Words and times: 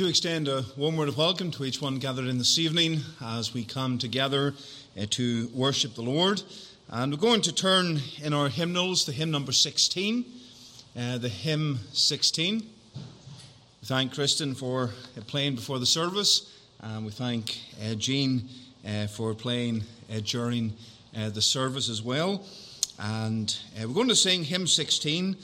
do 0.00 0.08
extend 0.08 0.48
a 0.48 0.64
warm 0.78 0.96
word 0.96 1.10
of 1.10 1.18
welcome 1.18 1.50
to 1.50 1.62
each 1.62 1.82
one 1.82 1.98
gathered 1.98 2.26
in 2.26 2.38
this 2.38 2.58
evening 2.58 3.00
as 3.22 3.52
we 3.52 3.62
come 3.62 3.98
together 3.98 4.54
uh, 4.98 5.04
to 5.10 5.50
worship 5.52 5.94
the 5.94 6.00
Lord. 6.00 6.42
And 6.88 7.12
we're 7.12 7.18
going 7.18 7.42
to 7.42 7.52
turn 7.52 8.00
in 8.22 8.32
our 8.32 8.48
hymnals 8.48 9.04
to 9.04 9.12
hymn 9.12 9.30
number 9.30 9.52
16, 9.52 10.24
uh, 10.96 11.18
the 11.18 11.28
hymn 11.28 11.80
16. 11.92 12.60
We 12.60 12.64
thank 13.84 14.14
Kristen 14.14 14.54
for 14.54 14.84
uh, 14.84 15.20
playing 15.26 15.56
before 15.56 15.78
the 15.78 15.84
service, 15.84 16.50
and 16.80 17.04
we 17.04 17.10
thank 17.10 17.60
uh, 17.84 17.92
Jean 17.92 18.48
for 19.14 19.34
playing 19.34 19.82
during 20.24 20.72
the 21.12 21.42
service 21.42 21.90
as 21.90 22.00
well. 22.00 22.46
And 22.98 23.54
we're 23.78 23.92
going 23.92 24.08
to 24.08 24.16
sing 24.16 24.44
hymn 24.44 24.66
16. 24.66 25.36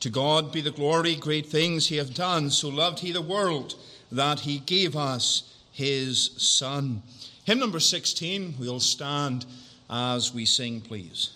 To 0.00 0.08
God 0.08 0.50
be 0.50 0.62
the 0.62 0.70
glory, 0.70 1.14
great 1.14 1.44
things 1.44 1.88
he 1.88 1.96
hath 1.96 2.14
done. 2.14 2.48
So 2.50 2.70
loved 2.70 3.00
he 3.00 3.12
the 3.12 3.20
world 3.20 3.74
that 4.10 4.40
he 4.40 4.58
gave 4.60 4.96
us 4.96 5.54
his 5.72 6.30
Son. 6.36 7.02
Hymn 7.44 7.58
number 7.58 7.80
16, 7.80 8.54
we'll 8.58 8.80
stand 8.80 9.46
as 9.88 10.34
we 10.34 10.44
sing, 10.44 10.80
please. 10.80 11.30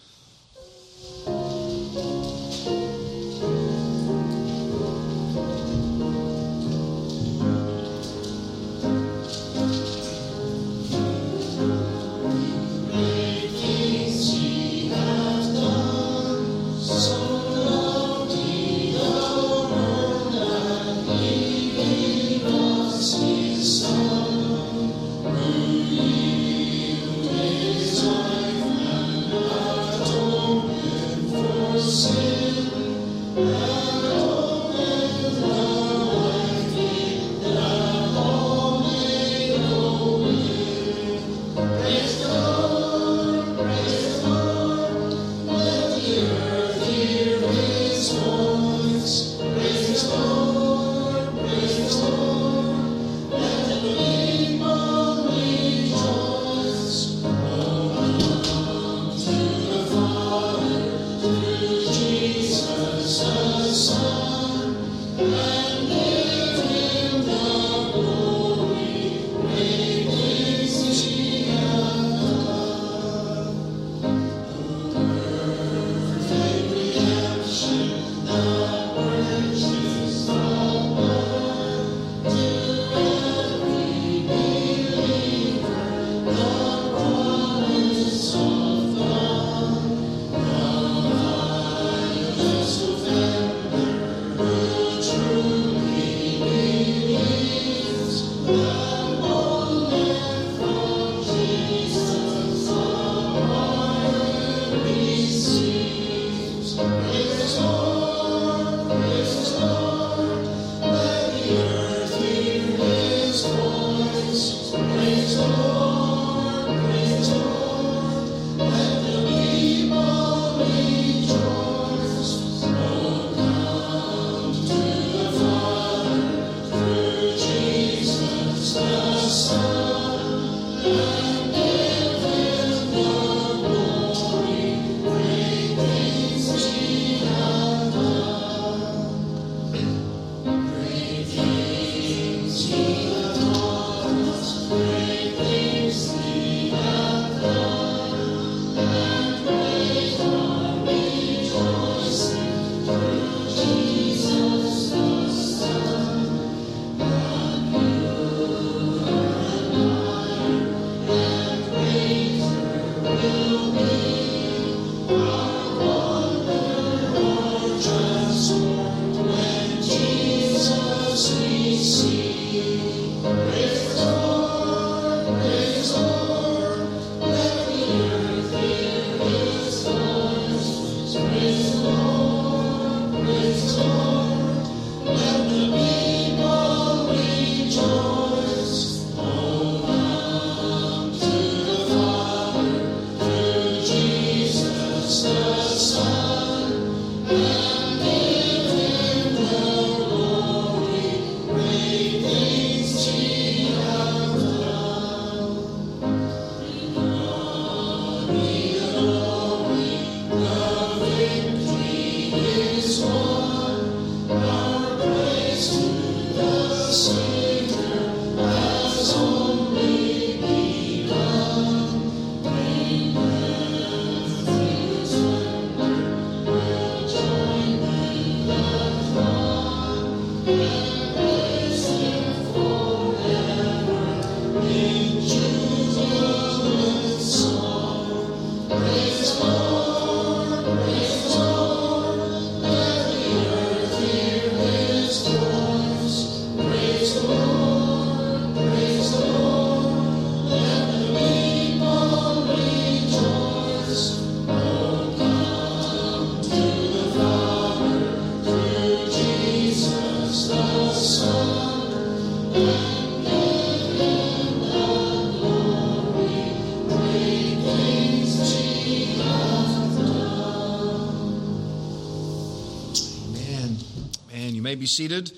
Be 274.82 274.86
seated. 274.86 275.31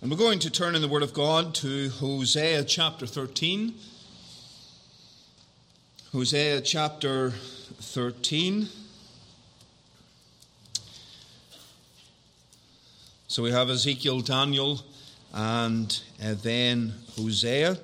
And 0.00 0.08
we're 0.08 0.16
going 0.16 0.38
to 0.38 0.48
turn 0.48 0.76
in 0.76 0.82
the 0.82 0.86
Word 0.86 1.02
of 1.02 1.12
God 1.12 1.52
to 1.56 1.88
Hosea 1.88 2.62
chapter 2.62 3.08
13. 3.08 3.74
Hosea 6.12 6.60
chapter 6.60 7.30
13. 7.30 8.68
So 13.26 13.42
we 13.42 13.50
have 13.50 13.68
Ezekiel, 13.68 14.20
Daniel, 14.20 14.80
and 15.34 16.00
uh, 16.24 16.34
then 16.40 16.94
Hosea. 17.16 17.78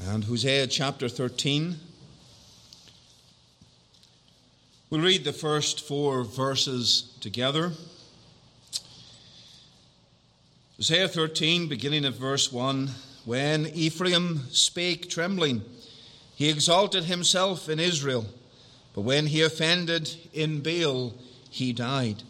And 0.00 0.24
Hosea 0.24 0.66
chapter 0.66 1.08
13. 1.08 1.76
We'll 4.88 5.00
read 5.00 5.24
the 5.24 5.32
first 5.32 5.80
four 5.80 6.22
verses 6.22 7.12
together. 7.20 7.72
Isaiah 10.78 11.08
13, 11.08 11.66
beginning 11.66 12.04
at 12.04 12.14
verse 12.14 12.52
1 12.52 12.90
When 13.24 13.66
Ephraim 13.66 14.42
spake 14.50 15.10
trembling, 15.10 15.62
he 16.36 16.48
exalted 16.48 17.02
himself 17.02 17.68
in 17.68 17.80
Israel, 17.80 18.26
but 18.94 19.00
when 19.00 19.26
he 19.26 19.42
offended 19.42 20.14
in 20.32 20.60
Baal, 20.60 21.14
he 21.50 21.72
died. 21.72 22.22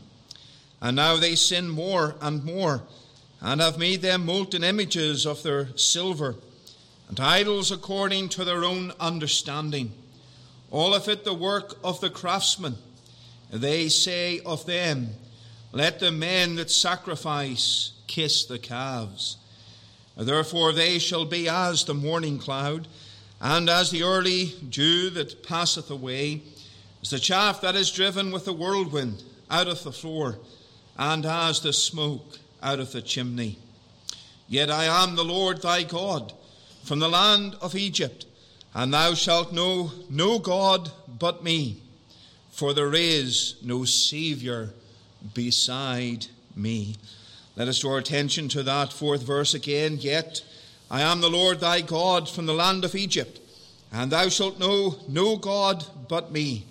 And 0.81 0.97
now 0.97 1.17
they 1.17 1.35
sin 1.35 1.69
more 1.69 2.17
and 2.23 2.43
more, 2.43 2.85
and 3.43 3.61
have 3.61 3.79
made 3.79 4.01
them 4.01 4.25
molten 4.25 4.65
images 4.65 5.27
of 5.27 5.43
their 5.43 5.77
silver, 5.77 6.37
and 7.11 7.21
idols 7.21 7.71
according 7.71 8.31
to 8.31 8.47
their 8.47 8.65
own 8.65 8.95
understanding 8.99 9.93
all 10.71 10.95
of 10.95 11.09
it 11.09 11.25
the 11.25 11.35
work 11.35 11.79
of 11.85 12.01
the 12.01 12.11
craftsman. 12.11 12.77
They 13.51 13.89
say 13.89 14.41
of 14.41 14.67
them, 14.67 15.11
Let 15.73 16.01
the 16.01 16.13
men 16.13 16.57
that 16.57 16.71
sacrifice 16.71 17.93
kiss 18.07 18.45
the 18.45 18.59
calves. 18.59 19.37
Therefore 20.17 20.73
they 20.73 20.99
shall 20.99 21.25
be 21.25 21.49
as 21.49 21.85
the 21.85 21.95
morning 21.95 22.39
cloud, 22.39 22.89
and 23.41 23.69
as 23.69 23.91
the 23.91 24.03
early 24.03 24.55
dew 24.69 25.11
that 25.11 25.43
passeth 25.43 25.91
away, 25.91 26.43
as 27.03 27.11
the 27.11 27.19
chaff 27.19 27.61
that 27.61 27.77
is 27.77 27.91
driven 27.91 28.33
with 28.33 28.47
the 28.47 28.53
whirlwind 28.53 29.23
out 29.51 29.69
of 29.69 29.85
the 29.85 29.93
floor, 29.93 30.39
and 30.97 31.27
as 31.27 31.61
the 31.61 31.73
smoke 31.73 32.39
out 32.63 32.81
of 32.81 32.93
the 32.93 33.03
chimney. 33.03 33.59
Yet 34.49 34.71
I 34.71 34.85
am 34.85 35.15
the 35.15 35.25
Lord 35.25 35.61
thy 35.61 35.83
God, 35.83 36.33
from 36.83 36.99
the 36.99 37.09
land 37.09 37.57
of 37.61 37.75
Egypt 37.75 38.25
and 38.77 38.93
thou 38.93 39.15
shalt 39.15 39.55
know 39.55 39.91
no 40.11 40.39
God 40.39 40.91
but 41.19 41.43
me, 41.43 41.81
for 42.51 42.75
there 42.75 42.93
is 42.93 43.57
no 43.63 43.87
Saviour 43.87 44.69
beside 45.33 46.27
me. 46.55 46.97
Let 47.57 47.69
us 47.69 47.79
draw 47.79 47.97
attention 47.97 48.51
to 48.51 48.63
that 48.65 48.93
fourth 48.93 49.23
verse 49.23 49.55
again. 49.55 49.97
Yet 49.99 50.45
I 50.91 51.01
am 51.01 51.23
the 51.23 51.31
Lord 51.31 51.59
thy 51.59 51.81
God 51.81 52.29
from 52.29 52.45
the 52.45 52.53
land 52.53 52.85
of 52.85 52.95
Egypt, 52.95 53.41
and 53.91 54.13
thou 54.13 54.29
shalt 54.29 54.61
know 54.61 54.97
no 55.09 55.37
God 55.37 55.83
but 56.07 56.31
me, 56.31 56.67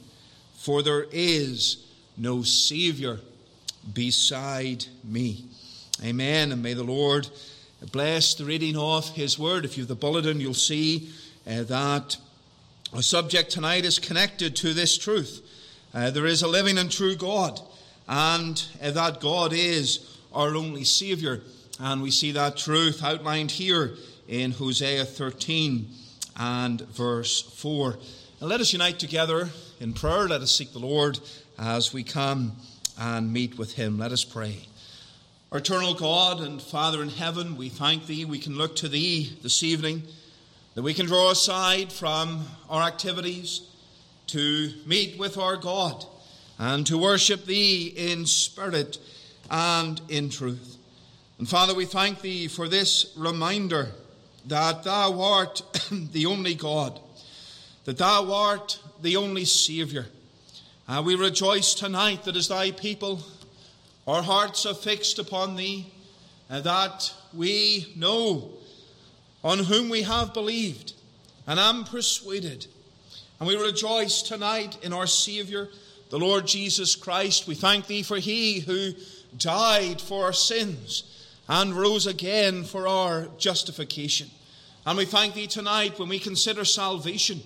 for 0.54 0.84
there 0.84 1.08
is 1.12 1.88
no 2.18 2.44
Saviour 2.44 3.20
beside 3.96 4.86
me. 5.04 5.46
Amen. 6.04 6.52
And 6.52 6.62
may 6.62 6.76
the 6.76 6.84
Lord 6.84 7.28
bless 7.92 8.36
the 8.36 8.46
reading 8.46 8.78
of 8.78 9.10
his 9.10 9.40
word. 9.40 9.66
If 9.66 9.76
you 9.76 9.82
have 9.82 9.88
the 9.88 9.96
bulletin, 9.96 10.40
you'll 10.40 10.54
see 10.54 11.10
uh, 11.48 11.64
that 11.64 12.18
our 12.94 13.02
subject 13.02 13.52
tonight 13.52 13.86
is 13.86 14.00
connected 14.00 14.56
to 14.58 14.74
this 14.74 14.98
truth. 14.98 15.42
Uh, 15.94 16.10
there 16.12 16.26
is 16.26 16.42
a 16.42 16.48
living 16.48 16.78
and 16.78 16.92
true 16.92 17.16
God, 17.16 17.60
and 18.08 18.64
uh, 18.82 18.92
that 18.92 19.20
God 19.20 19.54
is 19.54 20.18
our 20.34 20.56
only 20.56 20.84
Saviour. 20.84 21.42
And 21.80 22.02
we 22.02 22.12
see 22.12 22.32
that 22.32 22.58
truth 22.58 23.04
outlined 23.04 23.52
here 23.52 23.96
in 24.28 24.52
Hosea 24.52 25.06
13 25.06 25.88
and 26.38 26.82
verse 26.82 27.42
4. 27.42 27.98
And 28.40 28.50
let 28.50 28.62
us 28.62 28.74
unite 28.74 29.00
together 29.00 29.50
in 29.80 29.94
prayer. 29.94 30.28
Let 30.28 30.42
us 30.42 30.56
seek 30.56 30.74
the 30.74 30.80
Lord 30.80 31.20
as 31.60 31.94
we 31.94 32.04
come 32.04 32.54
and 33.00 33.32
meet 33.32 33.58
with 33.58 33.74
Him. 33.74 33.98
Let 33.98 34.12
us 34.12 34.24
pray. 34.24 34.68
Our 35.52 35.60
eternal 35.60 35.94
God 35.94 36.42
and 36.42 36.62
Father 36.62 37.02
in 37.02 37.10
heaven, 37.10 37.56
we 37.56 37.70
thank 37.70 38.08
Thee. 38.08 38.26
We 38.26 38.40
can 38.40 38.58
look 38.58 38.76
to 38.78 38.88
Thee 38.88 39.38
this 39.42 39.64
evening 39.64 40.04
that 40.76 40.82
we 40.84 40.94
can 40.94 41.06
draw 41.06 41.32
aside 41.32 41.92
from 41.92 42.46
our 42.70 42.84
activities 42.84 43.62
to 44.28 44.74
meet 44.86 45.18
with 45.18 45.38
our 45.38 45.56
God 45.56 46.06
and 46.60 46.86
to 46.88 46.98
worship 46.98 47.46
Thee 47.46 47.94
in 47.96 48.26
spirit 48.26 48.98
and 49.50 50.02
in 50.10 50.30
truth. 50.30 50.78
And 51.40 51.48
Father, 51.48 51.74
we 51.74 51.86
thank 51.86 52.22
Thee 52.22 52.50
for 52.50 52.68
this 52.68 53.14
reminder 53.16 53.90
that 54.48 54.84
Thou 54.84 55.22
art 55.22 55.62
the 55.92 56.26
only 56.26 56.56
God, 56.56 57.00
that 57.86 57.98
Thou 57.98 58.34
art 58.34 58.78
the 59.02 59.16
only 59.16 59.46
Saviour. 59.46 60.06
And 60.90 61.06
we 61.06 61.16
rejoice 61.16 61.74
tonight 61.74 62.24
that 62.26 62.36
as 62.36 62.50
Thy 62.50 62.72
people, 62.72 63.22
our 64.06 64.22
hearts 64.22 64.66
are 64.66 64.74
fixed 64.74 65.20
upon 65.20 65.56
Thee, 65.56 65.92
and 66.50 66.66
that 66.66 67.14
we 67.34 67.94
know 67.96 68.52
on 69.46 69.60
whom 69.60 69.90
we 69.90 70.02
have 70.02 70.34
believed 70.34 70.94
and 71.46 71.60
am 71.60 71.84
persuaded. 71.84 72.66
And 73.40 73.48
we 73.48 73.56
rejoice 73.56 74.24
tonight 74.24 74.80
in 74.82 74.92
our 74.92 75.06
Saviour, 75.06 75.70
the 76.10 76.18
Lord 76.18 76.48
Jesus 76.48 76.96
Christ. 76.96 77.48
We 77.48 77.54
thank 77.54 77.86
Thee 77.86 78.02
for 78.02 78.18
He 78.18 78.62
who 78.62 78.94
died 79.38 80.02
for 80.02 80.26
our 80.26 80.34
sins 80.34 81.04
and 81.48 81.76
rose 81.76 82.08
again 82.08 82.64
for 82.64 82.88
our 82.88 83.28
justification. 83.38 84.32
And 84.84 84.98
we 84.98 85.06
thank 85.06 85.36
Thee 85.36 85.46
tonight 85.46 86.00
when 86.00 86.10
we 86.10 86.18
consider 86.18 86.66
salvation 86.66 87.42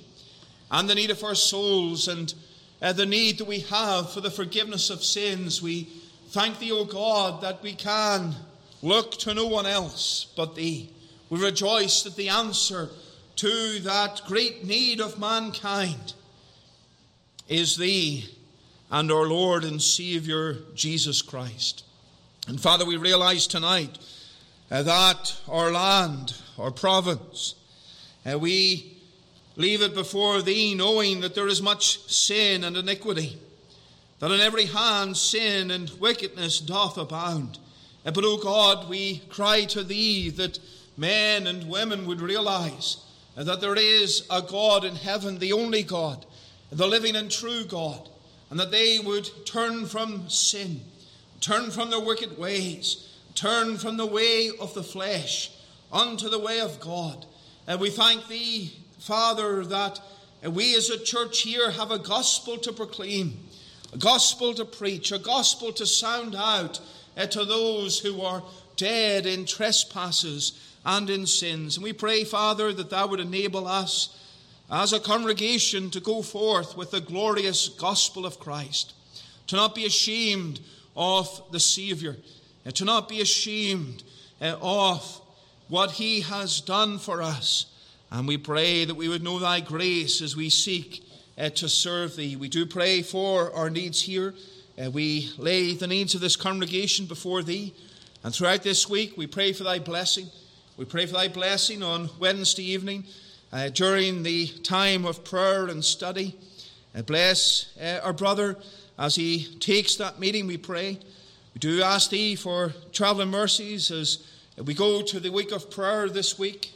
and 0.72 0.90
the 0.90 0.96
need 0.96 1.12
of 1.12 1.22
our 1.22 1.36
souls 1.36 2.08
and 2.08 2.34
uh, 2.82 2.94
the 2.94 3.06
need 3.06 3.40
that 3.40 3.48
we 3.48 3.60
have 3.60 4.10
for 4.14 4.22
the 4.22 4.32
forgiveness 4.32 4.90
of 4.90 5.04
sins. 5.04 5.62
We 5.62 5.90
thank 6.30 6.60
Thee, 6.60 6.72
O 6.72 6.86
God, 6.86 7.42
that 7.42 7.62
we 7.62 7.74
can 7.74 8.36
look 8.82 9.12
to 9.20 9.34
no 9.34 9.48
one 9.48 9.66
else 9.66 10.28
but 10.38 10.56
Thee. 10.56 10.94
We 11.30 11.40
rejoice 11.40 12.04
that 12.04 12.16
the 12.16 12.30
answer 12.30 12.90
to 13.38 13.80
that 13.80 14.22
great 14.26 14.66
need 14.66 15.00
of 15.00 15.20
mankind 15.20 16.14
is 17.48 17.78
Thee 17.78 18.26
and 18.92 19.12
our 19.12 19.28
Lord 19.28 19.64
and 19.64 19.82
Saviour 19.82 20.58
Jesus 20.74 21.22
Christ. 21.22 21.84
And 22.48 22.60
Father, 22.60 22.86
we 22.86 22.98
realize 22.98 23.46
tonight 23.46 23.98
uh, 24.72 24.84
that 24.84 25.38
our 25.48 25.72
land, 25.72 26.36
our 26.58 26.72
province, 26.72 27.54
uh, 28.26 28.40
we 28.40 28.98
leave 29.56 29.82
it 29.82 29.94
before 29.94 30.42
Thee, 30.42 30.74
knowing 30.74 31.22
that 31.22 31.36
there 31.36 31.48
is 31.48 31.62
much 31.62 32.00
sin 32.12 32.64
and 32.64 32.76
iniquity, 32.76 33.38
that 34.20 34.32
on 34.32 34.40
every 34.40 34.66
hand 34.66 35.16
sin 35.16 35.70
and 35.70 35.90
wickedness 36.00 36.60
doth 36.60 36.98
abound. 36.98 37.60
Uh, 38.06 38.12
but, 38.12 38.26
O 38.26 38.38
God, 38.38 38.90
we 38.90 39.20
cry 39.30 39.66
to 39.66 39.84
Thee 39.84 40.30
that 40.32 40.60
men 41.00 41.48
and 41.48 41.70
women 41.70 42.06
would 42.06 42.20
realize 42.22 42.98
that 43.36 43.62
there 43.62 43.76
is 43.76 44.28
a 44.30 44.42
God 44.42 44.84
in 44.84 44.96
heaven, 44.96 45.40
the 45.40 45.54
only 45.54 45.82
God, 45.82 46.26
the 46.72 46.88
living 46.88 47.16
and 47.16 47.32
true 47.32 47.64
God, 47.64 48.10
and 48.50 48.60
that 48.60 48.72
they 48.72 49.00
would 49.00 49.30
turn 49.46 49.86
from 49.86 50.30
sin, 50.30 50.82
turn 51.40 51.72
from 51.72 51.90
their 51.90 52.02
wicked 52.02 52.38
ways, 52.38 53.08
turn 53.34 53.78
from 53.78 53.96
the 53.96 54.06
way 54.06 54.52
of 54.60 54.74
the 54.74 54.84
flesh 54.84 55.52
unto 55.92 56.30
the 56.30 56.40
way 56.40 56.60
of 56.60 56.80
God. 56.80 57.26
And 57.66 57.80
we 57.80 57.90
thank 57.90 58.28
Thee, 58.28 58.74
Father, 59.00 59.64
that 59.66 60.02
we 60.44 60.76
as 60.76 60.90
a 60.90 61.00
church 61.00 61.42
here 61.42 61.72
have 61.72 61.92
a 61.92 62.00
gospel 62.00 62.58
to 62.58 62.74
proclaim, 62.74 63.40
a 63.94 63.98
gospel 63.98 64.54
to 64.56 64.66
preach, 64.66 65.12
a 65.12 65.20
gospel 65.20 65.72
to 65.74 65.86
sound 65.86 66.36
out 66.36 66.82
to 67.30 67.46
those 67.46 68.00
who 68.00 68.22
are 68.22 68.44
dead 68.76 69.26
in 69.26 69.46
trespasses 69.46 70.69
and 70.86 71.10
in 71.10 71.26
sins. 71.26 71.78
And 71.78 71.84
we 71.84 71.94
pray, 71.94 72.24
Father, 72.24 72.72
that 72.74 72.90
Thou 72.90 73.08
would 73.08 73.20
enable 73.20 73.68
us 73.68 74.18
as 74.72 74.94
a 74.94 75.00
congregation 75.00 75.90
to 75.90 76.00
go 76.00 76.22
forth 76.22 76.78
with 76.78 76.92
the 76.92 77.02
glorious 77.02 77.70
gospel 77.70 78.26
of 78.26 78.40
Christ, 78.40 78.94
to 79.48 79.56
not 79.56 79.76
be 79.76 79.86
ashamed 79.86 80.60
of 80.96 81.42
the 81.52 81.60
Saviour, 81.60 82.16
and 82.66 82.76
to 82.76 82.86
not 82.86 83.10
be 83.10 83.22
ashamed 83.22 84.04
uh, 84.42 84.56
of 84.62 85.22
what 85.68 85.92
He 85.92 86.22
has 86.22 86.62
done 86.62 87.00
for 87.00 87.22
us. 87.22 87.66
And 88.12 88.28
we 88.28 88.38
pray 88.38 88.86
that 88.86 88.96
we 88.96 89.08
would 89.08 89.24
know 89.24 89.40
Thy 89.40 89.60
grace 89.60 90.22
as 90.22 90.36
we 90.36 90.50
seek 90.50 91.04
uh, 91.38 91.50
to 91.50 91.70
serve 91.70 92.16
Thee. 92.16 92.36
We 92.36 92.50
do 92.50 92.66
pray 92.66 93.02
for 93.02 93.54
our 93.54 93.70
needs 93.70 94.02
here. 94.02 94.34
We 94.94 95.32
lay 95.38 95.74
the 95.74 95.88
needs 95.88 96.16
of 96.16 96.22
this 96.22 96.38
congregation 96.38 97.06
before 97.06 97.44
Thee. 97.44 97.74
And 98.24 98.34
throughout 98.34 98.64
this 98.64 98.90
week, 98.90 99.18
we 99.18 99.28
pray 99.28 99.52
for 99.52 99.64
Thy 99.64 99.80
blessing. 99.80 100.28
We 100.80 100.86
pray 100.86 101.06
for 101.08 101.12
thy 101.12 101.28
blessing 101.28 101.84
on 101.84 102.10
Wednesday 102.22 102.64
evening 102.64 103.04
uh, 103.52 103.68
during 103.68 104.24
the 104.24 104.48
time 104.48 105.04
of 105.04 105.26
prayer 105.26 105.66
and 105.66 105.84
study. 105.84 106.38
Uh, 106.96 107.02
bless 107.02 107.78
uh, 107.82 108.00
our 108.02 108.14
brother 108.14 108.56
as 108.98 109.16
he 109.16 109.58
takes 109.60 109.98
that 109.98 110.22
meeting, 110.22 110.48
we 110.48 110.56
pray. 110.56 110.98
We 111.54 111.60
do 111.60 111.82
ask 111.82 112.12
thee 112.12 112.38
for 112.38 112.74
travelling 112.94 113.28
mercies 113.28 113.92
as 113.92 114.26
we 114.56 114.74
go 114.74 115.02
to 115.02 115.20
the 115.20 115.34
week 115.34 115.52
of 115.52 115.70
prayer 115.70 116.08
this 116.08 116.40
week 116.40 116.72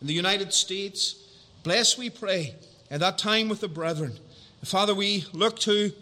in 0.00 0.06
the 0.06 0.14
United 0.14 0.54
States. 0.54 1.16
Bless, 1.62 1.98
we 1.98 2.08
pray, 2.08 2.54
at 2.90 3.00
that 3.00 3.18
time 3.18 3.50
with 3.50 3.60
the 3.60 3.68
brethren. 3.68 4.14
Father, 4.64 4.94
we 4.94 5.26
look 5.34 5.58
to 5.58 5.92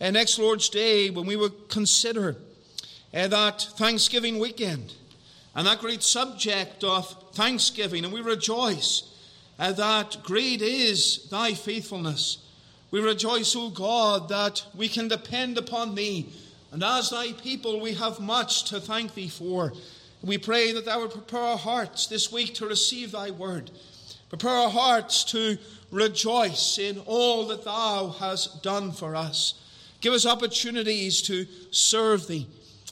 uh, 0.00 0.10
next 0.10 0.40
Lord's 0.40 0.68
Day 0.68 1.10
when 1.10 1.24
we 1.26 1.36
will 1.36 1.54
consider 1.68 2.34
uh, 3.14 3.28
that 3.28 3.62
Thanksgiving 3.76 4.40
weekend 4.40 4.92
and 5.56 5.66
that 5.66 5.80
great 5.80 6.02
subject 6.02 6.84
of 6.84 7.10
thanksgiving, 7.32 8.04
and 8.04 8.12
we 8.12 8.20
rejoice 8.20 9.10
uh, 9.58 9.72
that 9.72 10.18
great 10.22 10.60
is 10.60 11.28
thy 11.30 11.54
faithfulness. 11.54 12.38
We 12.90 13.00
rejoice, 13.00 13.56
O 13.56 13.70
God, 13.70 14.28
that 14.28 14.62
we 14.76 14.86
can 14.88 15.08
depend 15.08 15.56
upon 15.56 15.94
thee, 15.94 16.28
and 16.72 16.84
as 16.84 17.08
thy 17.08 17.32
people 17.32 17.80
we 17.80 17.94
have 17.94 18.20
much 18.20 18.64
to 18.64 18.78
thank 18.80 19.14
thee 19.14 19.28
for. 19.28 19.72
We 20.22 20.36
pray 20.36 20.72
that 20.72 20.84
thou 20.84 21.00
would 21.00 21.12
prepare 21.12 21.40
our 21.40 21.56
hearts 21.58 22.06
this 22.06 22.30
week 22.30 22.54
to 22.56 22.66
receive 22.66 23.12
thy 23.12 23.30
word. 23.30 23.70
Prepare 24.28 24.50
our 24.50 24.70
hearts 24.70 25.24
to 25.24 25.56
rejoice 25.90 26.78
in 26.78 26.98
all 27.06 27.46
that 27.46 27.64
thou 27.64 28.14
hast 28.18 28.62
done 28.62 28.92
for 28.92 29.16
us. 29.16 29.54
Give 30.02 30.12
us 30.12 30.26
opportunities 30.26 31.22
to 31.22 31.46
serve 31.70 32.26
thee. 32.26 32.46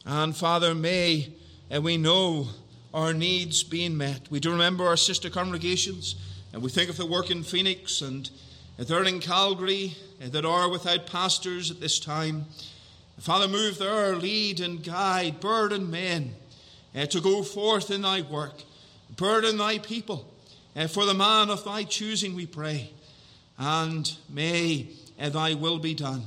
And 0.06 0.34
Father, 0.34 0.74
may 0.74 1.32
and 1.70 1.84
we 1.84 1.96
know 1.96 2.48
our 2.92 3.12
needs 3.12 3.62
being 3.62 3.96
met. 3.96 4.30
We 4.30 4.40
do 4.40 4.52
remember 4.52 4.84
our 4.86 4.96
sister 4.96 5.30
congregations, 5.30 6.16
and 6.52 6.62
we 6.62 6.70
think 6.70 6.90
of 6.90 6.96
the 6.96 7.06
work 7.06 7.30
in 7.30 7.42
Phoenix 7.42 8.00
and 8.00 8.30
there 8.76 9.04
in 9.04 9.20
Calgary 9.20 9.96
that 10.20 10.44
are 10.44 10.68
without 10.68 11.06
pastors 11.06 11.70
at 11.70 11.80
this 11.80 11.98
time. 11.98 12.46
Father, 13.18 13.48
move 13.48 13.78
there, 13.78 14.16
lead 14.16 14.60
and 14.60 14.82
guide, 14.82 15.40
burden 15.40 15.90
men 15.90 16.34
uh, 16.94 17.06
to 17.06 17.20
go 17.20 17.42
forth 17.42 17.90
in 17.90 18.02
thy 18.02 18.22
work, 18.22 18.62
burden 19.16 19.56
thy 19.56 19.78
people. 19.78 20.30
Uh, 20.76 20.88
for 20.88 21.04
the 21.04 21.14
man 21.14 21.50
of 21.50 21.64
thy 21.64 21.84
choosing, 21.84 22.34
we 22.34 22.46
pray. 22.46 22.90
And 23.56 24.12
may 24.28 24.88
uh, 25.20 25.28
thy 25.28 25.54
will 25.54 25.78
be 25.78 25.94
done. 25.94 26.24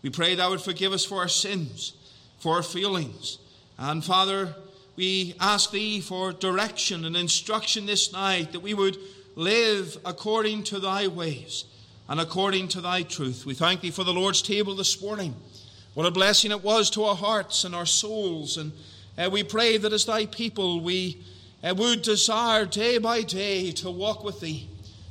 We 0.00 0.10
pray 0.10 0.34
thou 0.34 0.50
would 0.50 0.62
forgive 0.62 0.92
us 0.92 1.04
for 1.04 1.18
our 1.18 1.28
sins, 1.28 1.92
for 2.38 2.56
our 2.56 2.62
feelings. 2.62 3.38
And 3.78 4.02
Father, 4.02 4.54
we 4.96 5.34
ask 5.40 5.70
thee 5.70 6.00
for 6.00 6.32
direction 6.32 7.04
and 7.04 7.16
instruction 7.16 7.86
this 7.86 8.12
night 8.12 8.52
that 8.52 8.60
we 8.60 8.74
would 8.74 8.98
live 9.34 9.96
according 10.04 10.64
to 10.64 10.78
thy 10.78 11.08
ways 11.08 11.64
and 12.08 12.20
according 12.20 12.68
to 12.68 12.80
thy 12.80 13.02
truth. 13.02 13.46
We 13.46 13.54
thank 13.54 13.80
thee 13.80 13.90
for 13.90 14.04
the 14.04 14.12
Lord's 14.12 14.42
table 14.42 14.74
this 14.74 15.00
morning. 15.00 15.34
What 15.94 16.06
a 16.06 16.10
blessing 16.10 16.50
it 16.50 16.62
was 16.62 16.90
to 16.90 17.04
our 17.04 17.16
hearts 17.16 17.64
and 17.64 17.74
our 17.74 17.86
souls. 17.86 18.56
And 18.56 18.72
uh, 19.16 19.30
we 19.30 19.42
pray 19.42 19.78
that 19.78 19.92
as 19.92 20.04
thy 20.04 20.26
people, 20.26 20.80
we 20.80 21.22
uh, 21.62 21.74
would 21.76 22.02
desire 22.02 22.66
day 22.66 22.98
by 22.98 23.22
day 23.22 23.72
to 23.72 23.90
walk 23.90 24.24
with 24.24 24.40
thee, 24.40 24.68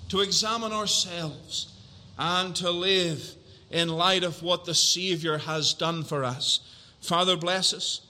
to 0.09 0.21
examine 0.21 0.71
ourselves, 0.71 1.73
and 2.19 2.55
to 2.57 2.69
live 2.69 3.35
in 3.71 3.89
light 3.89 4.23
of 4.23 4.43
what 4.43 4.65
the 4.65 4.75
Savior 4.75 5.39
has 5.39 5.73
done 5.73 6.03
for 6.03 6.23
us. 6.23 6.59
Father, 6.99 7.37
bless 7.37 7.73
us. 7.73 8.01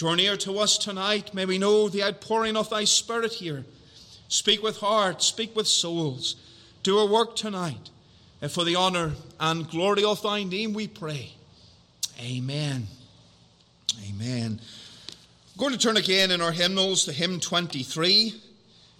Draw 0.00 0.14
near 0.14 0.38
to 0.38 0.58
us 0.60 0.78
tonight. 0.78 1.34
May 1.34 1.44
we 1.44 1.58
know 1.58 1.90
the 1.90 2.02
outpouring 2.02 2.56
of 2.56 2.70
thy 2.70 2.84
Spirit 2.84 3.34
here. 3.34 3.66
Speak 4.28 4.62
with 4.62 4.78
hearts, 4.78 5.26
speak 5.26 5.54
with 5.54 5.68
souls. 5.68 6.36
Do 6.82 6.98
a 6.98 7.04
work 7.04 7.36
tonight. 7.36 7.90
And 8.40 8.50
for 8.50 8.64
the 8.64 8.76
honor 8.76 9.12
and 9.38 9.68
glory 9.68 10.02
of 10.02 10.22
thy 10.22 10.42
name 10.44 10.72
we 10.72 10.88
pray. 10.88 11.32
Amen. 12.18 12.86
Amen. 14.08 14.62
We're 15.54 15.60
going 15.60 15.72
to 15.72 15.78
turn 15.78 15.98
again 15.98 16.30
in 16.30 16.40
our 16.40 16.52
hymnals 16.52 17.04
to 17.04 17.12
hymn 17.12 17.38
23. 17.38 18.40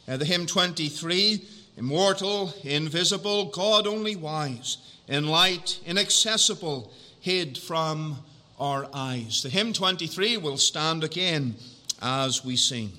Uh, 0.07 0.19
the 0.19 0.27
hymn 0.27 0.45
23 0.45 1.43
Immortal, 1.79 2.53
invisible, 2.63 3.47
God 3.47 3.87
only 3.87 4.17
wise, 4.17 4.77
in 5.09 5.29
light, 5.29 5.81
inaccessible, 5.87 6.93
hid 7.21 7.57
from 7.57 8.19
our 8.61 8.87
eyes. 8.93 9.43
The 9.43 9.49
hymn 9.49 9.73
23 9.73 10.37
will 10.37 10.59
stand 10.59 11.03
again 11.03 11.57
as 12.03 12.45
we 12.45 12.57
sing. 12.57 12.93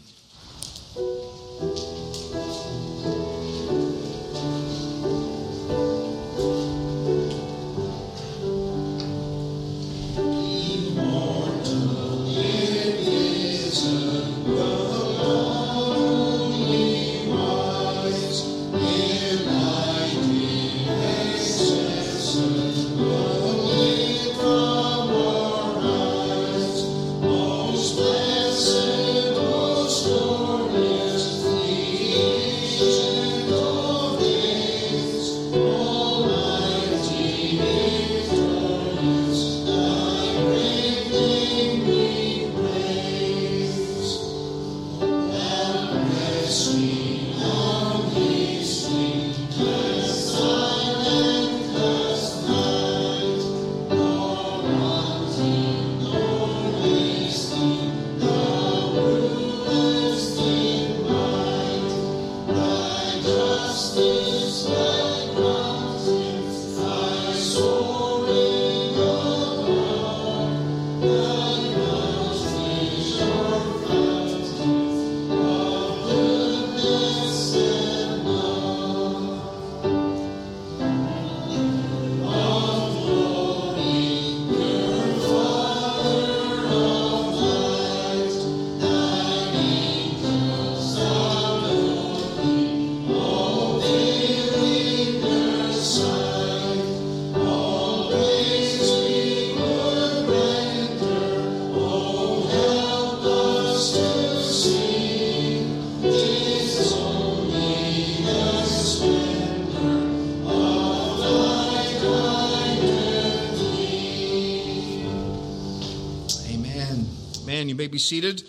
Be 117.92 117.98
seated. 117.98 118.44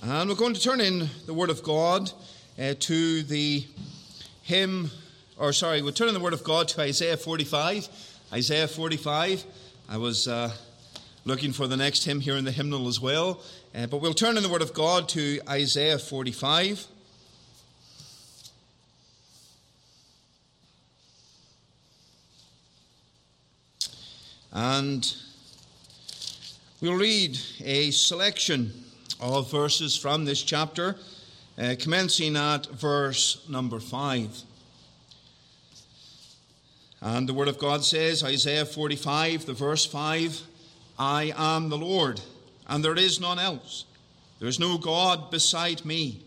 And 0.00 0.28
we're 0.28 0.36
going 0.36 0.54
to 0.54 0.60
turn 0.60 0.80
in 0.80 1.08
the 1.26 1.34
Word 1.34 1.50
of 1.50 1.64
God 1.64 2.12
uh, 2.56 2.74
to 2.78 3.22
the 3.24 3.66
hymn, 4.44 4.92
or 5.36 5.52
sorry, 5.52 5.82
we'll 5.82 5.92
turn 5.92 6.06
in 6.06 6.14
the 6.14 6.20
Word 6.20 6.32
of 6.32 6.44
God 6.44 6.68
to 6.68 6.80
Isaiah 6.82 7.16
45. 7.16 7.88
Isaiah 8.32 8.68
45. 8.68 9.44
I 9.88 9.96
was 9.96 10.28
uh, 10.28 10.52
looking 11.24 11.52
for 11.52 11.66
the 11.66 11.76
next 11.76 12.04
hymn 12.04 12.20
here 12.20 12.36
in 12.36 12.44
the 12.44 12.52
hymnal 12.52 12.86
as 12.86 13.00
well. 13.00 13.40
Uh, 13.74 13.86
but 13.86 14.00
we'll 14.00 14.14
turn 14.14 14.36
in 14.36 14.44
the 14.44 14.48
Word 14.48 14.62
of 14.62 14.72
God 14.72 15.08
to 15.10 15.40
Isaiah 15.48 15.98
45. 15.98 16.86
And 24.52 25.12
We'll 26.78 26.92
read 26.92 27.38
a 27.64 27.90
selection 27.90 28.70
of 29.18 29.50
verses 29.50 29.96
from 29.96 30.26
this 30.26 30.42
chapter, 30.42 30.96
uh, 31.56 31.74
commencing 31.78 32.36
at 32.36 32.66
verse 32.66 33.42
number 33.48 33.80
5. 33.80 34.42
And 37.00 37.26
the 37.26 37.32
Word 37.32 37.48
of 37.48 37.58
God 37.58 37.82
says, 37.82 38.22
Isaiah 38.22 38.66
45, 38.66 39.46
the 39.46 39.54
verse 39.54 39.86
5, 39.86 40.42
I 40.98 41.32
am 41.34 41.70
the 41.70 41.78
Lord, 41.78 42.20
and 42.66 42.84
there 42.84 42.98
is 42.98 43.20
none 43.20 43.38
else. 43.38 43.86
There 44.38 44.48
is 44.48 44.60
no 44.60 44.76
God 44.76 45.30
beside 45.30 45.82
me. 45.86 46.24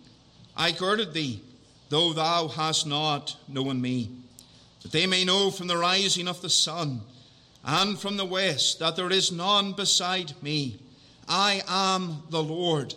I 0.57 0.71
girded 0.71 1.13
thee, 1.13 1.43
though 1.89 2.11
thou 2.11 2.47
hast 2.47 2.87
not 2.87 3.37
known 3.47 3.81
me, 3.81 4.09
that 4.81 4.91
they 4.93 5.05
may 5.05 5.25
know 5.25 5.51
from 5.51 5.67
the 5.67 5.77
rising 5.77 6.27
of 6.27 6.41
the 6.41 6.49
sun 6.49 7.01
and 7.63 7.99
from 7.99 8.17
the 8.17 8.25
west 8.25 8.79
that 8.79 8.95
there 8.95 9.11
is 9.11 9.31
none 9.31 9.73
beside 9.73 10.33
me. 10.41 10.79
I 11.27 11.61
am 11.67 12.23
the 12.29 12.43
Lord, 12.43 12.95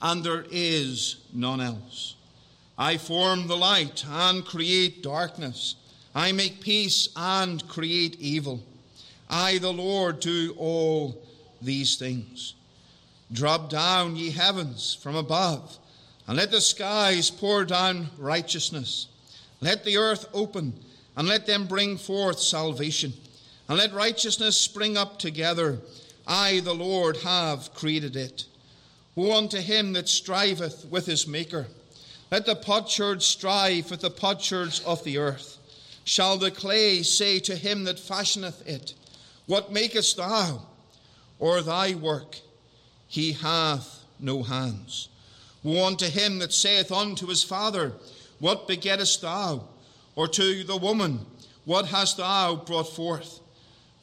and 0.00 0.24
there 0.24 0.46
is 0.50 1.16
none 1.32 1.60
else. 1.60 2.14
I 2.78 2.96
form 2.96 3.46
the 3.46 3.56
light 3.56 4.04
and 4.08 4.44
create 4.44 5.02
darkness. 5.02 5.76
I 6.14 6.32
make 6.32 6.60
peace 6.60 7.08
and 7.16 7.66
create 7.68 8.18
evil. 8.20 8.62
I, 9.28 9.58
the 9.58 9.72
Lord, 9.72 10.20
do 10.20 10.54
all 10.58 11.22
these 11.60 11.96
things. 11.96 12.54
Drop 13.32 13.68
down, 13.70 14.16
ye 14.16 14.30
heavens, 14.30 14.96
from 15.00 15.16
above, 15.16 15.78
and 16.26 16.36
let 16.36 16.50
the 16.50 16.60
skies 16.60 17.30
pour 17.30 17.64
down 17.64 18.10
righteousness. 18.18 19.08
Let 19.60 19.84
the 19.84 19.96
earth 19.96 20.26
open, 20.32 20.74
and 21.16 21.26
let 21.28 21.46
them 21.46 21.66
bring 21.66 21.96
forth 21.96 22.38
salvation, 22.38 23.12
and 23.68 23.78
let 23.78 23.92
righteousness 23.92 24.56
spring 24.56 24.96
up 24.96 25.18
together. 25.18 25.78
I, 26.26 26.60
the 26.60 26.74
Lord, 26.74 27.18
have 27.18 27.72
created 27.74 28.16
it. 28.16 28.44
Woe 29.14 29.36
unto 29.36 29.58
him 29.58 29.92
that 29.92 30.08
striveth 30.08 30.86
with 30.90 31.06
his 31.06 31.26
Maker. 31.26 31.66
Let 32.30 32.46
the 32.46 32.56
potsherds 32.56 33.24
strive 33.24 33.90
with 33.90 34.00
the 34.00 34.10
potsherds 34.10 34.80
of 34.80 35.04
the 35.04 35.18
earth. 35.18 35.58
Shall 36.04 36.36
the 36.36 36.50
clay 36.50 37.02
say 37.02 37.38
to 37.40 37.56
him 37.56 37.84
that 37.84 37.98
fashioneth 37.98 38.66
it, 38.66 38.94
What 39.46 39.72
makest 39.72 40.16
thou? 40.16 40.62
Or 41.38 41.62
thy 41.62 41.94
work? 41.94 42.40
He 43.06 43.32
hath 43.32 44.04
no 44.18 44.42
hands. 44.42 45.08
Woe 45.62 45.86
unto 45.86 46.06
him 46.06 46.40
that 46.40 46.52
saith 46.52 46.90
unto 46.92 47.26
his 47.26 47.42
father, 47.42 47.92
What 48.40 48.66
begettest 48.66 49.22
thou? 49.22 49.68
Or 50.16 50.28
to 50.28 50.64
the 50.64 50.76
woman, 50.76 51.20
What 51.64 51.86
hast 51.86 52.18
thou 52.18 52.56
brought 52.56 52.88
forth? 52.88 53.40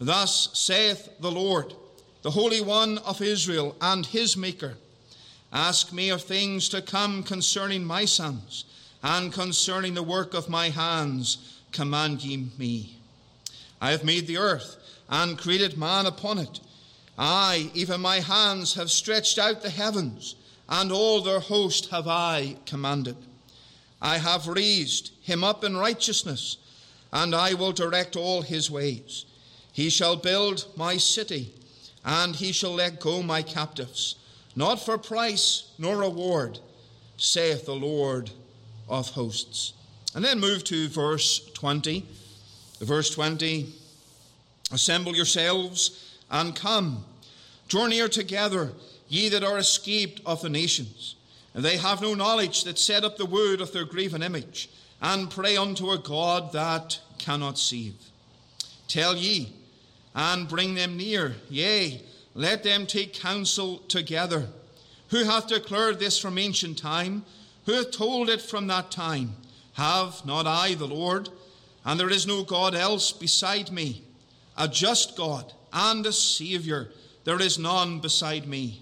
Thus 0.01 0.49
saith 0.53 1.09
the 1.19 1.29
Lord, 1.29 1.75
the 2.23 2.31
Holy 2.31 2.59
One 2.59 2.97
of 2.97 3.21
Israel 3.21 3.75
and 3.79 4.03
his 4.03 4.35
Maker 4.35 4.75
Ask 5.53 5.93
me 5.93 6.09
of 6.09 6.23
things 6.23 6.69
to 6.69 6.81
come 6.81 7.21
concerning 7.21 7.85
my 7.85 8.05
sons, 8.05 8.65
and 9.03 9.31
concerning 9.31 9.93
the 9.93 10.01
work 10.01 10.33
of 10.33 10.49
my 10.49 10.69
hands, 10.69 11.59
command 11.71 12.23
ye 12.23 12.49
me. 12.57 12.97
I 13.79 13.91
have 13.91 14.03
made 14.03 14.25
the 14.25 14.37
earth, 14.37 14.77
and 15.07 15.37
created 15.37 15.77
man 15.77 16.07
upon 16.07 16.39
it. 16.39 16.61
I, 17.15 17.69
even 17.75 18.01
my 18.01 18.21
hands, 18.21 18.73
have 18.73 18.89
stretched 18.89 19.37
out 19.37 19.61
the 19.61 19.69
heavens, 19.69 20.33
and 20.67 20.91
all 20.91 21.21
their 21.21 21.41
host 21.41 21.91
have 21.91 22.07
I 22.07 22.55
commanded. 22.65 23.17
I 24.01 24.17
have 24.17 24.47
raised 24.47 25.11
him 25.21 25.43
up 25.43 25.63
in 25.63 25.77
righteousness, 25.77 26.57
and 27.13 27.35
I 27.35 27.53
will 27.53 27.71
direct 27.71 28.15
all 28.15 28.41
his 28.41 28.71
ways. 28.71 29.25
He 29.71 29.89
shall 29.89 30.15
build 30.15 30.65
my 30.75 30.97
city, 30.97 31.53
and 32.03 32.35
he 32.35 32.51
shall 32.51 32.73
let 32.73 32.99
go 32.99 33.21
my 33.21 33.41
captives 33.41 34.15
not 34.55 34.83
for 34.83 34.97
price 34.97 35.71
nor 35.77 35.97
reward, 35.97 36.59
saith 37.17 37.65
the 37.65 37.75
Lord 37.75 38.29
of 38.89 39.09
hosts. 39.09 39.73
And 40.13 40.23
then 40.23 40.39
move 40.39 40.63
to 40.65 40.89
verse 40.89 41.51
20. 41.53 42.05
Verse 42.79 43.09
20 43.11 43.67
Assemble 44.71 45.15
yourselves 45.15 46.17
and 46.29 46.55
come. 46.55 47.03
Draw 47.67 47.87
near 47.87 48.07
together, 48.07 48.71
ye 49.07 49.29
that 49.29 49.43
are 49.43 49.57
escaped 49.57 50.21
of 50.25 50.41
the 50.41 50.49
nations. 50.49 51.15
And 51.53 51.63
they 51.63 51.77
have 51.77 52.01
no 52.01 52.13
knowledge 52.13 52.63
that 52.63 52.79
set 52.79 53.03
up 53.03 53.17
the 53.17 53.25
word 53.25 53.59
of 53.59 53.73
their 53.73 53.85
graven 53.85 54.23
image, 54.23 54.69
and 55.01 55.29
pray 55.29 55.57
unto 55.57 55.91
a 55.91 55.97
God 55.97 56.53
that 56.53 56.99
cannot 57.17 57.57
save. 57.57 57.95
Tell 58.87 59.15
ye, 59.15 59.53
and 60.13 60.47
bring 60.47 60.75
them 60.75 60.97
near, 60.97 61.35
yea, 61.49 62.01
let 62.33 62.63
them 62.63 62.85
take 62.85 63.13
counsel 63.13 63.79
together. 63.87 64.47
Who 65.09 65.23
hath 65.23 65.47
declared 65.47 65.99
this 65.99 66.17
from 66.17 66.37
ancient 66.37 66.77
time? 66.77 67.25
Who 67.65 67.73
hath 67.73 67.91
told 67.91 68.29
it 68.29 68.41
from 68.41 68.67
that 68.67 68.91
time? 68.91 69.35
Have 69.73 70.25
not 70.25 70.47
I 70.47 70.73
the 70.73 70.87
Lord? 70.87 71.29
And 71.85 71.99
there 71.99 72.09
is 72.09 72.27
no 72.27 72.43
God 72.43 72.75
else 72.75 73.11
beside 73.11 73.71
me, 73.71 74.03
a 74.57 74.67
just 74.67 75.17
God 75.17 75.53
and 75.73 76.05
a 76.05 76.13
Saviour. 76.13 76.89
There 77.23 77.41
is 77.41 77.57
none 77.57 77.99
beside 77.99 78.47
me. 78.47 78.81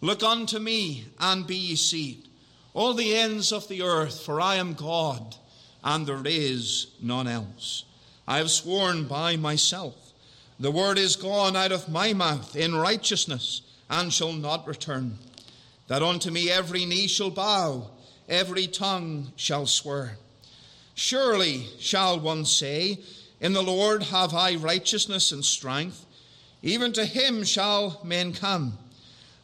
Look 0.00 0.22
unto 0.22 0.58
me 0.58 1.04
and 1.18 1.46
be 1.46 1.56
ye 1.56 1.76
saved, 1.76 2.28
all 2.72 2.94
the 2.94 3.14
ends 3.16 3.52
of 3.52 3.68
the 3.68 3.82
earth, 3.82 4.20
for 4.20 4.40
I 4.40 4.56
am 4.56 4.74
God, 4.74 5.36
and 5.84 6.06
there 6.06 6.22
is 6.24 6.92
none 7.02 7.26
else. 7.26 7.84
I 8.26 8.38
have 8.38 8.50
sworn 8.50 9.04
by 9.04 9.36
myself 9.36 10.09
the 10.60 10.70
word 10.70 10.98
is 10.98 11.16
gone 11.16 11.56
out 11.56 11.72
of 11.72 11.88
my 11.88 12.12
mouth 12.12 12.54
in 12.54 12.74
righteousness 12.76 13.62
and 13.88 14.12
shall 14.12 14.34
not 14.34 14.66
return. 14.66 15.18
That 15.88 16.02
unto 16.02 16.30
me 16.30 16.50
every 16.50 16.84
knee 16.84 17.06
shall 17.06 17.30
bow, 17.30 17.90
every 18.28 18.66
tongue 18.66 19.32
shall 19.36 19.66
swear. 19.66 20.18
Surely 20.94 21.66
shall 21.78 22.20
one 22.20 22.44
say, 22.44 22.98
In 23.40 23.54
the 23.54 23.62
Lord 23.62 24.02
have 24.04 24.34
I 24.34 24.56
righteousness 24.56 25.32
and 25.32 25.42
strength. 25.42 26.04
Even 26.62 26.92
to 26.92 27.06
him 27.06 27.42
shall 27.42 27.98
men 28.04 28.34
come, 28.34 28.76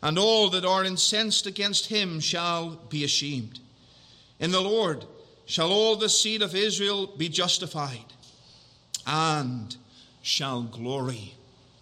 and 0.02 0.18
all 0.18 0.50
that 0.50 0.66
are 0.66 0.84
incensed 0.84 1.46
against 1.46 1.86
him 1.86 2.20
shall 2.20 2.78
be 2.90 3.04
ashamed. 3.04 3.58
In 4.38 4.50
the 4.50 4.60
Lord 4.60 5.06
shall 5.46 5.72
all 5.72 5.96
the 5.96 6.10
seed 6.10 6.42
of 6.42 6.54
Israel 6.54 7.06
be 7.06 7.30
justified. 7.30 8.04
And 9.06 9.74
shall 10.26 10.62
glory. 10.62 11.32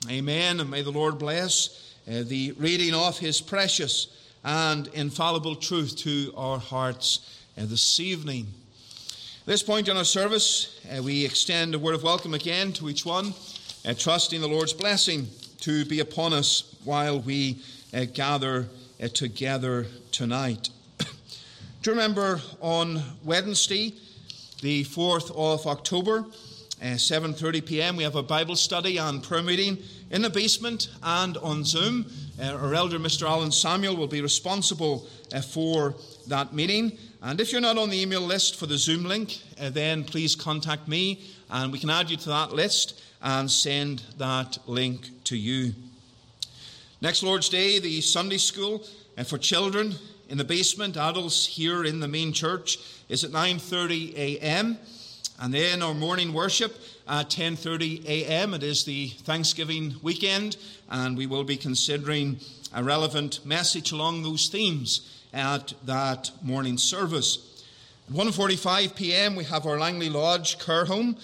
Amen. 0.07 0.61
And 0.61 0.71
may 0.71 0.83
the 0.83 0.91
Lord 0.91 1.19
bless 1.19 1.95
uh, 2.07 2.25
the 2.25 2.53
reading 2.59 2.93
of 2.93 3.19
his 3.19 3.41
precious 3.41 4.07
and 4.45 4.87
infallible 4.89 5.57
truth 5.57 5.97
to 6.01 6.31
our 6.37 6.59
hearts 6.59 7.41
uh, 7.57 7.63
this 7.65 7.99
evening. 7.99 8.49
At 9.41 9.47
this 9.47 9.63
point 9.63 9.89
in 9.89 9.97
our 9.97 10.05
service, 10.05 10.79
uh, 10.95 11.03
we 11.03 11.25
extend 11.25 11.75
a 11.75 11.79
word 11.79 11.95
of 11.95 12.03
welcome 12.03 12.35
again 12.35 12.75
to 12.75 12.91
each 12.91 13.07
one, 13.07 13.33
uh, 13.87 13.95
trusting 13.95 14.43
the 14.43 14.49
Lord's 14.49 14.75
blessing 14.75 15.27
to 15.61 15.87
be 15.87 16.01
upon 16.01 16.35
us 16.35 16.77
while 16.85 17.19
we 17.19 17.63
uh, 17.95 18.05
gather 18.13 18.69
uh, 19.03 19.09
together 19.09 19.87
tonight. 20.13 20.69
Do 20.99 21.07
you 21.85 21.93
remember 21.93 22.43
on 22.61 23.03
Wednesday, 23.25 23.95
the 24.61 24.85
4th 24.85 25.31
of 25.35 25.67
October, 25.67 26.27
uh, 26.85 26.89
7.30 26.89 27.65
p.m. 27.65 27.97
We 27.97 28.03
have 28.03 28.15
a 28.15 28.23
Bible 28.23 28.57
study 28.57 28.99
and 28.99 29.23
prayer 29.23 29.43
meeting 29.43 29.79
in 30.11 30.21
the 30.21 30.29
basement 30.29 30.89
and 31.03 31.39
on 31.39 31.65
Zoom. 31.65 32.05
Uh, 32.39 32.53
our 32.53 32.75
elder, 32.75 32.99
Mr. 32.99 33.27
Alan 33.27 33.51
Samuel, 33.51 33.97
will 33.97 34.07
be 34.07 34.21
responsible 34.21 35.09
uh, 35.33 35.41
for 35.41 35.95
that 36.27 36.53
meeting. 36.53 36.99
And 37.23 37.41
if 37.41 37.53
you're 37.53 37.63
not 37.63 37.79
on 37.79 37.89
the 37.89 37.99
email 37.99 38.21
list 38.21 38.57
for 38.57 38.67
the 38.67 38.77
Zoom 38.77 39.05
link, 39.05 39.41
uh, 39.59 39.71
then 39.71 40.05
please 40.05 40.37
contact 40.37 40.87
me 40.87 41.23
and 41.49 41.73
we 41.73 41.79
can 41.79 41.89
add 41.89 42.11
you 42.11 42.19
to 42.19 42.29
that 42.29 42.53
list 42.53 43.01
and 43.23 43.51
send 43.51 44.03
that 44.19 44.59
link 44.67 45.09
to 45.25 45.39
you. 45.39 45.73
Next 47.01 47.23
Lord's 47.23 47.49
Day, 47.49 47.79
the 47.79 48.03
Sunday 48.03 48.37
school 48.37 48.85
uh, 49.17 49.25
for 49.25 49.39
children 49.39 49.95
in 50.29 50.37
the 50.37 50.45
basement, 50.45 50.99
adults 50.99 51.47
here 51.47 51.85
in 51.85 52.01
the 52.01 52.09
main 52.09 52.35
church, 52.35 52.79
is 53.09 53.25
at 53.25 53.31
9:30 53.31 54.15
a.m. 54.17 54.79
And 55.41 55.53
then 55.53 55.83
our 55.83 55.95
morning 55.95 56.33
worship 56.33 56.77
at 57.09 57.29
10:30 57.29 58.05
a.m. 58.07 58.55
It 58.55 58.63
is 58.63 58.85
the 58.85 59.09
Thanksgiving 59.09 59.97
weekend, 60.03 60.57
and 60.89 61.17
we 61.17 61.27
will 61.27 61.45
be 61.45 61.57
considering 61.57 62.39
a 62.73 62.85
relevant 62.85 63.45
message 63.45 63.93
along 63.93 64.23
those 64.23 64.49
themes 64.49 65.01
at 65.33 65.75
that 65.85 66.31
morning 66.43 66.79
service. 66.79 67.63
At 68.09 68.15
1:45 68.15 68.95
p.m. 68.95 69.35
we 69.35 69.45
have 69.45 69.67
our 69.67 69.79
Langley 69.79 70.09
Lodge 70.09 70.59
care 70.59 70.85
home 70.85 71.17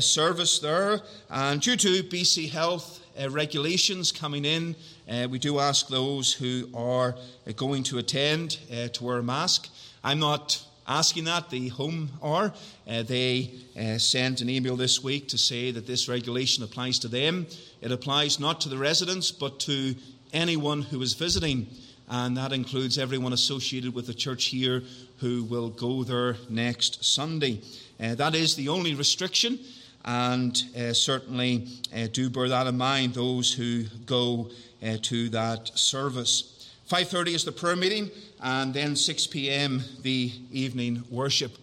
service 0.00 0.58
there, 0.58 1.00
and 1.30 1.60
due 1.60 1.76
to 1.76 2.02
BC 2.02 2.50
Health 2.50 3.00
uh, 3.18 3.30
regulations 3.30 4.12
coming 4.12 4.44
in, 4.44 4.74
uh, 5.08 5.28
we 5.30 5.38
do 5.38 5.58
ask 5.58 5.88
those 5.88 6.32
who 6.32 6.68
are 6.74 7.14
going 7.56 7.82
to 7.84 7.98
attend 7.98 8.58
uh, 8.72 8.88
to 8.88 9.04
wear 9.04 9.18
a 9.18 9.22
mask. 9.22 9.68
I'm 10.02 10.18
not 10.18 10.63
asking 10.86 11.24
that. 11.24 11.50
The 11.50 11.68
Home 11.68 12.10
are. 12.22 12.52
Uh, 12.88 13.02
they 13.02 13.50
uh, 13.78 13.98
sent 13.98 14.40
an 14.40 14.50
email 14.50 14.76
this 14.76 15.02
week 15.02 15.28
to 15.28 15.38
say 15.38 15.70
that 15.70 15.86
this 15.86 16.08
regulation 16.08 16.64
applies 16.64 16.98
to 17.00 17.08
them. 17.08 17.46
It 17.80 17.92
applies 17.92 18.38
not 18.40 18.60
to 18.62 18.68
the 18.68 18.78
residents, 18.78 19.30
but 19.30 19.60
to 19.60 19.94
anyone 20.32 20.82
who 20.82 21.00
is 21.02 21.14
visiting, 21.14 21.66
and 22.08 22.36
that 22.36 22.52
includes 22.52 22.98
everyone 22.98 23.32
associated 23.32 23.94
with 23.94 24.06
the 24.06 24.14
church 24.14 24.46
here 24.46 24.82
who 25.18 25.44
will 25.44 25.70
go 25.70 26.04
there 26.04 26.36
next 26.50 27.04
Sunday. 27.04 27.60
Uh, 28.00 28.14
that 28.16 28.34
is 28.34 28.56
the 28.56 28.68
only 28.68 28.94
restriction, 28.94 29.58
and 30.04 30.64
uh, 30.76 30.92
certainly 30.92 31.68
uh, 31.96 32.08
do 32.12 32.28
bear 32.28 32.48
that 32.48 32.66
in 32.66 32.76
mind, 32.76 33.14
those 33.14 33.52
who 33.52 33.84
go 34.04 34.50
uh, 34.84 34.96
to 35.02 35.28
that 35.30 35.70
service. 35.78 36.68
5.30 36.90 37.28
is 37.28 37.44
the 37.44 37.52
prayer 37.52 37.76
meeting, 37.76 38.10
and 38.44 38.74
then 38.74 38.94
6 38.94 39.26
p.m. 39.28 39.82
the 40.02 40.30
evening 40.52 41.02
worship. 41.10 41.56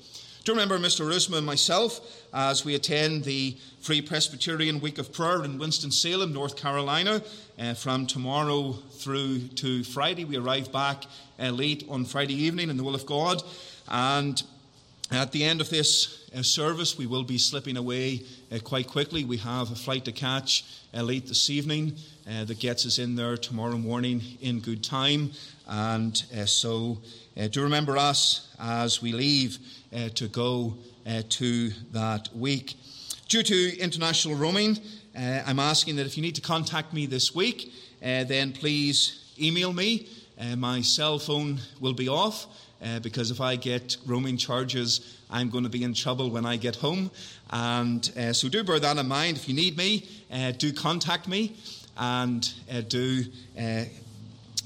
Do 0.43 0.53
remember 0.53 0.79
Mr. 0.79 1.07
Rusma 1.07 1.37
and 1.37 1.45
myself 1.45 2.01
as 2.33 2.65
we 2.65 2.73
attend 2.73 3.23
the 3.23 3.55
Free 3.81 4.01
Presbyterian 4.01 4.79
Week 4.79 4.97
of 4.97 5.13
Prayer 5.13 5.43
in 5.43 5.59
Winston-Salem, 5.59 6.33
North 6.33 6.55
Carolina. 6.55 7.21
Uh, 7.59 7.75
from 7.75 8.07
tomorrow 8.07 8.71
through 8.71 9.47
to 9.49 9.83
Friday, 9.83 10.25
we 10.25 10.37
arrive 10.37 10.71
back 10.71 11.03
uh, 11.39 11.51
late 11.51 11.85
on 11.87 12.03
Friday 12.03 12.33
evening 12.33 12.71
in 12.71 12.77
the 12.77 12.83
will 12.83 12.95
of 12.95 13.05
God. 13.05 13.43
And 13.87 14.41
at 15.11 15.31
the 15.31 15.43
end 15.43 15.61
of 15.61 15.69
this 15.69 16.29
uh, 16.35 16.41
service, 16.41 16.97
we 16.97 17.05
will 17.05 17.23
be 17.23 17.37
slipping 17.37 17.77
away 17.77 18.21
uh, 18.51 18.57
quite 18.59 18.87
quickly. 18.87 19.23
We 19.23 19.37
have 19.37 19.71
a 19.71 19.75
flight 19.75 20.05
to 20.05 20.11
catch 20.11 20.63
uh, 20.95 21.03
late 21.03 21.27
this 21.27 21.49
evening 21.51 21.93
uh, 22.27 22.45
that 22.45 22.59
gets 22.59 22.85
us 22.85 22.97
in 22.97 23.15
there 23.15 23.37
tomorrow 23.37 23.77
morning 23.77 24.21
in 24.41 24.59
good 24.59 24.83
time. 24.83 25.31
And 25.71 26.17
so 26.45 26.97
do 27.49 27.63
remember 27.63 27.97
us 27.97 28.53
as 28.59 29.01
we 29.01 29.13
leave 29.13 29.57
uh, 29.95 30.09
to 30.09 30.27
go 30.27 30.75
uh, 31.07 31.21
to 31.29 31.69
that 31.91 32.29
week. 32.35 32.75
Due 33.29 33.41
to 33.41 33.79
international 33.79 34.35
roaming, 34.35 34.77
uh, 35.17 35.41
I'm 35.45 35.59
asking 35.59 35.95
that 35.95 36.05
if 36.05 36.17
you 36.17 36.23
need 36.23 36.35
to 36.35 36.41
contact 36.41 36.93
me 36.93 37.05
this 37.05 37.33
week, 37.33 37.71
then 38.01 38.51
please 38.51 39.33
email 39.39 39.71
me. 39.71 40.07
my 40.57 40.81
cell 40.81 41.17
phone 41.19 41.59
will 41.79 41.93
be 41.93 42.09
off. 42.09 42.47
Uh, 42.83 42.99
because 42.99 43.29
if 43.29 43.39
I 43.39 43.55
get 43.55 43.95
roaming 44.07 44.37
charges, 44.37 45.19
I'm 45.29 45.51
going 45.51 45.63
to 45.65 45.69
be 45.69 45.83
in 45.83 45.93
trouble 45.93 46.31
when 46.31 46.47
I 46.47 46.57
get 46.57 46.75
home. 46.75 47.11
And 47.51 48.11
uh, 48.17 48.33
so 48.33 48.49
do 48.49 48.63
bear 48.63 48.79
that 48.79 48.97
in 48.97 49.07
mind. 49.07 49.37
If 49.37 49.47
you 49.47 49.53
need 49.53 49.77
me, 49.77 50.09
uh, 50.33 50.51
do 50.51 50.73
contact 50.73 51.27
me 51.27 51.55
and 51.95 52.51
do 52.89 53.25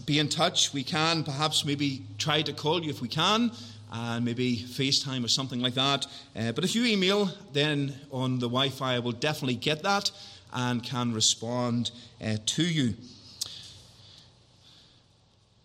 be 0.06 0.20
in 0.20 0.30
touch. 0.30 0.74
We 0.74 0.84
can 0.84 1.24
perhaps 1.24 1.65
maybe 1.65 2.04
try 2.18 2.41
to 2.44 2.54
call 2.54 2.84
you 2.84 2.89
if 2.89 3.02
we 3.02 3.08
can 3.08 3.52
and 3.91 4.26
maybe 4.26 4.58
FaceTime 4.58 5.24
or 5.24 5.28
something 5.28 5.62
like 5.62 5.74
that. 5.76 6.06
Uh, 6.36 6.52
but 6.52 6.63
if 6.63 6.76
you 6.76 6.86
email, 6.86 7.30
then 7.54 7.94
on 8.12 8.39
the 8.39 8.48
Wi 8.48 8.70
Fi, 8.70 8.96
I 8.96 9.00
will 9.00 9.13
definitely 9.13 9.56
get 9.56 9.84
that 9.84 10.12
and 10.54 10.84
can 10.84 11.13
respond 11.13 11.91
uh, 12.24 12.38
to 12.46 12.63
you. 12.63 12.94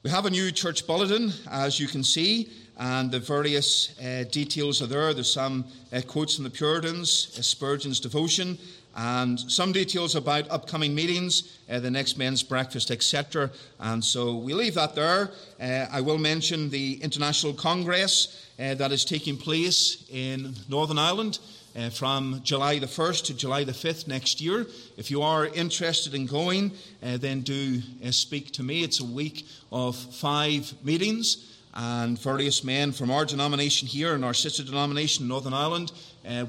We 0.02 0.10
have 0.10 0.26
a 0.26 0.30
new 0.30 0.50
church 0.50 0.86
bulletin, 0.86 1.32
as 1.50 1.78
you 1.78 1.86
can 1.86 2.02
see, 2.02 2.48
and 2.78 3.10
the 3.10 3.20
various 3.20 3.98
uh, 4.00 4.24
details 4.30 4.80
are 4.80 4.86
there. 4.86 5.12
There's 5.12 5.30
some 5.30 5.66
uh, 5.92 6.00
quotes 6.06 6.36
from 6.36 6.44
the 6.44 6.50
Puritans, 6.50 7.36
uh, 7.38 7.42
Spurgeon's 7.42 8.00
devotion, 8.00 8.58
and 8.96 9.38
some 9.38 9.72
details 9.72 10.16
about 10.16 10.50
upcoming 10.50 10.94
meetings, 10.94 11.58
uh, 11.70 11.78
the 11.78 11.90
next 11.90 12.18
men's 12.18 12.42
breakfast, 12.42 12.90
etc. 12.90 13.50
And 13.78 14.04
so 14.04 14.36
we 14.36 14.52
leave 14.52 14.74
that 14.74 14.94
there. 14.94 15.30
Uh, 15.60 15.86
I 15.90 16.00
will 16.00 16.18
mention 16.18 16.70
the 16.70 16.94
International 17.02 17.52
Congress 17.52 18.48
uh, 18.58 18.74
that 18.74 18.90
is 18.90 19.04
taking 19.04 19.36
place 19.36 20.06
in 20.10 20.54
Northern 20.68 20.98
Ireland. 20.98 21.38
Uh, 21.76 21.88
from 21.88 22.40
July 22.42 22.80
the 22.80 22.86
1st 22.86 23.26
to 23.26 23.34
July 23.34 23.62
the 23.62 23.70
5th 23.70 24.08
next 24.08 24.40
year. 24.40 24.66
If 24.96 25.08
you 25.08 25.22
are 25.22 25.46
interested 25.46 26.14
in 26.14 26.26
going, 26.26 26.72
uh, 27.00 27.16
then 27.16 27.42
do 27.42 27.80
uh, 28.04 28.10
speak 28.10 28.50
to 28.54 28.64
me. 28.64 28.82
It's 28.82 28.98
a 28.98 29.04
week 29.04 29.46
of 29.70 29.94
five 29.94 30.74
meetings 30.82 31.60
and 31.72 32.18
various 32.18 32.64
men 32.64 32.90
from 32.90 33.12
our 33.12 33.24
denomination 33.24 33.86
here 33.86 34.16
and 34.16 34.24
our 34.24 34.34
sister 34.34 34.64
denomination 34.64 35.22
in 35.22 35.28
Northern 35.28 35.54
Ireland 35.54 35.92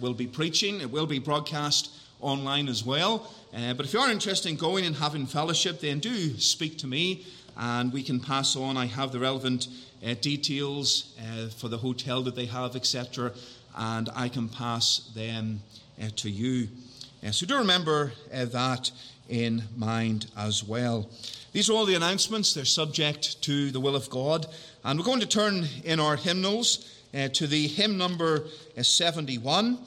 will 0.01 0.15
be 0.15 0.25
preaching. 0.25 0.81
It 0.81 0.89
will 0.89 1.05
be 1.05 1.19
broadcast 1.19 1.91
online 2.21 2.67
as 2.67 2.83
well. 2.83 3.31
Uh, 3.53 3.73
but 3.73 3.85
if 3.85 3.93
you 3.93 3.99
are 3.99 4.09
interested 4.09 4.49
in 4.49 4.55
going 4.55 4.85
and 4.85 4.95
having 4.95 5.25
fellowship, 5.25 5.81
then 5.81 5.99
do 5.99 6.37
speak 6.39 6.77
to 6.77 6.87
me 6.87 7.25
and 7.57 7.91
we 7.91 8.03
can 8.03 8.19
pass 8.19 8.55
on. 8.55 8.77
I 8.77 8.85
have 8.85 9.11
the 9.11 9.19
relevant 9.19 9.67
uh, 10.05 10.15
details 10.19 11.15
uh, 11.19 11.47
for 11.49 11.67
the 11.67 11.77
hotel 11.77 12.21
that 12.23 12.35
they 12.35 12.45
have, 12.45 12.75
etc., 12.75 13.31
and 13.77 14.09
I 14.15 14.29
can 14.29 14.49
pass 14.49 15.09
them 15.15 15.61
uh, 16.01 16.07
to 16.17 16.29
you. 16.29 16.67
Uh, 17.25 17.31
so 17.31 17.45
do 17.45 17.57
remember 17.57 18.13
uh, 18.33 18.45
that 18.45 18.91
in 19.29 19.63
mind 19.77 20.29
as 20.35 20.63
well. 20.63 21.09
These 21.53 21.69
are 21.69 21.73
all 21.73 21.85
the 21.85 21.95
announcements. 21.95 22.53
They're 22.53 22.65
subject 22.65 23.41
to 23.43 23.71
the 23.71 23.79
will 23.79 23.95
of 23.95 24.09
God. 24.09 24.47
And 24.83 24.99
we're 24.99 25.05
going 25.05 25.19
to 25.19 25.27
turn 25.27 25.67
in 25.83 25.99
our 25.99 26.15
hymnals 26.15 26.89
to 27.33 27.45
the 27.45 27.67
hymn 27.67 27.97
number 27.97 28.45
71. 28.81 29.77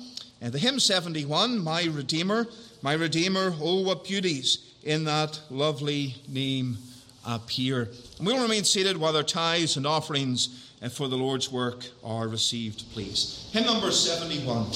And 0.44 0.52
the 0.52 0.58
hymn 0.58 0.78
71, 0.78 1.58
My 1.58 1.84
Redeemer, 1.84 2.46
My 2.82 2.92
Redeemer, 2.92 3.54
oh, 3.62 3.80
what 3.80 4.04
beauties 4.04 4.58
in 4.82 5.04
that 5.04 5.40
lovely 5.48 6.16
name 6.28 6.76
appear. 7.26 7.88
And 8.18 8.26
we'll 8.26 8.42
remain 8.42 8.64
seated 8.64 8.98
while 8.98 9.16
our 9.16 9.22
tithes 9.22 9.78
and 9.78 9.86
offerings 9.86 10.70
for 10.92 11.08
the 11.08 11.16
Lord's 11.16 11.50
work 11.50 11.86
are 12.04 12.28
received, 12.28 12.84
please. 12.92 13.48
Hymn 13.54 13.64
number 13.64 13.90
71. 13.90 14.66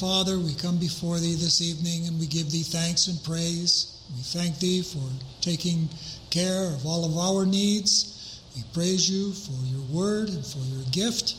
Father, 0.00 0.38
we 0.38 0.52
come 0.54 0.76
before 0.76 1.18
Thee 1.18 1.36
this 1.36 1.62
evening 1.62 2.06
and 2.06 2.20
we 2.20 2.26
give 2.26 2.50
Thee 2.50 2.62
thanks 2.62 3.06
and 3.06 3.22
praise. 3.24 3.96
We 4.14 4.22
thank 4.22 4.58
Thee 4.58 4.82
for 4.82 5.08
taking 5.40 5.88
care 6.28 6.68
of 6.68 6.84
all 6.84 7.06
of 7.06 7.16
our 7.16 7.46
needs. 7.46 8.42
We 8.54 8.62
praise 8.74 9.08
You 9.08 9.32
for 9.32 9.56
Your 9.64 9.80
word 9.88 10.28
and 10.28 10.44
for 10.44 10.58
Your 10.68 10.84
gift. 10.90 11.34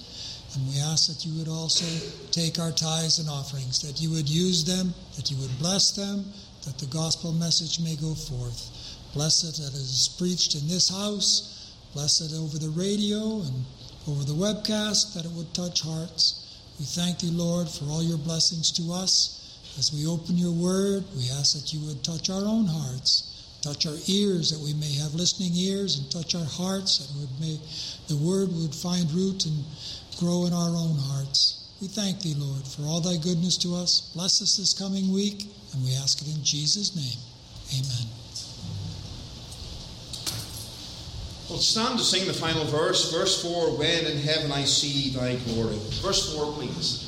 And 0.56 0.68
we 0.70 0.80
ask 0.82 1.08
that 1.08 1.24
You 1.24 1.38
would 1.38 1.48
also 1.48 1.86
take 2.32 2.58
our 2.58 2.72
tithes 2.72 3.20
and 3.20 3.30
offerings, 3.30 3.80
that 3.84 4.02
You 4.02 4.10
would 4.12 4.28
use 4.28 4.64
them, 4.64 4.92
that 5.18 5.30
You 5.30 5.38
would 5.38 5.60
bless 5.60 5.92
them, 5.92 6.26
that 6.66 6.80
the 6.80 6.88
gospel 6.88 7.34
message 7.34 7.80
may 7.80 7.96
go 7.96 8.16
forth. 8.16 8.98
Bless 9.14 9.44
it 9.44 9.62
that 9.62 9.70
it 9.70 9.86
is 9.86 10.16
preached 10.18 10.56
in 10.56 10.68
this 10.68 10.90
house. 10.90 11.76
Bless 11.94 12.22
it 12.22 12.36
over 12.36 12.58
the 12.58 12.70
radio 12.70 13.42
and 13.42 13.66
over 14.08 14.24
the 14.24 14.34
webcast, 14.34 15.14
that 15.14 15.26
it 15.26 15.32
would 15.34 15.54
touch 15.54 15.82
hearts. 15.82 16.37
We 16.80 16.86
thank 16.86 17.20
thee, 17.20 17.32
Lord, 17.32 17.68
for 17.68 17.86
all 17.86 18.04
your 18.04 18.20
blessings 18.20 18.72
to 18.74 18.94
us. 18.94 19.34
As 19.80 19.92
we 19.94 20.06
open 20.06 20.38
your 20.38 20.52
word, 20.52 21.04
we 21.16 21.30
ask 21.32 21.54
that 21.54 21.74
you 21.74 21.80
would 21.88 22.04
touch 22.04 22.30
our 22.30 22.46
own 22.46 22.66
hearts, 22.66 23.58
touch 23.62 23.86
our 23.86 23.98
ears, 24.08 24.52
that 24.52 24.64
we 24.64 24.74
may 24.74 24.94
have 24.94 25.14
listening 25.14 25.52
ears, 25.56 25.98
and 25.98 26.12
touch 26.12 26.36
our 26.36 26.46
hearts, 26.46 27.00
that 27.00 27.20
would 27.20 27.30
may, 27.40 27.60
the 28.08 28.18
word 28.18 28.50
would 28.54 28.74
find 28.74 29.12
root 29.12 29.46
and 29.46 29.64
grow 30.20 30.46
in 30.46 30.54
our 30.54 30.70
own 30.70 30.98
hearts. 30.98 31.74
We 31.82 31.88
thank 31.88 32.22
thee, 32.22 32.36
Lord, 32.38 32.66
for 32.66 32.84
all 32.84 33.02
thy 33.02 33.18
goodness 33.18 33.58
to 33.58 33.76
us. 33.76 34.12
Bless 34.14 34.42
us 34.42 34.58
this 34.58 34.74
coming 34.74 35.12
week, 35.14 35.46
and 35.74 35.84
we 35.84 35.96
ask 35.96 36.22
it 36.22 36.28
in 36.28 36.44
Jesus' 36.44 36.96
name. 36.96 37.20
Amen. 37.74 38.17
Well, 41.50 41.60
stand 41.60 41.98
to 41.98 42.04
sing 42.04 42.28
the 42.28 42.34
final 42.34 42.66
verse, 42.66 43.12
verse 43.12 43.42
4 43.42 43.78
When 43.78 44.06
in 44.06 44.18
heaven 44.18 44.52
I 44.52 44.66
see 44.66 45.12
thy 45.12 45.36
glory. 45.36 45.78
Verse 46.02 46.36
4, 46.36 46.54
please. 46.54 47.08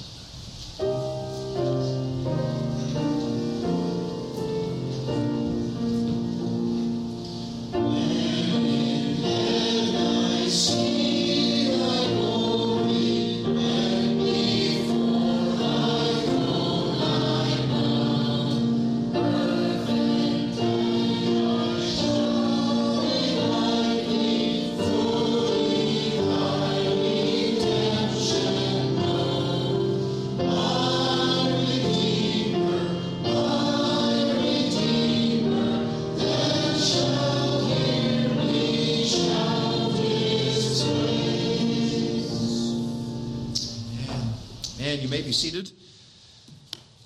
Be 45.29 45.33
seated. 45.33 45.71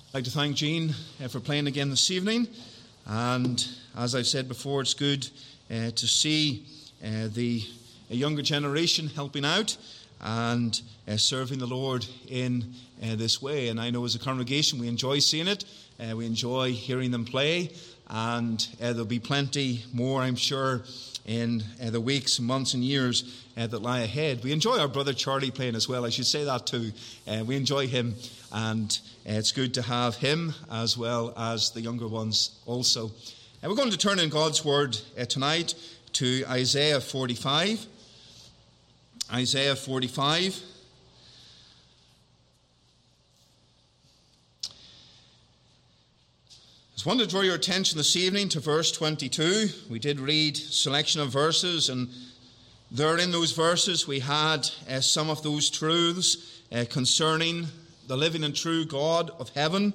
I'd 0.08 0.14
like 0.14 0.24
to 0.24 0.30
thank 0.30 0.56
Jean 0.56 0.94
uh, 1.22 1.28
for 1.28 1.40
playing 1.40 1.66
again 1.66 1.90
this 1.90 2.10
evening. 2.10 2.48
And 3.04 3.62
as 3.98 4.14
I've 4.14 4.26
said 4.26 4.48
before, 4.48 4.80
it's 4.80 4.94
good 4.94 5.28
uh, 5.70 5.90
to 5.90 6.06
see 6.06 6.64
uh, 7.04 7.28
the 7.34 7.62
younger 8.08 8.40
generation 8.40 9.08
helping 9.08 9.44
out 9.44 9.76
and 10.22 10.80
uh, 11.06 11.18
serving 11.18 11.58
the 11.58 11.66
Lord 11.66 12.06
in 12.26 12.72
uh, 13.02 13.16
this 13.16 13.42
way. 13.42 13.68
And 13.68 13.78
I 13.78 13.90
know 13.90 14.06
as 14.06 14.14
a 14.14 14.18
congregation 14.18 14.78
we 14.78 14.88
enjoy 14.88 15.18
seeing 15.18 15.46
it, 15.46 15.66
uh, 16.00 16.16
we 16.16 16.24
enjoy 16.24 16.72
hearing 16.72 17.10
them 17.10 17.26
play, 17.26 17.72
and 18.08 18.66
there'll 18.80 19.04
be 19.04 19.18
plenty 19.18 19.84
more, 19.92 20.22
I'm 20.22 20.36
sure, 20.36 20.80
in 21.24 21.62
the 21.80 22.00
weeks, 22.00 22.38
months, 22.38 22.74
and 22.74 22.84
years 22.84 23.44
uh, 23.56 23.66
that 23.66 23.82
lie 23.82 24.00
ahead. 24.00 24.42
We 24.44 24.52
enjoy 24.52 24.78
our 24.78 24.88
brother 24.88 25.12
Charlie 25.12 25.50
playing 25.50 25.74
as 25.74 25.88
well. 25.88 26.04
I 26.04 26.10
should 26.10 26.26
say 26.26 26.44
that 26.44 26.66
too. 26.66 26.92
Uh, 27.26 27.44
we 27.44 27.56
enjoy 27.56 27.86
him, 27.86 28.14
and 28.52 28.98
uh, 29.26 29.32
it's 29.32 29.52
good 29.52 29.74
to 29.74 29.82
have 29.82 30.16
him 30.16 30.52
as 30.70 30.98
well 30.98 31.32
as 31.36 31.70
the 31.70 31.80
younger 31.80 32.08
ones 32.08 32.60
also. 32.66 33.10
And 33.62 33.70
we're 33.70 33.76
going 33.76 33.90
to 33.90 33.98
turn 33.98 34.18
in 34.18 34.28
God's 34.28 34.64
Word 34.64 34.98
uh, 35.18 35.24
tonight 35.24 35.74
to 36.14 36.44
Isaiah 36.48 37.00
45. 37.00 37.86
Isaiah 39.32 39.76
45. 39.76 40.73
I 47.04 47.10
want 47.10 47.20
to 47.20 47.26
draw 47.26 47.42
your 47.42 47.56
attention 47.56 47.98
this 47.98 48.16
evening 48.16 48.48
to 48.48 48.60
verse 48.60 48.90
22. 48.90 49.68
We 49.90 49.98
did 49.98 50.18
read 50.18 50.56
selection 50.56 51.20
of 51.20 51.28
verses 51.28 51.90
and 51.90 52.08
there 52.90 53.18
in 53.18 53.30
those 53.30 53.52
verses, 53.52 54.08
we 54.08 54.20
had 54.20 54.70
uh, 54.88 55.00
some 55.02 55.28
of 55.28 55.42
those 55.42 55.68
truths 55.68 56.62
uh, 56.72 56.86
concerning 56.88 57.66
the 58.06 58.16
living 58.16 58.42
and 58.42 58.56
true 58.56 58.86
God 58.86 59.30
of 59.38 59.50
heaven. 59.50 59.92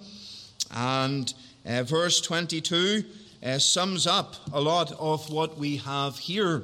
And 0.70 1.34
uh, 1.66 1.82
verse 1.82 2.22
22 2.22 3.04
uh, 3.44 3.58
sums 3.58 4.06
up 4.06 4.36
a 4.54 4.62
lot 4.62 4.92
of 4.92 5.32
what 5.32 5.58
we 5.58 5.78
have 5.78 6.20
here. 6.20 6.62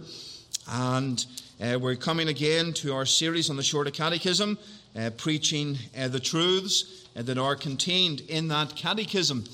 And 0.70 1.26
uh, 1.60 1.80
we're 1.80 1.96
coming 1.96 2.28
again 2.28 2.72
to 2.74 2.94
our 2.94 3.08
series 3.08 3.50
on 3.50 3.56
the 3.56 3.64
Shorter 3.64 3.90
Catechism, 3.90 4.60
uh, 4.96 5.10
preaching 5.18 5.80
the 5.96 6.20
truths 6.20 7.08
that 7.16 7.40
are 7.40 7.56
contained 7.56 8.22
in 8.28 8.50
that 8.50 8.76
catechism, 8.76 9.46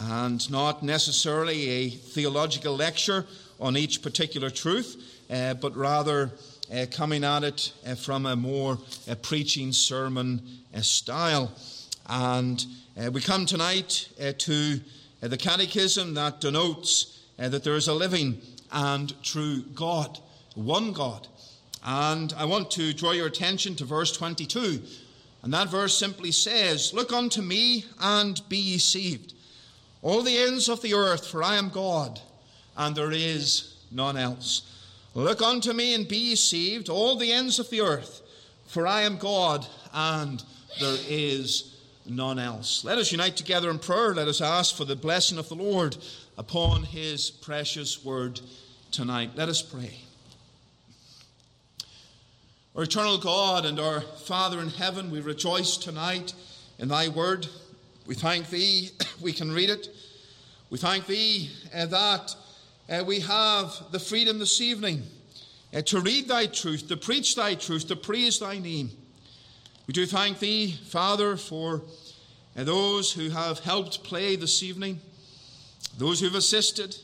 and 0.00 0.50
not 0.50 0.82
necessarily 0.82 1.68
a 1.68 1.90
theological 1.90 2.74
lecture 2.74 3.26
on 3.60 3.76
each 3.76 4.02
particular 4.02 4.50
truth 4.50 4.96
uh, 5.30 5.54
but 5.54 5.76
rather 5.76 6.32
uh, 6.72 6.86
coming 6.90 7.24
at 7.24 7.44
it 7.44 7.72
uh, 7.86 7.94
from 7.94 8.26
a 8.26 8.36
more 8.36 8.78
uh, 9.08 9.14
preaching 9.16 9.72
sermon 9.72 10.42
uh, 10.74 10.80
style. 10.80 11.50
And 12.08 12.64
uh, 13.00 13.10
we 13.10 13.20
come 13.20 13.46
tonight 13.46 14.08
to 14.38 14.80
the 15.20 15.36
catechism 15.36 16.14
that 16.14 16.40
denotes 16.40 17.18
that 17.36 17.64
there 17.64 17.76
is 17.76 17.88
a 17.88 17.94
living 17.94 18.40
and 18.72 19.12
true 19.22 19.62
God, 19.74 20.18
one 20.54 20.92
God. 20.92 21.28
And 21.84 22.32
I 22.36 22.44
want 22.44 22.70
to 22.72 22.92
draw 22.92 23.12
your 23.12 23.26
attention 23.26 23.74
to 23.76 23.84
verse 23.84 24.12
22. 24.12 24.82
And 25.42 25.54
that 25.54 25.68
verse 25.68 25.96
simply 25.96 26.32
says, 26.32 26.92
Look 26.92 27.12
unto 27.12 27.40
me 27.40 27.84
and 28.00 28.40
be 28.48 28.58
ye 28.58 28.78
saved, 28.78 29.34
all 30.02 30.22
the 30.22 30.38
ends 30.38 30.68
of 30.68 30.82
the 30.82 30.94
earth, 30.94 31.26
for 31.26 31.42
I 31.42 31.56
am 31.56 31.68
God, 31.68 32.20
and 32.76 32.96
there 32.96 33.12
is 33.12 33.84
none 33.90 34.16
else. 34.16 34.62
Look 35.14 35.42
unto 35.42 35.72
me 35.72 35.94
and 35.94 36.06
be 36.06 36.16
ye 36.16 36.34
saved, 36.36 36.88
all 36.88 37.16
the 37.16 37.32
ends 37.32 37.58
of 37.58 37.68
the 37.70 37.80
earth, 37.80 38.22
for 38.66 38.86
I 38.86 39.02
am 39.02 39.18
God 39.18 39.66
and 39.92 40.42
there 40.78 40.96
is 41.08 41.76
none 42.06 42.38
else. 42.38 42.84
Let 42.84 42.98
us 42.98 43.12
unite 43.12 43.36
together 43.36 43.70
in 43.70 43.78
prayer. 43.78 44.14
Let 44.14 44.28
us 44.28 44.40
ask 44.40 44.76
for 44.76 44.84
the 44.84 44.96
blessing 44.96 45.38
of 45.38 45.48
the 45.48 45.54
Lord 45.54 45.96
upon 46.38 46.84
his 46.84 47.30
precious 47.30 48.04
word 48.04 48.40
tonight. 48.90 49.32
Let 49.34 49.48
us 49.48 49.62
pray. 49.62 49.98
Our 52.76 52.84
eternal 52.84 53.18
God 53.18 53.64
and 53.64 53.80
our 53.80 54.00
Father 54.00 54.60
in 54.60 54.68
heaven, 54.68 55.10
we 55.10 55.20
rejoice 55.20 55.76
tonight 55.76 56.34
in 56.78 56.88
thy 56.88 57.08
word. 57.08 57.48
We 58.10 58.16
thank 58.16 58.50
thee, 58.50 58.90
we 59.20 59.32
can 59.32 59.52
read 59.52 59.70
it. 59.70 59.86
We 60.68 60.78
thank 60.78 61.06
thee 61.06 61.48
uh, 61.72 61.86
that 61.86 62.34
uh, 62.88 63.04
we 63.06 63.20
have 63.20 63.72
the 63.92 64.00
freedom 64.00 64.40
this 64.40 64.60
evening 64.60 65.04
uh, 65.72 65.82
to 65.82 66.00
read 66.00 66.26
thy 66.26 66.46
truth, 66.46 66.88
to 66.88 66.96
preach 66.96 67.36
thy 67.36 67.54
truth, 67.54 67.86
to 67.86 67.94
praise 67.94 68.40
thy 68.40 68.58
name. 68.58 68.90
We 69.86 69.92
do 69.92 70.06
thank 70.06 70.40
thee, 70.40 70.72
Father, 70.88 71.36
for 71.36 71.82
those 72.56 73.12
who 73.12 73.30
have 73.30 73.60
helped 73.60 74.02
play 74.02 74.34
this 74.34 74.60
evening, 74.64 74.98
those 75.96 76.18
who 76.18 76.26
have 76.26 76.34
assisted 76.34 76.96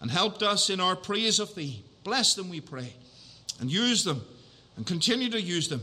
and 0.00 0.10
helped 0.10 0.42
us 0.42 0.70
in 0.70 0.80
our 0.80 0.96
praise 0.96 1.38
of 1.38 1.54
thee. 1.54 1.84
Bless 2.02 2.34
them, 2.34 2.48
we 2.48 2.60
pray, 2.60 2.94
and 3.60 3.70
use 3.70 4.02
them 4.02 4.22
and 4.76 4.88
continue 4.88 5.30
to 5.30 5.40
use 5.40 5.68
them 5.68 5.82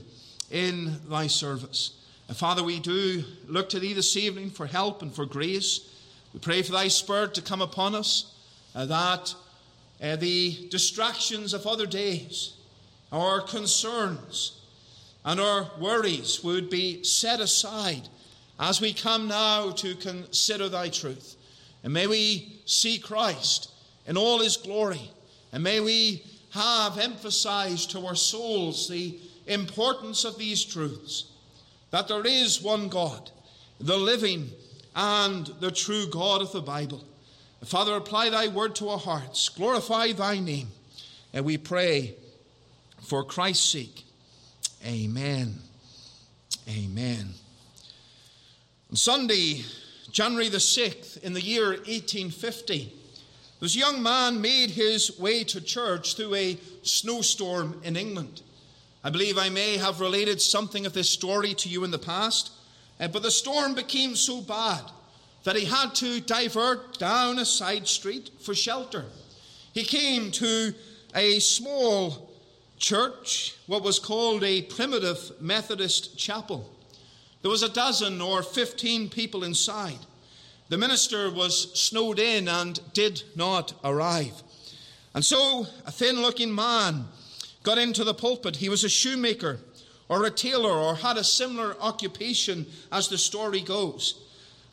in 0.51 0.99
thy 1.09 1.27
service. 1.27 1.98
And 2.29 2.37
Father, 2.37 2.63
we 2.63 2.79
do 2.79 3.23
look 3.47 3.69
to 3.69 3.79
thee 3.79 3.93
this 3.93 4.15
evening 4.15 4.51
for 4.51 4.67
help 4.67 5.01
and 5.01 5.11
for 5.11 5.25
grace. 5.25 5.89
We 6.31 6.39
pray 6.39 6.61
for 6.61 6.71
thy 6.71 6.87
Spirit 6.87 7.33
to 7.33 7.41
come 7.41 7.59
upon 7.59 7.95
us 7.95 8.31
uh, 8.75 8.85
that 8.85 9.33
uh, 9.99 10.15
the 10.15 10.67
distractions 10.69 11.55
of 11.55 11.65
other 11.65 11.87
days, 11.87 12.53
our 13.11 13.41
concerns, 13.41 14.61
and 15.25 15.39
our 15.39 15.71
worries 15.79 16.43
would 16.43 16.69
be 16.69 17.03
set 17.03 17.39
aside 17.39 18.07
as 18.59 18.79
we 18.79 18.93
come 18.93 19.27
now 19.27 19.71
to 19.71 19.95
consider 19.95 20.69
thy 20.69 20.89
truth. 20.89 21.35
And 21.83 21.91
may 21.91 22.05
we 22.05 22.61
see 22.65 22.99
Christ 22.99 23.71
in 24.05 24.17
all 24.17 24.37
his 24.37 24.55
glory. 24.55 25.09
And 25.51 25.63
may 25.63 25.79
we 25.79 26.23
have 26.51 26.99
emphasized 26.99 27.89
to 27.89 28.05
our 28.05 28.13
souls 28.13 28.87
the 28.87 29.17
importance 29.47 30.25
of 30.25 30.37
these 30.37 30.63
truths 30.63 31.25
that 31.91 32.07
there 32.07 32.25
is 32.25 32.61
one 32.61 32.87
God, 32.87 33.31
the 33.79 33.97
living 33.97 34.49
and 34.95 35.47
the 35.59 35.71
true 35.71 36.07
God 36.09 36.41
of 36.41 36.51
the 36.51 36.61
Bible. 36.61 37.03
Father, 37.65 37.95
apply 37.95 38.29
thy 38.29 38.47
word 38.47 38.75
to 38.75 38.89
our 38.89 38.97
hearts. 38.97 39.49
Glorify 39.49 40.13
thy 40.13 40.39
name. 40.39 40.69
And 41.33 41.45
we 41.45 41.57
pray 41.57 42.15
for 43.01 43.23
Christ's 43.23 43.69
sake. 43.69 44.03
Amen. 44.85 45.55
Amen. 46.69 47.29
On 48.89 48.95
Sunday, 48.95 49.63
January 50.11 50.49
the 50.49 50.57
6th, 50.57 51.21
in 51.21 51.33
the 51.33 51.41
year 51.41 51.69
1850, 51.69 52.93
this 53.59 53.75
young 53.75 54.01
man 54.01 54.39
made 54.39 54.71
his 54.71 55.19
way 55.19 55.43
to 55.43 55.59
church 55.59 56.15
through 56.15 56.33
a 56.35 56.57
snowstorm 56.81 57.81
in 57.83 57.95
England. 57.97 58.41
I 59.03 59.09
believe 59.09 59.37
I 59.37 59.49
may 59.49 59.77
have 59.77 60.01
related 60.01 60.41
something 60.41 60.85
of 60.85 60.93
this 60.93 61.09
story 61.09 61.53
to 61.55 61.69
you 61.69 61.83
in 61.83 61.91
the 61.91 61.99
past, 61.99 62.51
uh, 62.99 63.07
but 63.07 63.23
the 63.23 63.31
storm 63.31 63.73
became 63.73 64.15
so 64.15 64.41
bad 64.41 64.81
that 65.45 65.55
he 65.55 65.65
had 65.65 65.95
to 65.95 66.19
divert 66.19 66.99
down 66.99 67.39
a 67.39 67.45
side 67.45 67.87
street 67.87 68.29
for 68.41 68.53
shelter. 68.53 69.05
He 69.73 69.83
came 69.83 70.31
to 70.31 70.73
a 71.15 71.39
small 71.39 72.29
church, 72.77 73.55
what 73.67 73.83
was 73.83 73.99
called 73.99 74.43
a 74.43 74.63
primitive 74.63 75.31
Methodist 75.39 76.17
chapel. 76.17 76.69
There 77.41 77.51
was 77.51 77.63
a 77.63 77.69
dozen 77.69 78.19
or 78.19 78.43
15 78.43 79.09
people 79.09 79.45
inside. 79.45 79.99
The 80.67 80.77
minister 80.77 81.31
was 81.31 81.71
snowed 81.73 82.19
in 82.19 82.47
and 82.47 82.79
did 82.93 83.23
not 83.35 83.73
arrive. 83.83 84.43
And 85.13 85.23
so 85.23 85.65
a 85.85 85.91
thin 85.91 86.21
looking 86.21 86.53
man 86.53 87.05
got 87.69 87.77
into 87.77 88.03
the 88.03 88.15
pulpit. 88.15 88.55
He 88.55 88.67
was 88.67 88.83
a 88.83 88.89
shoemaker 88.89 89.59
or 90.07 90.25
a 90.25 90.31
tailor 90.31 90.71
or 90.71 90.95
had 90.95 91.17
a 91.17 91.23
similar 91.23 91.75
occupation 91.79 92.65
as 92.91 93.07
the 93.07 93.17
story 93.19 93.61
goes. 93.61 94.19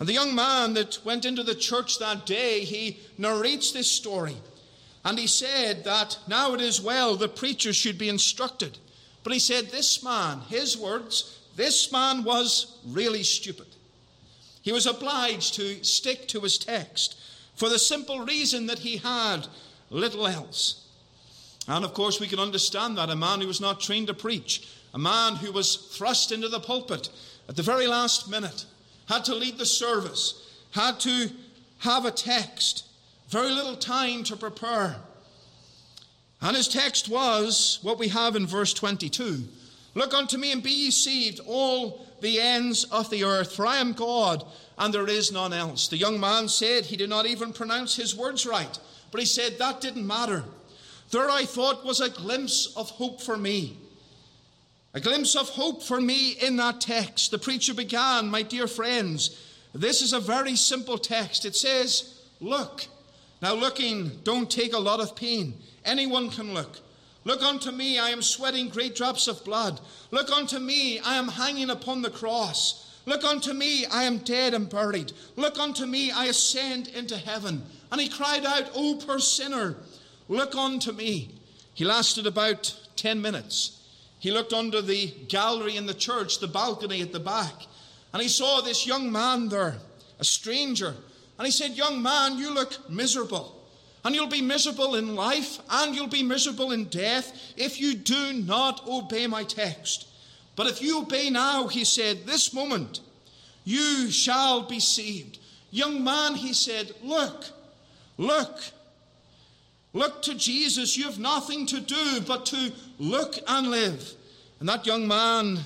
And 0.01 0.09
the 0.09 0.15
young 0.15 0.35
man 0.35 0.73
that 0.75 1.05
went 1.05 1.27
into 1.27 1.43
the 1.43 1.55
church 1.55 1.99
that 1.99 2.25
day, 2.25 2.61
he 2.61 2.99
narrates 3.19 3.71
this 3.71 3.91
story. 3.91 4.37
And 5.05 5.19
he 5.19 5.27
said 5.27 5.85
that 5.85 6.19
now 6.27 6.55
it 6.55 6.63
is 6.63 6.81
well, 6.81 7.17
the 7.17 7.29
preacher 7.29 7.75
should 7.75 7.99
be 7.99 8.09
instructed. 8.09 8.79
But 9.25 9.35
he 9.35 9.41
said, 9.41 9.67
This 9.67 10.03
man, 10.03 10.41
his 10.49 10.79
words, 10.79 11.39
this 11.55 11.93
man 11.93 12.25
was 12.25 12.79
really 12.87 13.25
stupid. 13.25 13.67
He 14.63 14.73
was 14.73 14.87
obliged 14.87 15.53
to 15.57 15.85
stick 15.85 16.29
to 16.29 16.41
his 16.41 16.57
text 16.57 17.21
for 17.57 17.69
the 17.69 17.79
simple 17.79 18.21
reason 18.21 18.69
that 18.69 18.79
he 18.79 18.97
had 18.97 19.49
little 19.91 20.27
else. 20.27 20.86
And 21.69 21.85
of 21.85 21.95
course, 21.95 22.21
we 22.21 22.29
can 22.29 22.39
understand 22.39 22.97
that 22.99 23.11
a 23.11 23.17
man 23.17 23.41
who 23.41 23.47
was 23.47 23.61
not 23.61 23.81
trained 23.81 24.07
to 24.07 24.15
preach, 24.15 24.69
a 24.95 24.99
man 24.99 25.37
who 25.37 25.53
was 25.53 25.77
thrust 25.77 26.33
into 26.33 26.49
the 26.49 26.61
pulpit 26.61 27.09
at 27.49 27.57
the 27.57 27.63
very 27.63 27.87
last 27.87 28.31
minute, 28.31 28.65
had 29.09 29.25
to 29.25 29.35
lead 29.35 29.59
the 29.59 29.67
service, 29.67 30.49
had 30.73 31.01
to 31.01 31.31
have 31.79 32.05
a 32.05 32.11
text, 32.11 32.85
very 33.29 33.51
little 33.51 33.77
time 33.77 34.23
to 34.25 34.37
prepare. 34.37 34.97
And 36.41 36.57
his 36.57 36.69
text 36.69 37.09
was 37.09 37.79
what 37.83 37.99
we 37.99 38.09
have 38.09 38.37
in 38.37 38.47
verse 38.47 38.73
22 38.73 39.45
Look 39.95 40.13
unto 40.13 40.37
me 40.37 40.53
and 40.53 40.63
be 40.63 40.71
ye 40.71 40.91
saved, 40.91 41.41
all 41.47 42.07
the 42.21 42.39
ends 42.39 42.85
of 42.85 43.09
the 43.09 43.25
earth, 43.25 43.53
for 43.53 43.67
I 43.67 43.79
am 43.79 43.95
God, 43.95 44.45
and 44.77 44.93
there 44.93 45.09
is 45.09 45.33
none 45.33 45.55
else. 45.55 45.89
The 45.89 45.97
young 45.97 46.21
man 46.21 46.49
said 46.49 46.85
he 46.85 46.99
did 46.99 47.09
not 47.09 47.25
even 47.25 47.55
pronounce 47.55 47.97
his 47.97 48.15
words 48.15 48.45
right, 48.45 48.79
but 49.11 49.21
he 49.21 49.27
said 49.27 49.59
that 49.59 49.81
didn't 49.81 50.07
matter. 50.07 50.45
There, 51.11 51.31
I 51.31 51.45
thought, 51.45 51.85
was 51.85 52.01
a 52.01 52.11
glimpse 52.11 52.75
of 52.77 52.91
hope 52.91 53.21
for 53.21 53.37
me. 53.37 53.79
A 54.95 55.01
glimpse 55.01 55.37
of 55.37 55.49
hope 55.51 55.83
for 55.83 56.01
me 56.01 56.33
in 56.33 56.57
that 56.57 56.81
text. 56.81 57.31
The 57.31 57.39
preacher 57.39 57.75
began, 57.75 58.29
My 58.29 58.43
dear 58.43 58.67
friends, 58.67 59.39
this 59.75 60.01
is 60.01 60.13
a 60.13 60.21
very 60.21 60.57
simple 60.57 60.99
text. 60.99 61.45
It 61.45 61.55
says, 61.55 62.23
Look. 62.41 62.87
Now, 63.43 63.55
looking, 63.55 64.21
don't 64.25 64.51
take 64.51 64.73
a 64.73 64.79
lot 64.79 65.01
of 65.01 65.15
pain. 65.15 65.55
Anyone 65.85 66.31
can 66.31 66.55
look. 66.55 66.79
Look 67.25 67.43
unto 67.43 67.71
me, 67.71 67.99
I 67.99 68.11
am 68.11 68.23
sweating 68.23 68.69
great 68.69 68.95
drops 68.95 69.29
of 69.29 69.45
blood. 69.45 69.81
Look 70.11 70.31
unto 70.31 70.59
me, 70.59 71.01
I 71.01 71.17
am 71.17 71.29
hanging 71.29 71.71
upon 71.71 72.03
the 72.03 72.11
cross. 72.11 73.01
Look 73.05 73.25
unto 73.25 73.53
me, 73.53 73.85
I 73.87 74.05
am 74.05 74.19
dead 74.19 74.55
and 74.55 74.71
buried. 74.71 75.13
Look 75.37 75.59
unto 75.59 75.87
me, 75.87 76.11
I 76.11 76.27
ascend 76.27 76.89
into 76.89 77.17
heaven. 77.17 77.65
And 77.93 78.01
he 78.01 78.09
cried 78.09 78.45
out, 78.45 78.71
O 78.75 78.95
poor 78.97 79.19
sinner, 79.19 79.77
look 80.29 80.55
unto 80.55 80.93
me. 80.93 81.31
He 81.75 81.85
lasted 81.85 82.27
about 82.27 82.75
10 82.97 83.21
minutes. 83.21 83.83
He 84.19 84.31
looked 84.31 84.53
under 84.53 84.81
the 84.81 85.13
gallery 85.29 85.77
in 85.77 85.87
the 85.87 85.95
church, 85.95 86.41
the 86.41 86.49
balcony 86.49 87.03
at 87.03 87.13
the 87.13 87.21
back, 87.21 87.67
and 88.13 88.23
he 88.23 88.29
saw 88.29 88.61
this 88.61 88.87
young 88.87 89.13
man 89.13 89.49
there, 89.49 89.77
a 90.19 90.25
stranger. 90.25 90.95
And 91.39 91.47
he 91.47 91.53
said, 91.53 91.73
Young 91.73 92.03
man, 92.03 92.39
you 92.39 92.53
look 92.53 92.89
miserable. 92.89 93.53
And 94.05 94.15
you'll 94.15 94.29
be 94.29 94.41
miserable 94.41 94.95
in 94.95 95.17
life 95.17 95.59
and 95.69 95.95
you'll 95.95 96.07
be 96.07 96.23
miserable 96.23 96.71
in 96.71 96.85
death 96.85 97.55
if 97.57 97.81
you 97.81 97.95
do 97.95 98.33
not 98.33 98.87
obey 98.87 99.27
my 99.27 99.43
text. 99.43 100.07
But 100.55 100.69
if 100.69 100.81
you 100.81 101.01
obey 101.01 101.29
now, 101.29 101.67
he 101.67 101.85
said, 101.85 102.25
this 102.25 102.55
moment, 102.55 103.01
you 103.65 104.11
shall 104.11 104.63
be 104.63 104.79
saved. 104.79 105.41
Young 105.73 106.05
man, 106.05 106.37
he 106.37 106.55
said, 106.55 106.93
look, 107.03 107.47
look, 108.17 108.63
look 109.97 110.23
to 110.23 110.35
Jesus. 110.35 110.97
You 110.97 111.05
have 111.05 111.19
nothing 111.19 111.67
to 111.67 111.81
do 111.81 112.21
but 112.27 112.47
to 112.47 112.73
look 112.99 113.35
and 113.49 113.69
live. 113.69 114.13
And 114.61 114.69
that 114.69 114.87
young 114.87 115.09
man 115.09 115.59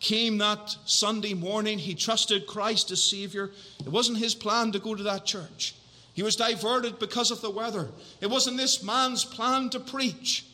came 0.00 0.38
that 0.38 0.76
Sunday 0.86 1.34
morning. 1.34 1.78
He 1.78 1.94
trusted 1.94 2.46
Christ 2.46 2.90
as 2.90 3.02
Savior. 3.02 3.50
It 3.80 3.88
wasn't 3.88 4.18
his 4.18 4.34
plan 4.34 4.72
to 4.72 4.78
go 4.78 4.94
to 4.94 5.02
that 5.04 5.24
church. 5.24 5.74
He 6.14 6.22
was 6.22 6.36
diverted 6.36 6.98
because 6.98 7.30
of 7.30 7.40
the 7.40 7.50
weather. 7.50 7.88
It 8.20 8.28
wasn't 8.28 8.56
this 8.56 8.82
man's 8.82 9.24
plan 9.24 9.70
to 9.70 9.80
preach. 9.80 10.46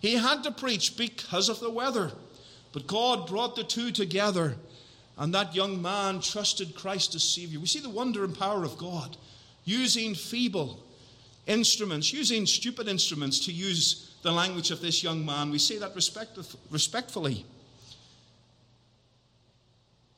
He 0.00 0.14
had 0.14 0.42
to 0.44 0.50
preach 0.50 0.96
because 0.96 1.48
of 1.48 1.60
the 1.60 1.70
weather. 1.70 2.12
But 2.72 2.86
God 2.86 3.26
brought 3.26 3.56
the 3.56 3.64
two 3.64 3.90
together, 3.90 4.54
and 5.18 5.34
that 5.34 5.54
young 5.54 5.82
man 5.82 6.20
trusted 6.20 6.76
Christ 6.76 7.14
as 7.14 7.24
Savior. 7.24 7.58
We 7.58 7.66
see 7.66 7.80
the 7.80 7.90
wonder 7.90 8.24
and 8.24 8.38
power 8.38 8.64
of 8.64 8.78
God 8.78 9.16
using 9.64 10.14
feeble 10.14 10.80
instruments, 11.46 12.12
using 12.12 12.46
stupid 12.46 12.88
instruments 12.88 13.40
to 13.46 13.52
use 13.52 14.14
the 14.22 14.30
language 14.30 14.70
of 14.70 14.80
this 14.80 15.02
young 15.02 15.24
man. 15.24 15.50
We 15.50 15.58
say 15.58 15.78
that 15.78 15.94
respect- 15.94 16.38
respectfully. 16.70 17.44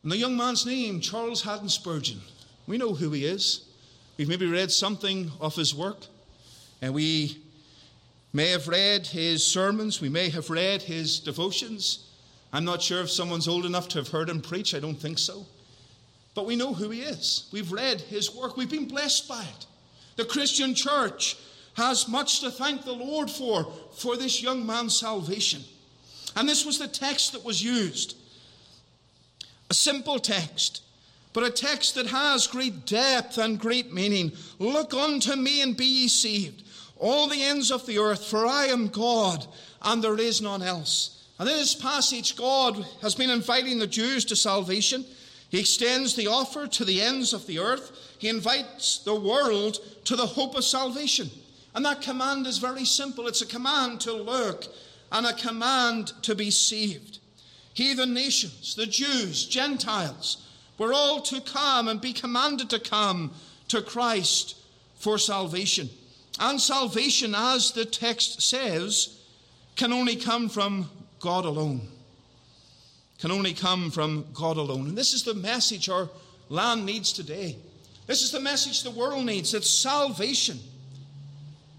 And 0.03 0.11
the 0.11 0.16
young 0.16 0.37
man's 0.37 0.66
name, 0.66 1.01
Charles 1.01 1.43
Haddon 1.43 1.68
Spurgeon. 1.68 2.20
We 2.66 2.77
know 2.77 2.95
who 2.95 3.11
he 3.12 3.25
is. 3.25 3.66
We've 4.16 4.29
maybe 4.29 4.47
read 4.47 4.70
something 4.70 5.31
of 5.41 5.55
his 5.55 5.75
work, 5.75 6.07
and 6.81 6.93
we 6.93 7.39
may 8.33 8.49
have 8.49 8.68
read 8.68 9.07
his 9.07 9.45
sermons, 9.45 10.01
we 10.01 10.09
may 10.09 10.29
have 10.31 10.51
read 10.51 10.83
his 10.83 11.20
devotions. 11.20 12.11
I'm 12.53 12.64
not 12.64 12.83
sure 12.83 13.01
if 13.01 13.11
someone's 13.11 13.49
old 13.49 13.64
enough 13.64 13.89
to 13.89 13.99
have 13.99 14.09
heard 14.09 14.29
him 14.29 14.41
preach, 14.41 14.75
I 14.75 14.81
don't 14.81 14.97
think 14.97 15.18
so. 15.18 15.47
But 16.35 16.47
we 16.47 16.57
know 16.57 16.73
who 16.73 16.91
he 16.91 17.01
is. 17.01 17.49
We've 17.53 17.73
read 17.73 18.01
his 18.01 18.35
work, 18.35 18.57
we've 18.57 18.70
been 18.70 18.89
blessed 18.89 19.29
by 19.29 19.43
it. 19.43 19.66
The 20.16 20.24
Christian 20.24 20.74
church 20.74 21.36
has 21.74 22.08
much 22.08 22.40
to 22.40 22.50
thank 22.50 22.84
the 22.84 22.92
Lord 22.92 23.30
for, 23.30 23.72
for 23.96 24.16
this 24.16 24.42
young 24.42 24.66
man's 24.66 24.96
salvation. 24.96 25.62
And 26.36 26.48
this 26.48 26.64
was 26.64 26.78
the 26.78 26.88
text 26.88 27.32
that 27.32 27.44
was 27.44 27.62
used. 27.62 28.16
A 29.70 29.74
simple 29.74 30.18
text 30.18 30.82
but 31.32 31.44
a 31.44 31.50
text 31.50 31.94
that 31.94 32.06
has 32.06 32.46
great 32.46 32.84
depth 32.86 33.38
and 33.38 33.58
great 33.58 33.92
meaning. 33.92 34.32
Look 34.58 34.92
unto 34.94 35.34
me 35.36 35.62
and 35.62 35.76
be 35.76 35.86
ye 35.86 36.08
saved, 36.08 36.62
all 36.98 37.28
the 37.28 37.42
ends 37.42 37.70
of 37.70 37.86
the 37.86 37.98
earth, 37.98 38.24
for 38.24 38.46
I 38.46 38.66
am 38.66 38.88
God, 38.88 39.46
and 39.80 40.02
there 40.02 40.18
is 40.18 40.42
none 40.42 40.62
else. 40.62 41.24
And 41.38 41.48
in 41.48 41.56
this 41.56 41.74
passage, 41.74 42.36
God 42.36 42.84
has 43.00 43.14
been 43.14 43.30
inviting 43.30 43.78
the 43.78 43.86
Jews 43.86 44.24
to 44.26 44.36
salvation. 44.36 45.04
He 45.48 45.58
extends 45.58 46.14
the 46.14 46.28
offer 46.28 46.66
to 46.66 46.84
the 46.84 47.00
ends 47.00 47.32
of 47.32 47.46
the 47.46 47.58
earth. 47.58 48.11
He 48.23 48.29
invites 48.29 48.99
the 48.99 49.16
world 49.16 49.81
to 50.05 50.14
the 50.14 50.27
hope 50.27 50.55
of 50.55 50.62
salvation. 50.62 51.29
And 51.75 51.85
that 51.85 52.03
command 52.03 52.47
is 52.47 52.59
very 52.59 52.85
simple 52.85 53.27
it's 53.27 53.43
a 53.43 53.47
command 53.47 54.01
to 54.03 54.12
look 54.12 54.66
and 55.11 55.27
a 55.27 55.33
command 55.33 56.12
to 56.23 56.37
be 56.37 56.49
saved. 56.49 57.18
Heathen 57.75 58.14
nations, 58.14 58.77
the 58.77 58.87
Jews, 58.87 59.45
Gentiles, 59.47 60.49
we're 60.79 60.95
all 60.95 61.20
to 61.23 61.41
come 61.41 61.89
and 61.89 62.01
be 62.01 62.12
commanded 62.12 62.70
to 62.70 62.79
come 62.79 63.33
to 63.66 63.83
Christ 63.83 64.55
for 65.01 65.18
salvation. 65.18 65.91
And 66.39 66.61
salvation, 66.61 67.35
as 67.37 67.73
the 67.73 67.85
text 67.85 68.41
says, 68.41 69.18
can 69.75 69.93
only 69.93 70.14
come 70.14 70.49
from 70.49 70.89
God 71.18 71.45
alone. 71.45 71.89
Can 73.18 73.33
only 73.33 73.53
come 73.53 73.91
from 73.91 74.27
God 74.33 74.59
alone. 74.59 74.91
And 74.91 74.97
this 74.97 75.12
is 75.12 75.25
the 75.25 75.35
message 75.35 75.89
our 75.89 76.09
land 76.49 76.87
needs 76.87 77.12
today. 77.12 77.57
This 78.07 78.22
is 78.22 78.32
the 78.32 78.40
message 78.40 78.82
the 78.82 78.90
world 78.90 79.24
needs 79.24 79.53
that 79.53 79.64
salvation, 79.64 80.59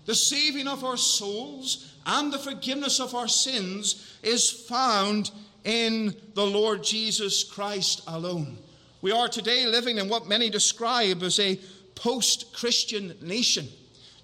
the 0.05 0.15
saving 0.15 0.67
of 0.67 0.83
our 0.83 0.97
souls, 0.97 1.93
and 2.05 2.31
the 2.31 2.39
forgiveness 2.39 2.99
of 2.99 3.15
our 3.15 3.27
sins 3.27 4.17
is 4.23 4.49
found 4.49 5.31
in 5.63 6.15
the 6.33 6.45
Lord 6.45 6.83
Jesus 6.83 7.43
Christ 7.43 8.01
alone. 8.07 8.57
We 9.01 9.11
are 9.11 9.27
today 9.27 9.65
living 9.65 9.97
in 9.97 10.09
what 10.09 10.27
many 10.27 10.49
describe 10.49 11.23
as 11.23 11.39
a 11.39 11.59
post 11.95 12.53
Christian 12.53 13.15
nation. 13.21 13.67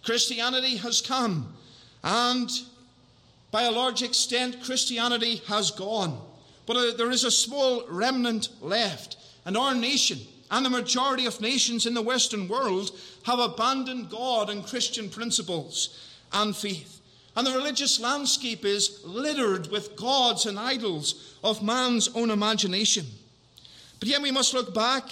Christianity 0.04 0.78
has 0.78 1.02
come, 1.02 1.54
and 2.04 2.50
by 3.52 3.64
a 3.64 3.72
large 3.72 4.04
extent, 4.04 4.64
Christianity 4.64 5.38
has 5.47 5.72
gone. 5.72 6.22
But 6.66 6.78
uh, 6.78 6.91
there 6.97 7.12
is 7.12 7.24
a 7.24 7.32
small 7.32 7.86
remnant 7.89 8.50
left, 8.62 9.18
and 9.45 9.58
our 9.58 9.74
nation 9.74 10.20
and 10.52 10.66
the 10.66 10.70
majority 10.70 11.26
of 11.26 11.41
nations 11.41 11.86
in 11.86 11.93
the 11.93 12.02
Western 12.02 12.47
world 12.47 12.91
have 13.24 13.39
abandoned 13.39 14.10
God 14.10 14.50
and 14.50 14.66
Christian 14.66 15.10
principles 15.10 16.10
and 16.34 16.56
faith. 16.56 17.02
And 17.36 17.45
the 17.45 17.52
religious 17.52 18.00
landscape 18.00 18.66
is 18.66 19.02
littered 19.06 19.72
with 19.72 19.95
gods 19.95 20.45
and 20.45 20.58
idols 20.58 21.36
of 21.43 21.64
man's 21.64 22.10
own 22.16 22.32
imagination. 22.32 23.06
But 24.00 24.10
yet 24.10 24.22
we 24.22 24.32
must 24.32 24.54
look 24.54 24.74
back 24.74 25.10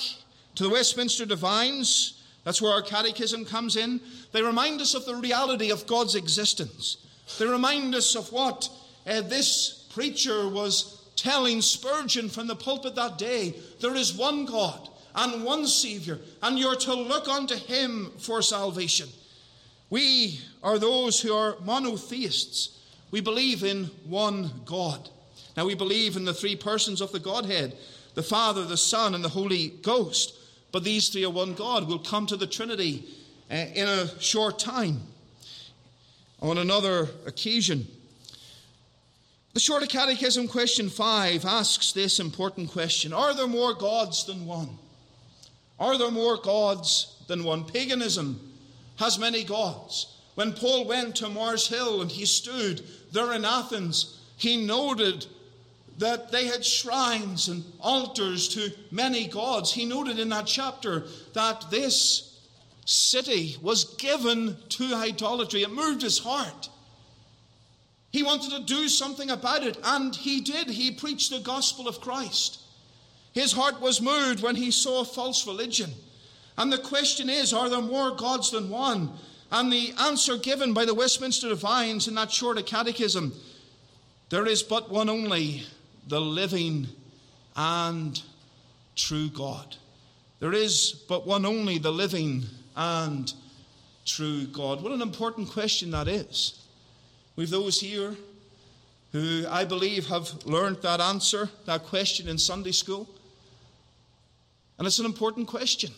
to 0.56 0.64
the 0.64 0.70
Westminster 0.70 1.26
Divines. 1.26 2.22
That's 2.44 2.62
where 2.62 2.74
our 2.74 2.82
catechism 2.82 3.46
comes 3.46 3.76
in. 3.76 4.02
They 4.32 4.42
remind 4.42 4.82
us 4.82 4.96
of 4.96 5.06
the 5.06 5.16
reality 5.16 5.72
of 5.72 5.86
God's 5.86 6.16
existence. 6.16 6.98
They 7.38 7.46
remind 7.46 7.94
us 7.94 8.16
of 8.16 8.32
what 8.32 8.70
uh, 9.06 9.22
this 9.22 9.86
preacher 9.94 10.50
was 10.50 11.10
telling 11.16 11.62
Spurgeon 11.62 12.30
from 12.30 12.48
the 12.48 12.56
pulpit 12.56 12.96
that 12.96 13.18
day. 13.18 13.56
There 13.80 13.96
is 13.96 14.14
one 14.14 14.46
God 14.46 14.90
and 15.18 15.44
one 15.44 15.66
Saviour, 15.66 16.20
and 16.44 16.58
you're 16.58 16.76
to 16.76 16.94
look 16.94 17.28
unto 17.28 17.56
Him 17.56 18.12
for 18.20 18.42
salvation. 18.42 19.10
We 19.90 20.40
are 20.64 20.78
those 20.78 21.20
who 21.20 21.34
are 21.34 21.58
monotheists. 21.66 22.80
We 23.10 23.22
believe 23.22 23.64
in 23.64 23.86
one 24.06 24.52
God. 24.66 25.10
Now, 25.56 25.66
we 25.66 25.74
believe 25.74 26.16
in 26.16 26.26
the 26.26 26.34
three 26.34 26.56
persons 26.56 27.02
of 27.02 27.12
the 27.12 27.20
Godhead 27.20 27.76
the 28.14 28.24
Father, 28.24 28.66
the 28.66 28.78
Son, 28.78 29.14
and 29.14 29.24
the 29.24 29.30
Holy 29.30 29.68
Ghost. 29.84 30.34
But 30.72 30.84
these 30.84 31.10
three 31.10 31.24
are 31.24 31.30
one 31.30 31.54
God. 31.54 31.88
We'll 31.88 32.00
come 32.00 32.26
to 32.28 32.36
the 32.36 32.48
Trinity 32.48 33.06
uh, 33.52 33.56
in 33.56 33.88
a 33.88 34.08
short 34.20 34.58
time 34.58 35.02
on 36.42 36.58
another 36.58 37.10
occasion. 37.28 37.88
The 39.54 39.60
Shorter 39.60 39.86
Catechism, 39.86 40.48
question 40.48 40.90
5, 40.90 41.46
asks 41.46 41.92
this 41.92 42.20
important 42.20 42.72
question 42.72 43.14
Are 43.14 43.36
there 43.36 43.48
more 43.48 43.76
gods 43.76 44.26
than 44.26 44.48
one? 44.48 44.80
Are 45.80 45.98
there 45.98 46.12
more 46.12 46.38
gods 46.38 47.16
than 47.28 47.44
one? 47.44 47.66
Paganism 47.66 48.54
has 48.98 49.20
many 49.20 49.44
gods. 49.44 50.14
When 50.36 50.54
Paul 50.54 50.86
went 50.86 51.16
to 51.18 51.30
Mars 51.30 51.68
Hill 51.68 52.02
and 52.02 52.12
he 52.12 52.26
stood 52.26 52.84
there 53.12 53.34
in 53.34 53.46
Athens, 53.46 54.20
he 54.38 54.66
noted 54.66 55.26
that 55.98 56.32
they 56.32 56.46
had 56.46 56.64
shrines 56.64 57.48
and 57.48 57.64
altars 57.80 58.48
to 58.50 58.72
many 58.92 59.28
gods. 59.28 59.74
He 59.74 59.86
noted 59.86 60.20
in 60.20 60.30
that 60.30 60.46
chapter 60.46 61.08
that 61.34 61.66
this 61.72 62.40
city 62.86 63.58
was 63.62 63.96
given 63.96 64.58
to 64.70 64.94
idolatry. 64.94 65.64
It 65.64 65.72
moved 65.72 66.04
his 66.04 66.20
heart. 66.20 66.70
He 68.12 68.24
wanted 68.24 68.52
to 68.52 68.64
do 68.64 68.88
something 68.88 69.30
about 69.30 69.64
it, 69.64 69.78
and 69.84 70.16
he 70.16 70.42
did. 70.42 70.70
He 70.70 70.92
preached 70.92 71.32
the 71.32 71.40
gospel 71.40 71.88
of 71.88 72.00
Christ. 72.00 72.60
His 73.38 73.52
heart 73.52 73.80
was 73.80 74.02
moved 74.02 74.42
when 74.42 74.56
he 74.56 74.72
saw 74.72 75.04
false 75.04 75.46
religion. 75.46 75.92
And 76.58 76.74
the 76.74 76.80
question 76.80 77.30
is 77.30 77.54
are 77.54 77.70
there 77.70 77.84
more 77.84 78.16
gods 78.16 78.50
than 78.50 78.68
one? 78.68 79.12
And 79.52 79.72
the 79.72 79.94
answer 80.00 80.38
given 80.38 80.74
by 80.74 80.86
the 80.86 80.96
Westminster 80.96 81.48
Divines 81.48 82.08
in 82.08 82.16
that 82.16 82.32
short 82.32 82.66
catechism 82.66 83.34
there 84.30 84.48
is 84.48 84.64
but 84.64 84.90
one 84.90 85.08
only, 85.08 85.64
the 86.08 86.20
living 86.20 86.88
and 87.56 88.20
true 88.96 89.30
God. 89.30 89.76
There 90.40 90.52
is 90.52 91.04
but 91.08 91.28
one 91.28 91.46
only, 91.46 91.78
the 91.78 91.94
living 91.94 92.44
and 92.76 93.32
true 94.04 94.48
God. 94.48 94.82
What 94.82 94.94
an 94.94 95.02
important 95.04 95.50
question 95.52 95.92
that 95.92 96.08
is. 96.08 96.60
We've 97.36 97.52
those 97.52 97.80
here 97.80 98.16
who 99.12 99.46
I 99.48 99.64
believe 99.64 100.08
have 100.08 100.44
learned 100.44 100.82
that 100.82 101.00
answer, 101.00 101.52
that 101.66 101.84
question 101.84 102.28
in 102.28 102.40
Sunday 102.40 102.72
school. 102.72 103.08
And 104.78 104.86
it's 104.86 105.00
an 105.00 105.06
important 105.06 105.48
question. 105.48 105.92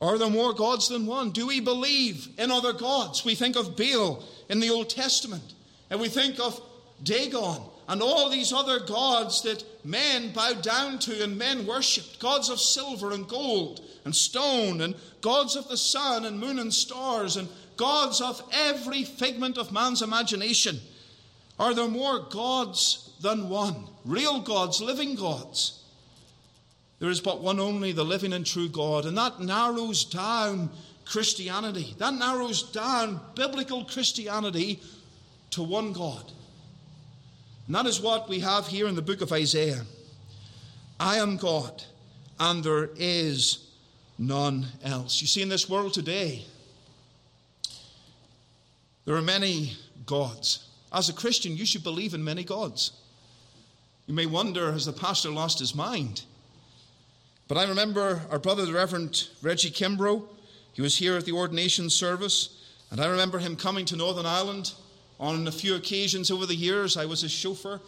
Are 0.00 0.18
there 0.18 0.30
more 0.30 0.52
gods 0.52 0.88
than 0.88 1.06
one? 1.06 1.30
Do 1.30 1.46
we 1.46 1.60
believe 1.60 2.28
in 2.38 2.50
other 2.50 2.72
gods? 2.72 3.24
We 3.24 3.34
think 3.34 3.56
of 3.56 3.76
Baal 3.76 4.22
in 4.48 4.60
the 4.60 4.70
Old 4.70 4.90
Testament, 4.90 5.54
and 5.90 6.00
we 6.00 6.08
think 6.08 6.38
of 6.38 6.60
Dagon 7.02 7.62
and 7.88 8.02
all 8.02 8.28
these 8.28 8.52
other 8.52 8.80
gods 8.80 9.42
that 9.42 9.64
men 9.84 10.32
bowed 10.32 10.62
down 10.62 10.98
to 11.00 11.24
and 11.24 11.38
men 11.38 11.66
worshipped 11.66 12.20
gods 12.20 12.50
of 12.50 12.60
silver 12.60 13.12
and 13.12 13.26
gold 13.26 13.80
and 14.04 14.14
stone, 14.14 14.80
and 14.82 14.94
gods 15.20 15.56
of 15.56 15.68
the 15.68 15.76
sun 15.76 16.24
and 16.24 16.38
moon 16.38 16.58
and 16.58 16.72
stars, 16.72 17.36
and 17.36 17.48
gods 17.76 18.20
of 18.20 18.42
every 18.52 19.04
figment 19.04 19.58
of 19.58 19.72
man's 19.72 20.02
imagination. 20.02 20.78
Are 21.58 21.74
there 21.74 21.88
more 21.88 22.20
gods 22.30 23.10
than 23.20 23.48
one? 23.48 23.88
Real 24.04 24.40
gods, 24.40 24.80
living 24.80 25.14
gods. 25.14 25.77
There 26.98 27.10
is 27.10 27.20
but 27.20 27.40
one 27.40 27.60
only, 27.60 27.92
the 27.92 28.04
living 28.04 28.32
and 28.32 28.44
true 28.44 28.68
God. 28.68 29.06
And 29.06 29.16
that 29.16 29.40
narrows 29.40 30.04
down 30.04 30.70
Christianity. 31.04 31.94
That 31.98 32.14
narrows 32.14 32.62
down 32.70 33.20
biblical 33.34 33.84
Christianity 33.84 34.80
to 35.50 35.62
one 35.62 35.92
God. 35.92 36.32
And 37.66 37.74
that 37.74 37.86
is 37.86 38.00
what 38.00 38.28
we 38.28 38.40
have 38.40 38.66
here 38.66 38.88
in 38.88 38.94
the 38.94 39.02
book 39.02 39.20
of 39.20 39.32
Isaiah. 39.32 39.82
I 40.98 41.18
am 41.18 41.36
God, 41.36 41.84
and 42.40 42.64
there 42.64 42.90
is 42.96 43.68
none 44.18 44.66
else. 44.82 45.20
You 45.20 45.28
see, 45.28 45.42
in 45.42 45.48
this 45.48 45.68
world 45.68 45.94
today, 45.94 46.44
there 49.04 49.14
are 49.14 49.22
many 49.22 49.74
gods. 50.06 50.68
As 50.92 51.08
a 51.08 51.12
Christian, 51.12 51.56
you 51.56 51.66
should 51.66 51.84
believe 51.84 52.14
in 52.14 52.24
many 52.24 52.42
gods. 52.42 52.92
You 54.06 54.14
may 54.14 54.26
wonder, 54.26 54.72
has 54.72 54.86
the 54.86 54.92
pastor 54.92 55.30
lost 55.30 55.60
his 55.60 55.74
mind? 55.74 56.22
But 57.48 57.56
I 57.56 57.64
remember 57.64 58.20
our 58.30 58.38
brother, 58.38 58.66
the 58.66 58.74
Reverend 58.74 59.28
Reggie 59.40 59.70
Kimbrough. 59.70 60.22
He 60.74 60.82
was 60.82 60.98
here 60.98 61.16
at 61.16 61.24
the 61.24 61.32
ordination 61.32 61.88
service, 61.88 62.62
and 62.90 63.00
I 63.00 63.06
remember 63.06 63.38
him 63.38 63.56
coming 63.56 63.86
to 63.86 63.96
Northern 63.96 64.26
Ireland 64.26 64.74
on 65.18 65.48
a 65.48 65.52
few 65.52 65.74
occasions 65.74 66.30
over 66.30 66.44
the 66.44 66.54
years. 66.54 66.98
I 66.98 67.06
was 67.06 67.22
his 67.22 67.32
chauffeur, 67.32 67.80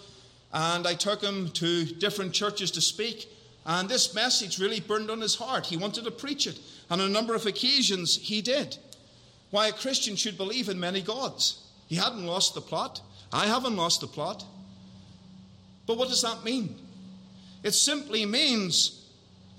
and 0.54 0.86
I 0.86 0.94
took 0.94 1.22
him 1.22 1.50
to 1.50 1.84
different 1.84 2.32
churches 2.32 2.70
to 2.72 2.80
speak. 2.80 3.28
And 3.66 3.86
this 3.86 4.14
message 4.14 4.58
really 4.58 4.80
burned 4.80 5.10
on 5.10 5.20
his 5.20 5.34
heart. 5.34 5.66
He 5.66 5.76
wanted 5.76 6.04
to 6.04 6.10
preach 6.10 6.46
it. 6.46 6.58
And 6.88 7.02
on 7.02 7.08
a 7.08 7.12
number 7.12 7.34
of 7.34 7.44
occasions, 7.44 8.16
he 8.16 8.40
did. 8.40 8.78
Why 9.50 9.68
a 9.68 9.72
Christian 9.72 10.16
should 10.16 10.38
believe 10.38 10.70
in 10.70 10.80
many 10.80 11.02
gods. 11.02 11.62
He 11.86 11.96
hadn't 11.96 12.24
lost 12.24 12.54
the 12.54 12.62
plot. 12.62 13.02
I 13.30 13.46
haven't 13.46 13.76
lost 13.76 14.00
the 14.00 14.06
plot. 14.06 14.42
But 15.86 15.98
what 15.98 16.08
does 16.08 16.22
that 16.22 16.44
mean? 16.44 16.76
It 17.62 17.74
simply 17.74 18.24
means 18.24 18.99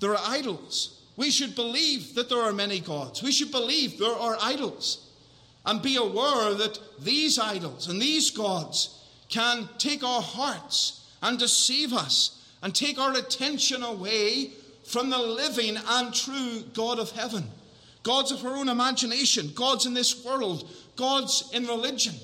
there 0.02 0.16
are 0.16 0.30
idols. 0.30 1.00
We 1.16 1.30
should 1.30 1.54
believe 1.54 2.16
that 2.16 2.28
there 2.28 2.42
are 2.42 2.52
many 2.52 2.80
gods. 2.80 3.22
We 3.22 3.30
should 3.30 3.52
believe 3.52 3.98
there 3.98 4.12
are 4.12 4.36
idols. 4.42 5.08
And 5.64 5.80
be 5.80 5.94
aware 5.94 6.54
that 6.54 6.80
these 6.98 7.38
idols 7.38 7.88
and 7.88 8.02
these 8.02 8.32
gods 8.32 8.98
can 9.28 9.68
take 9.78 10.02
our 10.02 10.20
hearts 10.20 11.06
and 11.22 11.38
deceive 11.38 11.92
us 11.92 12.42
and 12.64 12.74
take 12.74 12.98
our 12.98 13.14
attention 13.14 13.84
away 13.84 14.50
from 14.84 15.08
the 15.08 15.18
living 15.18 15.78
and 15.88 16.12
true 16.12 16.64
God 16.74 16.98
of 16.98 17.12
heaven. 17.12 17.44
Gods 18.02 18.32
of 18.32 18.44
our 18.44 18.56
own 18.56 18.68
imagination, 18.68 19.52
gods 19.54 19.86
in 19.86 19.94
this 19.94 20.24
world, 20.24 20.68
gods 20.96 21.48
in 21.54 21.64
religion. 21.66 22.14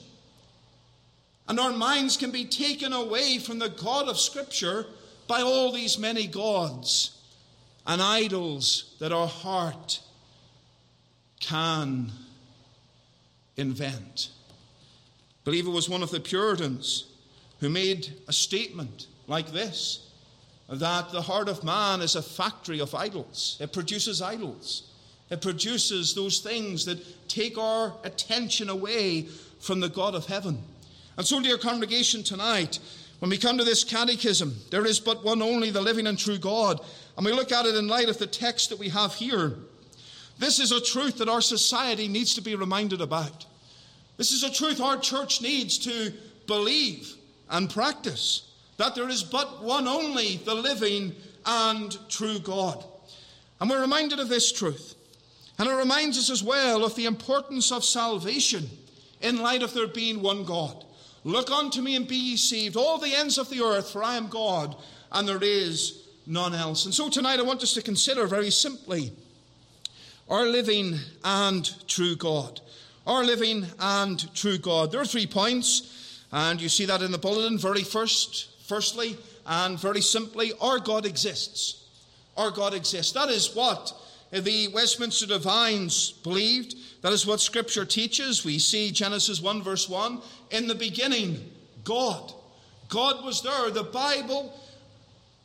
And 1.47 1.61
our 1.61 1.73
minds 1.73 2.17
can 2.17 2.33
be 2.33 2.45
taken 2.45 2.93
away 2.93 3.39
from 3.39 3.61
the 3.61 3.69
God 3.69 4.09
of 4.09 4.19
Scripture 4.19 4.85
by 5.29 5.43
all 5.43 5.71
these 5.71 5.97
many 5.97 6.27
gods 6.27 7.18
and 7.89 8.03
idols 8.03 8.95
that 9.01 9.13
our 9.13 9.27
heart 9.27 10.01
can 11.41 12.13
invent. 13.57 14.29
I 15.41 15.45
believe 15.45 15.67
it 15.67 15.71
was 15.71 15.89
one 15.89 16.03
of 16.03 16.11
the 16.11 16.21
Puritans 16.21 17.07
who 17.61 17.71
made 17.71 18.13
a 18.29 18.33
statement 18.33 19.07
like 19.27 19.51
this 19.53 20.05
that 20.69 21.11
the 21.13 21.23
heart 21.23 21.49
of 21.49 21.65
man 21.65 22.03
is 22.03 22.15
a 22.15 22.21
factory 22.21 22.79
of 22.79 22.95
idols. 22.95 23.57
It 23.59 23.73
produces 23.73 24.21
idols. 24.21 24.91
It 25.31 25.41
produces 25.41 26.15
those 26.15 26.41
things 26.41 26.85
that 26.85 26.99
take 27.27 27.57
our 27.57 27.95
attention 28.05 28.69
away 28.69 29.29
from 29.61 29.81
the 29.81 29.89
God 29.89 30.15
of 30.15 30.27
heaven. 30.27 30.63
And 31.17 31.27
so, 31.27 31.41
dear 31.41 31.57
congregation, 31.57 32.23
tonight, 32.23 32.81
when 33.21 33.31
we 33.31 33.39
come 33.39 33.57
to 33.57 33.65
this 33.65 33.83
catechism, 33.83 34.57
there 34.71 34.87
is 34.87 35.01
but 35.01 35.25
one 35.25 35.41
only, 35.41 35.71
the 35.71 35.81
living 35.81 36.07
and 36.07 36.19
true 36.19 36.39
God. 36.39 36.81
And 37.19 37.27
we 37.27 37.33
look 37.33 37.51
at 37.51 37.67
it 37.67 37.75
in 37.75 37.89
light 37.89 38.09
of 38.09 38.19
the 38.19 38.29
text 38.29 38.71
that 38.71 38.79
we 38.79 38.91
have 38.91 39.13
here. 39.13 39.57
This 40.39 40.61
is 40.61 40.71
a 40.71 40.81
truth 40.81 41.19
that 41.19 41.29
our 41.29 41.41
society 41.41 42.07
needs 42.07 42.33
to 42.37 42.41
be 42.41 42.55
reminded 42.55 43.01
about. 43.01 43.45
This 44.17 44.31
is 44.31 44.45
a 44.45 44.53
truth 44.53 44.81
our 44.81 44.97
church 44.97 45.43
needs 45.43 45.79
to 45.79 46.13
believe 46.47 47.13
and 47.51 47.69
practice 47.69 48.53
that 48.77 48.95
there 48.95 49.09
is 49.09 49.25
but 49.25 49.65
one 49.65 49.89
only, 49.89 50.37
the 50.37 50.55
living 50.55 51.13
and 51.45 51.99
true 52.09 52.39
God. 52.39 52.85
And 53.61 53.69
we're 53.69 53.81
reminded 53.81 54.21
of 54.21 54.29
this 54.29 54.53
truth. 54.53 54.95
And 55.59 55.69
it 55.69 55.75
reminds 55.75 56.19
us 56.19 56.31
as 56.31 56.45
well 56.45 56.85
of 56.85 56.95
the 56.95 57.07
importance 57.07 57.73
of 57.73 57.83
salvation 57.83 58.71
in 59.21 59.43
light 59.43 59.65
of 59.65 59.75
there 59.75 59.89
being 59.89 60.23
one 60.23 60.45
God. 60.45 60.85
Look 61.25 61.51
unto 61.51 61.83
me 61.83 61.97
and 61.97 62.07
be 62.07 62.15
ye 62.15 62.37
saved, 62.37 62.77
all 62.77 62.99
the 62.99 63.17
ends 63.17 63.39
of 63.39 63.51
the 63.51 63.61
earth, 63.61 63.91
for 63.91 64.05
I 64.05 64.17
am 64.17 64.29
God, 64.29 64.77
and 65.11 65.27
there 65.27 65.43
is 65.43 66.05
none 66.29 66.55
else. 66.55 66.85
And 66.85 66.95
so 66.95 67.09
tonight 67.09 67.41
I 67.41 67.43
want 67.43 67.63
us 67.63 67.75
to 67.75 67.83
consider 67.83 68.27
very 68.27 68.51
simply 68.51 69.13
our 70.29 70.45
living 70.45 70.99
and 71.25 71.89
true 71.89 72.15
God. 72.15 72.61
our 73.09 73.25
living 73.25 73.67
and 73.81 74.33
true 74.35 74.59
God. 74.59 74.93
There 74.93 75.01
are 75.01 75.07
three 75.07 75.27
points, 75.27 76.23
and 76.31 76.61
you 76.61 76.69
see 76.69 76.85
that 76.85 77.01
in 77.01 77.11
the 77.11 77.19
bulletin. 77.19 77.59
Very 77.59 77.83
first, 77.83 78.49
firstly, 78.67 79.17
and 79.47 79.81
very 79.81 80.03
simply, 80.03 80.53
our 80.61 80.79
God 80.79 81.07
exists. 81.07 81.87
Our 82.37 82.51
God 82.51 82.75
exists. 82.75 83.13
That 83.13 83.31
is 83.31 83.55
what 83.57 83.95
the 84.31 84.69
Westminster 84.69 85.27
Divines 85.27 86.13
believed. 86.23 86.75
That 87.01 87.15
is 87.15 87.27
what 87.27 87.41
Scripture 87.41 87.87
teaches. 87.87 88.45
We 88.45 88.59
see 88.59 88.91
Genesis 88.91 89.41
1, 89.41 89.63
verse 89.63 89.89
1. 89.89 90.21
In 90.51 90.67
the 90.67 90.75
beginning, 90.75 91.51
God. 91.85 92.35
God 92.91 93.25
was 93.25 93.43
there. 93.43 93.71
The 93.71 93.85
Bible 93.85 94.53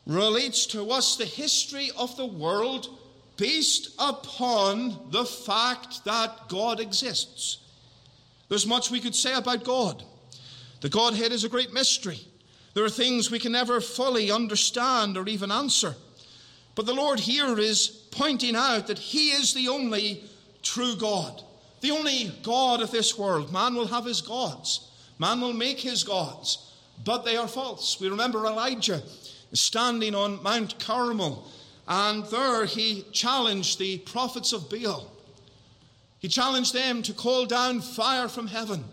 relates 0.05 0.65
to 0.67 0.91
us 0.91 1.15
the 1.15 1.25
history 1.25 1.91
of 1.97 2.15
the 2.17 2.25
world 2.25 2.87
based 3.37 3.95
upon 3.97 5.11
the 5.11 5.25
fact 5.25 6.05
that 6.05 6.49
God 6.49 6.79
exists. 6.79 7.57
There's 8.49 8.67
much 8.67 8.91
we 8.91 8.99
could 8.99 9.15
say 9.15 9.33
about 9.33 9.63
God. 9.63 10.03
The 10.81 10.89
Godhead 10.89 11.31
is 11.31 11.43
a 11.43 11.49
great 11.49 11.73
mystery. 11.73 12.19
There 12.73 12.83
are 12.83 12.89
things 12.89 13.31
we 13.31 13.39
can 13.39 13.51
never 13.51 13.79
fully 13.79 14.31
understand 14.31 15.17
or 15.17 15.27
even 15.27 15.51
answer. 15.51 15.95
But 16.75 16.85
the 16.85 16.93
Lord 16.93 17.19
here 17.19 17.57
is 17.59 17.87
pointing 18.11 18.55
out 18.55 18.87
that 18.87 18.99
He 18.99 19.29
is 19.29 19.53
the 19.53 19.69
only 19.69 20.23
true 20.63 20.95
God, 20.95 21.43
the 21.81 21.91
only 21.91 22.31
God 22.41 22.81
of 22.81 22.91
this 22.91 23.17
world. 23.17 23.51
Man 23.51 23.75
will 23.75 23.87
have 23.87 24.05
his 24.05 24.21
gods, 24.21 24.89
man 25.19 25.39
will 25.41 25.53
make 25.53 25.79
his 25.79 26.03
gods, 26.03 26.71
but 27.03 27.23
they 27.23 27.37
are 27.37 27.47
false. 27.47 27.99
We 27.99 28.09
remember 28.09 28.45
Elijah 28.45 29.03
standing 29.53 30.15
on 30.15 30.41
Mount 30.43 30.79
Carmel 30.79 31.47
and 31.87 32.25
there 32.25 32.65
he 32.65 33.05
challenged 33.11 33.79
the 33.79 33.97
prophets 33.99 34.53
of 34.53 34.69
Baal. 34.69 35.11
He 36.19 36.29
challenged 36.29 36.73
them 36.73 37.03
to 37.03 37.13
call 37.13 37.45
down 37.45 37.81
fire 37.81 38.29
from 38.29 38.47
heaven. 38.47 38.85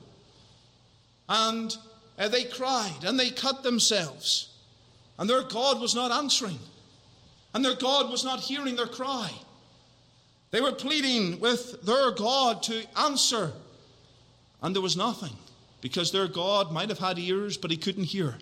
And 1.28 1.76
uh, 2.18 2.28
they 2.28 2.44
cried 2.44 3.04
and 3.04 3.18
they 3.18 3.30
cut 3.30 3.62
themselves. 3.62 4.48
And 5.18 5.30
their 5.30 5.42
God 5.42 5.80
was 5.80 5.94
not 5.94 6.10
answering. 6.10 6.58
And 7.54 7.64
their 7.64 7.76
God 7.76 8.10
was 8.10 8.24
not 8.24 8.40
hearing 8.40 8.74
their 8.74 8.86
cry. 8.86 9.30
They 10.50 10.60
were 10.60 10.72
pleading 10.72 11.38
with 11.38 11.82
their 11.82 12.10
God 12.10 12.64
to 12.64 12.82
answer. 12.98 13.52
And 14.60 14.74
there 14.74 14.82
was 14.82 14.96
nothing. 14.96 15.36
Because 15.80 16.10
their 16.10 16.26
God 16.26 16.72
might 16.72 16.88
have 16.88 16.98
had 16.98 17.18
ears, 17.18 17.56
but 17.56 17.70
he 17.70 17.76
couldn't 17.76 18.04
hear. 18.04 18.36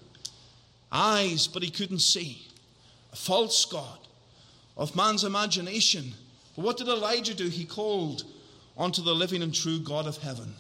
Eyes, 0.91 1.47
but 1.47 1.63
he 1.63 1.71
couldn't 1.71 2.01
see. 2.01 2.47
A 3.13 3.17
false 3.17 3.65
God 3.65 3.99
of 4.77 4.95
man's 4.97 5.25
imagination. 5.25 6.13
But 6.57 6.65
what 6.65 6.77
did 6.77 6.89
Elijah 6.89 7.35
do? 7.35 7.49
He 7.49 7.65
called 7.65 8.25
unto 8.77 9.03
the 9.03 9.15
living 9.15 9.43
and 9.43 9.55
true 9.55 9.81
God 9.81 10.07
of 10.07 10.19
heaven. 10.19 10.55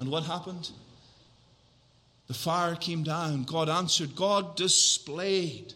And 0.00 0.10
what 0.10 0.24
happened? 0.24 0.70
The 2.26 2.34
fire 2.34 2.74
came 2.74 3.02
down. 3.02 3.44
God 3.44 3.68
answered. 3.68 4.16
God 4.16 4.56
displayed 4.56 5.74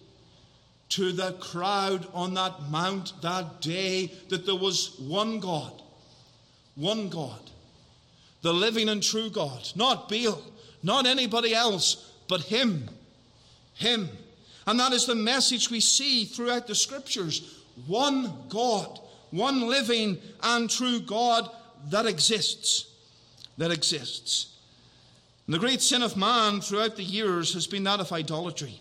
to 0.88 1.12
the 1.12 1.32
crowd 1.32 2.08
on 2.14 2.34
that 2.34 2.70
mount 2.70 3.12
that 3.22 3.60
day 3.60 4.12
that 4.28 4.46
there 4.46 4.56
was 4.56 4.98
one 4.98 5.40
God. 5.40 5.82
One 6.74 7.08
God. 7.08 7.50
The 8.42 8.54
living 8.54 8.88
and 8.88 9.02
true 9.02 9.28
God. 9.28 9.70
Not 9.74 10.08
Baal, 10.08 10.40
not 10.82 11.06
anybody 11.06 11.54
else, 11.54 12.12
but 12.28 12.42
Him. 12.42 12.88
Him. 13.76 14.08
And 14.66 14.80
that 14.80 14.92
is 14.92 15.06
the 15.06 15.14
message 15.14 15.70
we 15.70 15.80
see 15.80 16.24
throughout 16.24 16.66
the 16.66 16.74
scriptures. 16.74 17.62
One 17.86 18.32
God, 18.48 18.98
one 19.30 19.68
living 19.68 20.18
and 20.42 20.68
true 20.68 21.00
God 21.00 21.48
that 21.90 22.06
exists. 22.06 22.86
That 23.58 23.70
exists. 23.70 24.56
And 25.46 25.54
the 25.54 25.60
great 25.60 25.80
sin 25.80 26.02
of 26.02 26.16
man 26.16 26.60
throughout 26.60 26.96
the 26.96 27.04
years 27.04 27.54
has 27.54 27.66
been 27.66 27.84
that 27.84 28.00
of 28.00 28.12
idolatry. 28.12 28.80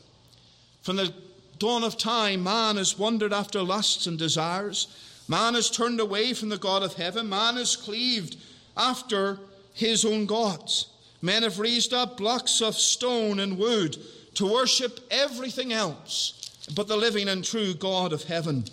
From 0.81 0.95
the 0.95 1.13
dawn 1.59 1.83
of 1.83 1.97
time, 1.97 2.43
man 2.43 2.77
has 2.77 2.97
wandered 2.97 3.33
after 3.33 3.61
lusts 3.61 4.07
and 4.07 4.17
desires. 4.17 4.87
Man 5.27 5.53
has 5.53 5.69
turned 5.69 5.99
away 5.99 6.33
from 6.33 6.49
the 6.49 6.57
God 6.57 6.83
of 6.83 6.93
heaven. 6.93 7.29
Man 7.29 7.57
has 7.57 7.75
cleaved 7.75 8.37
after 8.75 9.39
his 9.73 10.05
own 10.05 10.25
gods. 10.25 10.87
Men 11.21 11.43
have 11.43 11.59
raised 11.59 11.93
up 11.93 12.17
blocks 12.17 12.61
of 12.61 12.75
stone 12.75 13.39
and 13.39 13.57
wood 13.57 13.97
to 14.35 14.45
worship 14.45 14.99
everything 15.11 15.73
else 15.73 16.45
but 16.73 16.87
the 16.87 16.97
living 16.97 17.27
and 17.27 17.43
true 17.43 17.73
God 17.73 18.13
of 18.13 18.23
heaven. 18.23 18.65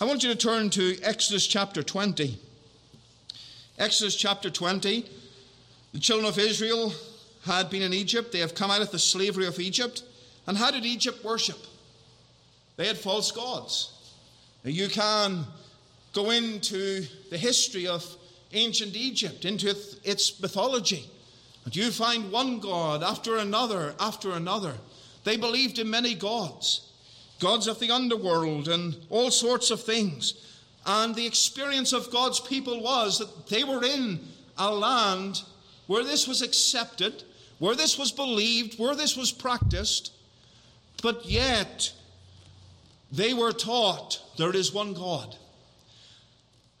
I 0.00 0.04
want 0.04 0.22
you 0.22 0.28
to 0.30 0.36
turn 0.36 0.70
to 0.70 0.96
Exodus 1.02 1.46
chapter 1.46 1.82
20. 1.82 2.38
Exodus 3.78 4.16
chapter 4.16 4.50
20. 4.50 5.04
The 5.92 5.98
children 5.98 6.28
of 6.28 6.38
Israel 6.38 6.92
had 7.44 7.70
been 7.70 7.82
in 7.82 7.92
Egypt. 7.92 8.32
They 8.32 8.40
have 8.40 8.54
come 8.54 8.70
out 8.70 8.82
of 8.82 8.90
the 8.90 8.98
slavery 8.98 9.46
of 9.46 9.58
Egypt. 9.58 10.02
And 10.46 10.56
how 10.56 10.70
did 10.70 10.84
Egypt 10.84 11.24
worship? 11.24 11.58
They 12.76 12.86
had 12.86 12.98
false 12.98 13.32
gods. 13.32 13.92
Now 14.64 14.70
you 14.70 14.88
can 14.88 15.44
go 16.12 16.30
into 16.30 17.06
the 17.30 17.38
history 17.38 17.86
of 17.86 18.04
ancient 18.52 18.96
Egypt, 18.96 19.44
into 19.44 19.74
its 20.04 20.40
mythology, 20.40 21.04
and 21.64 21.74
you 21.74 21.90
find 21.90 22.32
one 22.32 22.60
god 22.60 23.02
after 23.02 23.36
another 23.36 23.94
after 24.00 24.32
another. 24.32 24.74
They 25.24 25.36
believed 25.36 25.78
in 25.78 25.90
many 25.90 26.14
gods, 26.14 26.92
gods 27.40 27.66
of 27.66 27.78
the 27.80 27.90
underworld 27.90 28.68
and 28.68 28.96
all 29.10 29.30
sorts 29.30 29.70
of 29.70 29.82
things. 29.82 30.34
And 30.86 31.14
the 31.14 31.26
experience 31.26 31.92
of 31.92 32.10
God's 32.10 32.40
people 32.40 32.82
was 32.82 33.18
that 33.18 33.46
they 33.48 33.64
were 33.64 33.84
in 33.84 34.20
a 34.56 34.72
land 34.72 35.42
where 35.86 36.04
this 36.04 36.26
was 36.26 36.42
accepted, 36.42 37.24
where 37.58 37.74
this 37.74 37.98
was 37.98 38.12
believed, 38.12 38.78
where 38.78 38.94
this 38.94 39.16
was 39.16 39.32
practiced, 39.32 40.12
but 41.02 41.26
yet 41.26 41.92
they 43.12 43.34
were 43.34 43.52
taught 43.52 44.22
there 44.36 44.54
is 44.54 44.72
one 44.72 44.94
God. 44.94 45.36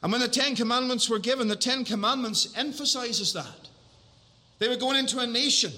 And 0.02 0.12
when 0.12 0.20
the 0.20 0.28
Ten 0.28 0.54
Commandments 0.54 1.08
were 1.10 1.18
given, 1.18 1.48
the 1.48 1.56
Ten 1.56 1.84
Commandments 1.84 2.52
emphasizes 2.56 3.32
that. 3.32 3.68
They 4.58 4.68
were 4.68 4.76
going 4.76 4.96
into 4.96 5.18
a 5.18 5.26
nation 5.26 5.72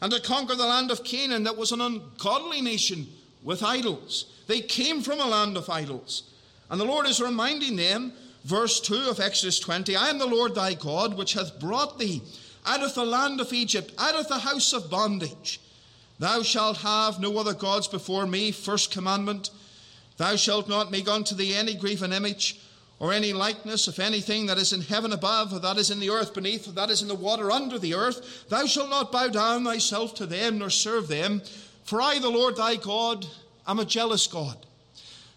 and 0.00 0.12
to 0.12 0.20
conquer 0.20 0.54
the 0.54 0.66
land 0.66 0.90
of 0.90 1.04
Canaan 1.04 1.44
that 1.44 1.56
was 1.56 1.72
an 1.72 1.80
ungodly 1.80 2.60
nation 2.60 3.06
with 3.42 3.62
idols. 3.62 4.26
They 4.46 4.60
came 4.60 5.02
from 5.02 5.20
a 5.20 5.26
land 5.26 5.56
of 5.56 5.70
idols. 5.70 6.24
And 6.70 6.80
the 6.80 6.84
Lord 6.84 7.06
is 7.06 7.20
reminding 7.20 7.76
them, 7.76 8.12
verse 8.44 8.80
2 8.80 9.08
of 9.08 9.20
Exodus 9.20 9.58
20 9.60 9.96
I 9.96 10.08
am 10.08 10.18
the 10.18 10.26
Lord 10.26 10.54
thy 10.54 10.74
God, 10.74 11.16
which 11.16 11.34
hath 11.34 11.58
brought 11.58 11.98
thee 11.98 12.22
out 12.66 12.82
of 12.82 12.94
the 12.94 13.04
land 13.04 13.40
of 13.40 13.52
Egypt, 13.52 13.92
out 13.98 14.16
of 14.16 14.28
the 14.28 14.40
house 14.40 14.72
of 14.72 14.90
bondage. 14.90 15.60
Thou 16.18 16.42
shalt 16.42 16.78
have 16.78 17.20
no 17.20 17.38
other 17.38 17.54
gods 17.54 17.86
before 17.86 18.26
me. 18.26 18.50
First 18.50 18.90
commandment. 18.90 19.50
Thou 20.16 20.36
shalt 20.36 20.68
not 20.68 20.90
make 20.90 21.08
unto 21.08 21.34
thee 21.34 21.54
any 21.54 21.74
graven 21.74 22.12
image 22.12 22.58
or 22.98 23.12
any 23.12 23.32
likeness 23.32 23.88
of 23.88 23.98
anything 23.98 24.46
that 24.46 24.56
is 24.56 24.72
in 24.72 24.80
heaven 24.80 25.12
above, 25.12 25.52
or 25.52 25.58
that 25.58 25.76
is 25.76 25.90
in 25.90 26.00
the 26.00 26.10
earth 26.10 26.32
beneath, 26.32 26.66
or 26.66 26.72
that 26.72 26.90
is 26.90 27.02
in 27.02 27.08
the 27.08 27.14
water 27.14 27.50
under 27.50 27.78
the 27.78 27.94
earth. 27.94 28.48
Thou 28.48 28.64
shalt 28.66 28.90
not 28.90 29.12
bow 29.12 29.28
down 29.28 29.64
thyself 29.64 30.14
to 30.14 30.26
them, 30.26 30.58
nor 30.58 30.70
serve 30.70 31.08
them. 31.08 31.42
For 31.84 32.00
I, 32.00 32.18
the 32.18 32.30
Lord 32.30 32.56
thy 32.56 32.76
God, 32.76 33.26
am 33.66 33.78
a 33.78 33.84
jealous 33.84 34.26
God, 34.26 34.56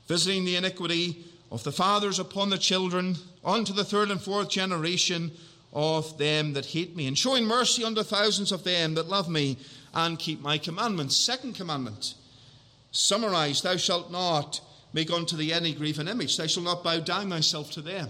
visiting 0.08 0.46
the 0.46 0.56
iniquity 0.56 1.26
of 1.52 1.64
the 1.64 1.72
fathers 1.72 2.20
upon 2.20 2.50
the 2.50 2.58
children, 2.58 3.16
unto 3.44 3.74
the 3.74 3.84
third 3.84 4.10
and 4.10 4.22
fourth 4.22 4.50
generation 4.50 5.32
of 5.74 6.18
them 6.18 6.54
that 6.54 6.66
hate 6.66 6.96
me, 6.96 7.08
and 7.08 7.18
showing 7.18 7.46
mercy 7.46 7.84
unto 7.84 8.04
thousands 8.04 8.52
of 8.52 8.64
them 8.64 8.94
that 8.96 9.08
love 9.08 9.30
me 9.30 9.58
and 9.94 10.18
keep 10.18 10.42
my 10.42 10.58
commandments. 10.58 11.16
Second 11.16 11.56
commandment, 11.56 12.16
summarized, 12.92 13.64
thou 13.64 13.76
shalt 13.76 14.12
not 14.12 14.62
make 14.94 15.12
unto 15.12 15.36
thee 15.36 15.54
any 15.54 15.74
graven 15.74 16.08
image. 16.08 16.38
Thou 16.38 16.48
shalt 16.48 16.66
not 16.66 16.84
bow 16.84 17.00
down 17.00 17.30
thyself 17.30 17.72
to 17.72 17.82
them. 17.82 18.10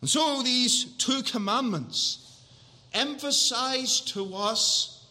And 0.00 0.10
so 0.10 0.42
these 0.42 0.84
two 0.98 1.22
commandments 1.22 2.40
emphasize 2.92 4.00
to 4.00 4.34
us 4.34 5.06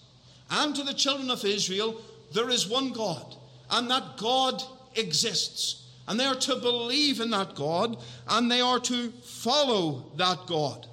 and 0.49 0.75
to 0.75 0.83
the 0.83 0.93
children 0.93 1.31
of 1.31 1.43
Israel 1.45 2.01
there 2.33 2.49
is 2.49 2.67
one 2.67 2.91
God, 2.91 3.35
and 3.69 3.89
that 3.89 4.17
God 4.17 4.61
exists. 4.95 5.87
And 6.07 6.19
they 6.19 6.25
are 6.25 6.35
to 6.35 6.55
believe 6.57 7.19
in 7.19 7.29
that 7.31 7.55
God, 7.55 7.97
and 8.27 8.49
they 8.49 8.61
are 8.61 8.79
to 8.79 9.11
follow 9.11 10.05
that 10.17 10.45
God. 10.47 10.87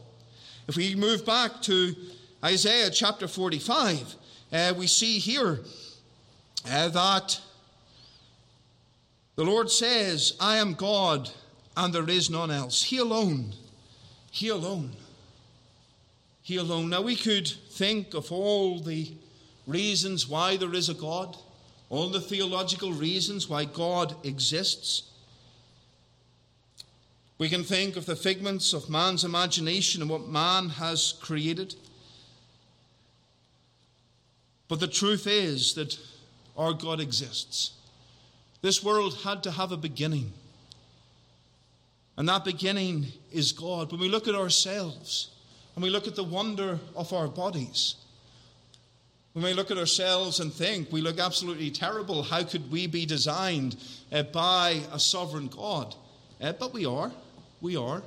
If 0.69 0.77
we 0.77 0.95
move 0.95 1.25
back 1.25 1.63
to 1.63 1.95
Isaiah 2.45 2.91
chapter 2.91 3.27
45, 3.27 4.15
uh, 4.53 4.75
we 4.77 4.87
see 4.87 5.19
here 5.19 5.61
uh, 6.69 6.89
that 6.89 7.41
the 9.39 9.45
Lord 9.45 9.71
says, 9.71 10.35
I 10.41 10.57
am 10.57 10.75
God 10.75 11.31
and 11.77 11.95
there 11.95 12.11
is 12.11 12.29
none 12.29 12.51
else. 12.51 12.83
He 12.83 12.99
alone. 12.99 13.53
He 14.33 14.49
alone. 14.49 14.97
He 16.43 16.57
alone. 16.57 16.91
Now 16.91 17.03
we 17.03 17.15
could 17.15 17.47
think 17.47 18.15
of 18.15 18.33
all 18.33 18.81
the 18.81 19.13
reasons 19.65 20.29
why 20.29 20.57
there 20.57 20.75
is 20.75 20.89
a 20.89 20.95
God, 20.95 21.37
all 21.89 22.09
the 22.09 22.21
theological 22.21 22.93
reasons 22.93 23.49
why 23.49 23.65
God 23.65 24.17
exists. 24.27 25.05
We 27.39 27.49
can 27.49 27.63
think 27.63 27.97
of 27.97 28.07
the 28.07 28.17
figments 28.17 28.73
of 28.73 28.91
man's 28.91 29.23
imagination 29.23 30.03
and 30.03 30.11
what 30.11 30.27
man 30.27 30.69
has 30.71 31.15
created. 31.21 31.77
But 34.67 34.81
the 34.81 34.89
truth 34.89 35.29
is 35.29 35.75
that 35.75 35.97
our 36.57 36.73
God 36.73 36.99
exists. 36.99 37.78
This 38.61 38.83
world 38.83 39.19
had 39.25 39.43
to 39.45 39.51
have 39.51 39.73
a 39.73 39.77
beginning. 39.77 40.33
And 42.17 42.29
that 42.29 42.45
beginning 42.45 43.07
is 43.33 43.53
God. 43.53 43.93
When 43.93 44.01
we 44.01 44.09
look 44.09 44.27
at 44.27 44.35
ourselves 44.35 45.31
and 45.77 45.83
we 45.83 45.91
look 45.91 46.09
at 46.09 46.17
the 46.17 46.25
wonder 46.25 46.81
of 46.97 47.13
our 47.13 47.29
bodies, 47.29 47.95
when 49.35 49.45
we 49.45 49.55
look 49.55 49.71
at 49.71 49.79
ourselves 49.79 50.41
and 50.41 50.53
think 50.53 50.91
we 50.91 51.01
look 51.01 51.21
absolutely 51.21 51.71
terrible, 51.71 52.25
how 52.25 52.43
could 52.43 52.73
we 52.73 52.89
be 52.89 53.07
designed 53.07 53.77
uh, 54.11 54.25
by 54.25 54.81
a 54.93 54.99
sovereign 54.99 55.47
God? 55.47 55.95
Uh, 56.41 56.53
but 56.53 56.73
we 56.73 56.85
are. 56.85 57.13
We 57.61 57.77
are. 57.77 58.03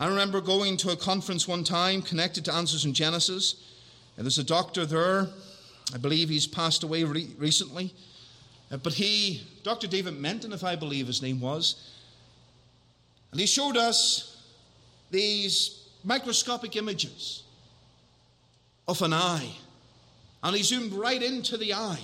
I 0.00 0.08
remember 0.08 0.40
going 0.40 0.76
to 0.78 0.90
a 0.90 0.96
conference 0.96 1.46
one 1.46 1.62
time 1.62 2.02
connected 2.02 2.44
to 2.46 2.52
Answers 2.52 2.84
in 2.84 2.94
Genesis. 2.94 3.54
And 4.16 4.26
there's 4.26 4.38
a 4.38 4.44
doctor 4.44 4.84
there. 4.84 5.28
I 5.94 5.98
believe 5.98 6.28
he's 6.28 6.48
passed 6.48 6.82
away 6.82 7.04
re- 7.04 7.30
recently. 7.38 7.94
Uh, 8.72 8.78
but 8.78 8.94
he, 8.94 9.42
Dr. 9.62 9.86
David 9.86 10.18
Menton, 10.18 10.52
if 10.52 10.64
I 10.64 10.76
believe 10.76 11.06
his 11.06 11.20
name 11.20 11.40
was, 11.40 11.90
and 13.30 13.40
he 13.40 13.46
showed 13.46 13.76
us 13.76 14.42
these 15.10 15.88
microscopic 16.02 16.74
images 16.76 17.42
of 18.88 19.00
an 19.02 19.12
eye. 19.12 19.50
And 20.42 20.56
he 20.56 20.62
zoomed 20.62 20.92
right 20.92 21.22
into 21.22 21.56
the 21.56 21.74
eye. 21.74 22.00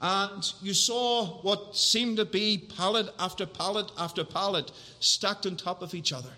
And 0.00 0.52
you 0.62 0.74
saw 0.74 1.26
what 1.42 1.76
seemed 1.76 2.16
to 2.16 2.24
be 2.24 2.66
pallet 2.76 3.08
after 3.18 3.46
pallet 3.46 3.90
after 3.98 4.24
pallet 4.24 4.72
stacked 4.98 5.46
on 5.46 5.56
top 5.56 5.82
of 5.82 5.94
each 5.94 6.12
other. 6.12 6.30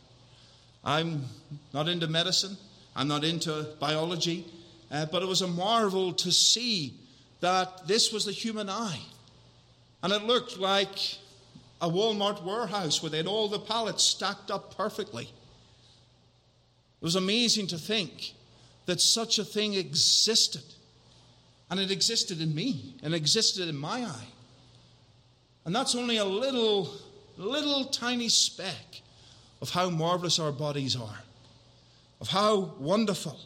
I'm 0.84 1.24
not 1.72 1.88
into 1.88 2.06
medicine, 2.06 2.58
I'm 2.94 3.08
not 3.08 3.24
into 3.24 3.68
biology, 3.80 4.44
uh, 4.90 5.06
but 5.06 5.22
it 5.22 5.28
was 5.28 5.40
a 5.40 5.48
marvel 5.48 6.12
to 6.12 6.30
see 6.30 6.94
that 7.44 7.86
this 7.86 8.10
was 8.10 8.24
the 8.24 8.32
human 8.32 8.70
eye. 8.70 9.00
And 10.02 10.14
it 10.14 10.22
looked 10.22 10.58
like 10.58 11.18
a 11.82 11.90
Walmart 11.90 12.42
warehouse 12.42 13.02
where 13.02 13.10
they 13.10 13.18
had 13.18 13.26
all 13.26 13.48
the 13.48 13.58
pallets 13.58 14.02
stacked 14.02 14.50
up 14.50 14.74
perfectly. 14.78 15.24
It 15.24 17.02
was 17.02 17.16
amazing 17.16 17.66
to 17.66 17.76
think 17.76 18.32
that 18.86 18.98
such 18.98 19.38
a 19.38 19.44
thing 19.44 19.74
existed. 19.74 20.62
And 21.70 21.78
it 21.78 21.90
existed 21.90 22.40
in 22.40 22.54
me, 22.54 22.94
and 23.02 23.14
existed 23.14 23.68
in 23.68 23.76
my 23.76 24.04
eye. 24.04 24.28
And 25.66 25.76
that's 25.76 25.94
only 25.94 26.16
a 26.16 26.24
little, 26.24 26.94
little 27.36 27.84
tiny 27.84 28.30
speck 28.30 29.02
of 29.60 29.68
how 29.68 29.90
marvelous 29.90 30.38
our 30.38 30.52
bodies 30.52 30.96
are, 30.96 31.18
of 32.22 32.28
how 32.28 32.72
wonderful. 32.78 33.38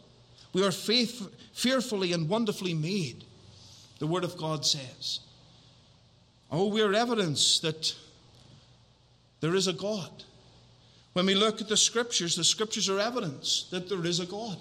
We 0.52 0.64
are 0.64 0.70
faith, 0.70 1.28
fearfully 1.52 2.12
and 2.12 2.28
wonderfully 2.28 2.74
made, 2.74 3.24
the 3.98 4.06
Word 4.06 4.24
of 4.24 4.36
God 4.36 4.64
says. 4.64 5.20
Oh, 6.50 6.68
we 6.68 6.82
are 6.82 6.94
evidence 6.94 7.60
that 7.60 7.94
there 9.40 9.54
is 9.54 9.66
a 9.66 9.72
God. 9.72 10.24
When 11.12 11.26
we 11.26 11.34
look 11.34 11.60
at 11.60 11.68
the 11.68 11.76
scriptures, 11.76 12.36
the 12.36 12.44
scriptures 12.44 12.88
are 12.88 12.98
evidence 12.98 13.66
that 13.70 13.88
there 13.88 14.04
is 14.04 14.20
a 14.20 14.26
God. 14.26 14.56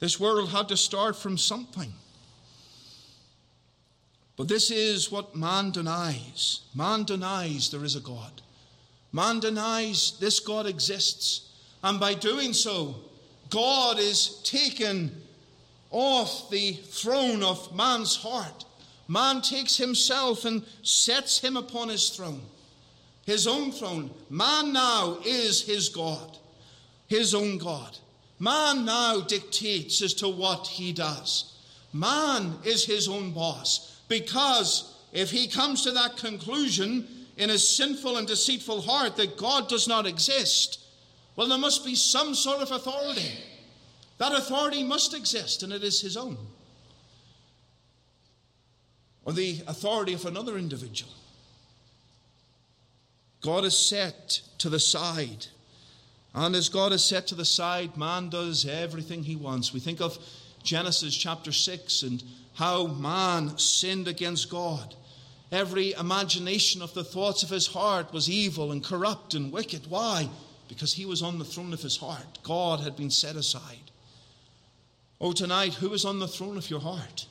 This 0.00 0.18
world 0.18 0.50
had 0.50 0.68
to 0.68 0.76
start 0.76 1.16
from 1.16 1.38
something. 1.38 1.92
But 4.36 4.48
this 4.48 4.70
is 4.70 5.12
what 5.12 5.36
man 5.36 5.70
denies. 5.70 6.62
Man 6.74 7.04
denies 7.04 7.70
there 7.70 7.84
is 7.84 7.96
a 7.96 8.00
God. 8.00 8.42
Man 9.12 9.40
denies 9.40 10.18
this 10.18 10.40
God 10.40 10.66
exists. 10.66 11.50
And 11.84 12.00
by 12.00 12.14
doing 12.14 12.52
so, 12.52 12.96
God 13.50 13.98
is 13.98 14.40
taken 14.42 15.21
off 15.92 16.50
the 16.50 16.72
throne 16.72 17.42
of 17.42 17.74
man's 17.74 18.16
heart 18.16 18.64
Man 19.12 19.42
takes 19.42 19.76
himself 19.76 20.46
and 20.46 20.64
sets 20.82 21.38
him 21.38 21.56
upon 21.56 21.90
his 21.90 22.08
throne, 22.08 22.40
his 23.26 23.46
own 23.46 23.72
throne. 23.72 24.10
Man 24.30 24.72
now 24.72 25.18
is 25.24 25.62
his 25.62 25.90
God, 25.90 26.38
his 27.08 27.34
own 27.34 27.58
God. 27.58 27.98
Man 28.38 28.86
now 28.86 29.20
dictates 29.20 30.00
as 30.02 30.14
to 30.14 30.28
what 30.28 30.66
he 30.66 30.94
does. 30.94 31.52
Man 31.92 32.54
is 32.64 32.86
his 32.86 33.06
own 33.06 33.32
boss 33.32 34.00
because 34.08 34.94
if 35.12 35.30
he 35.30 35.46
comes 35.46 35.82
to 35.82 35.90
that 35.90 36.16
conclusion 36.16 37.06
in 37.36 37.50
his 37.50 37.68
sinful 37.68 38.16
and 38.16 38.26
deceitful 38.26 38.80
heart 38.80 39.16
that 39.16 39.36
God 39.36 39.68
does 39.68 39.86
not 39.86 40.06
exist, 40.06 40.80
well, 41.36 41.48
there 41.48 41.58
must 41.58 41.84
be 41.84 41.94
some 41.94 42.34
sort 42.34 42.62
of 42.62 42.70
authority. 42.70 43.30
That 44.22 44.38
authority 44.38 44.84
must 44.84 45.14
exist, 45.14 45.64
and 45.64 45.72
it 45.72 45.82
is 45.82 46.00
his 46.00 46.16
own 46.16 46.38
or 49.24 49.32
the 49.32 49.62
authority 49.66 50.12
of 50.12 50.24
another 50.24 50.56
individual. 50.56 51.10
God 53.40 53.64
is 53.64 53.76
set 53.76 54.42
to 54.58 54.68
the 54.68 54.78
side. 54.78 55.46
And 56.36 56.54
as 56.54 56.68
God 56.68 56.92
is 56.92 57.04
set 57.04 57.26
to 57.28 57.34
the 57.34 57.44
side, 57.44 57.96
man 57.96 58.28
does 58.28 58.64
everything 58.64 59.24
he 59.24 59.34
wants. 59.34 59.72
We 59.72 59.80
think 59.80 60.00
of 60.00 60.16
Genesis 60.62 61.16
chapter 61.16 61.50
6 61.50 62.04
and 62.04 62.22
how 62.54 62.86
man 62.86 63.58
sinned 63.58 64.06
against 64.06 64.48
God. 64.48 64.94
Every 65.50 65.94
imagination 65.94 66.80
of 66.80 66.94
the 66.94 67.02
thoughts 67.02 67.42
of 67.42 67.50
his 67.50 67.66
heart 67.66 68.12
was 68.12 68.30
evil 68.30 68.70
and 68.70 68.84
corrupt 68.84 69.34
and 69.34 69.50
wicked. 69.50 69.88
Why? 69.88 70.28
Because 70.68 70.92
he 70.92 71.06
was 71.06 71.22
on 71.22 71.40
the 71.40 71.44
throne 71.44 71.72
of 71.72 71.82
his 71.82 71.96
heart. 71.96 72.38
God 72.44 72.78
had 72.78 72.94
been 72.94 73.10
set 73.10 73.34
aside. 73.34 73.90
Oh, 75.22 75.30
tonight, 75.30 75.74
who 75.74 75.92
is 75.92 76.04
on 76.04 76.18
the 76.18 76.26
throne 76.26 76.58
of 76.58 76.68
your 76.68 76.80
heart? 76.80 77.26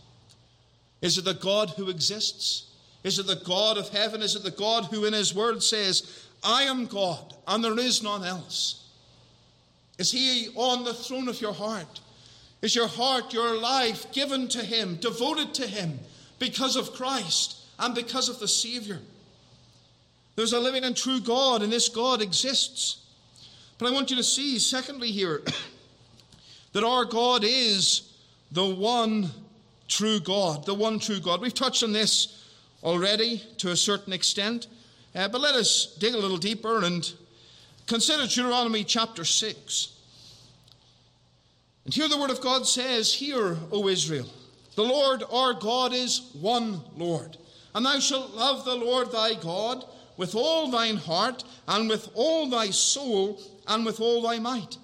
Is 1.02 1.18
it 1.18 1.26
the 1.26 1.34
God 1.34 1.72
who 1.72 1.90
exists? 1.90 2.68
Is 3.04 3.20
it 3.20 3.28
the 3.28 3.42
God 3.46 3.78
of 3.78 3.90
heaven? 3.90 4.22
Is 4.22 4.34
it 4.34 4.44
the 4.44 4.52
God 4.52 4.86
who 4.86 5.04
in 5.04 5.12
his 5.12 5.36
word 5.36 5.62
says, 5.62 6.26
I 6.42 6.64
am 6.64 6.86
God 6.86 7.34
and 7.48 7.62
there 7.62 7.78
is 7.78 8.02
none 8.02 8.24
else? 8.24 8.88
Is 9.98 10.10
he 10.10 10.48
on 10.56 10.86
the 10.86 10.94
throne 10.94 11.28
of 11.28 11.42
your 11.42 11.54
heart? 11.54 12.00
Is 12.62 12.76
your 12.76 12.88
heart, 12.88 13.34
your 13.34 13.60
life 13.60 14.10
given 14.14 14.48
to 14.50 14.64
him, 14.64 14.96
devoted 14.96 15.54
to 15.56 15.68
him 15.68 16.00
because 16.40 16.78
of 16.78 16.94
Christ 16.94 17.58
and 17.78 17.94
because 17.94 18.30
of 18.30 18.40
the 18.40 18.48
Savior? 18.48 19.00
There's 20.38 20.54
a 20.54 20.60
living 20.60 20.86
and 20.86 20.96
true 20.96 21.20
God, 21.20 21.62
and 21.62 21.74
this 21.74 21.90
God 21.90 22.22
exists. 22.22 23.06
But 23.78 23.90
I 23.90 23.92
want 23.92 24.12
you 24.12 24.16
to 24.16 24.24
see, 24.24 24.60
secondly, 24.60 25.12
here, 25.12 25.42
that 26.74 26.84
our 26.84 27.06
God 27.06 27.44
is 27.44 28.14
the 28.52 28.66
one 28.66 29.30
true 29.88 30.20
God, 30.20 30.66
the 30.66 30.74
one 30.74 31.00
true 31.00 31.20
God. 31.20 31.42
We've 31.42 31.54
touched 31.54 31.84
on 31.84 31.94
this 31.94 32.46
already 32.84 33.42
to 33.58 33.72
a 33.72 33.76
certain 33.76 34.14
extent, 34.14 34.68
uh, 35.16 35.28
but 35.28 35.42
let 35.42 35.56
us 35.56 35.96
dig 36.00 36.14
a 36.14 36.18
little 36.18 36.38
deeper 36.38 36.84
and 36.84 37.12
consider 37.88 38.24
Deuteronomy 38.24 38.84
chapter 38.84 39.26
6. 39.26 39.98
And 41.86 41.94
here 41.94 42.08
the 42.08 42.18
word 42.18 42.30
of 42.30 42.42
God 42.42 42.66
says, 42.66 43.14
Hear, 43.14 43.58
O 43.72 43.88
Israel, 43.88 44.28
the 44.76 44.84
Lord 44.84 45.24
our 45.32 45.54
God 45.54 45.94
is 45.94 46.32
one 46.40 46.82
Lord. 46.96 47.38
And 47.74 47.86
thou 47.86 48.00
shalt 48.00 48.36
love 48.36 48.66
the 48.66 48.76
Lord 48.76 49.12
thy 49.12 49.34
God 49.34 49.84
with 50.18 50.36
all 50.36 50.70
thine 50.70 50.98
heart, 50.98 51.44
and 51.68 51.90
with 51.90 52.10
all 52.14 52.48
thy 52.48 52.70
soul, 52.70 53.42
and 53.68 53.84
with 53.84 54.00
all 54.00 54.22
thy 54.22 54.38
might. 54.38 54.78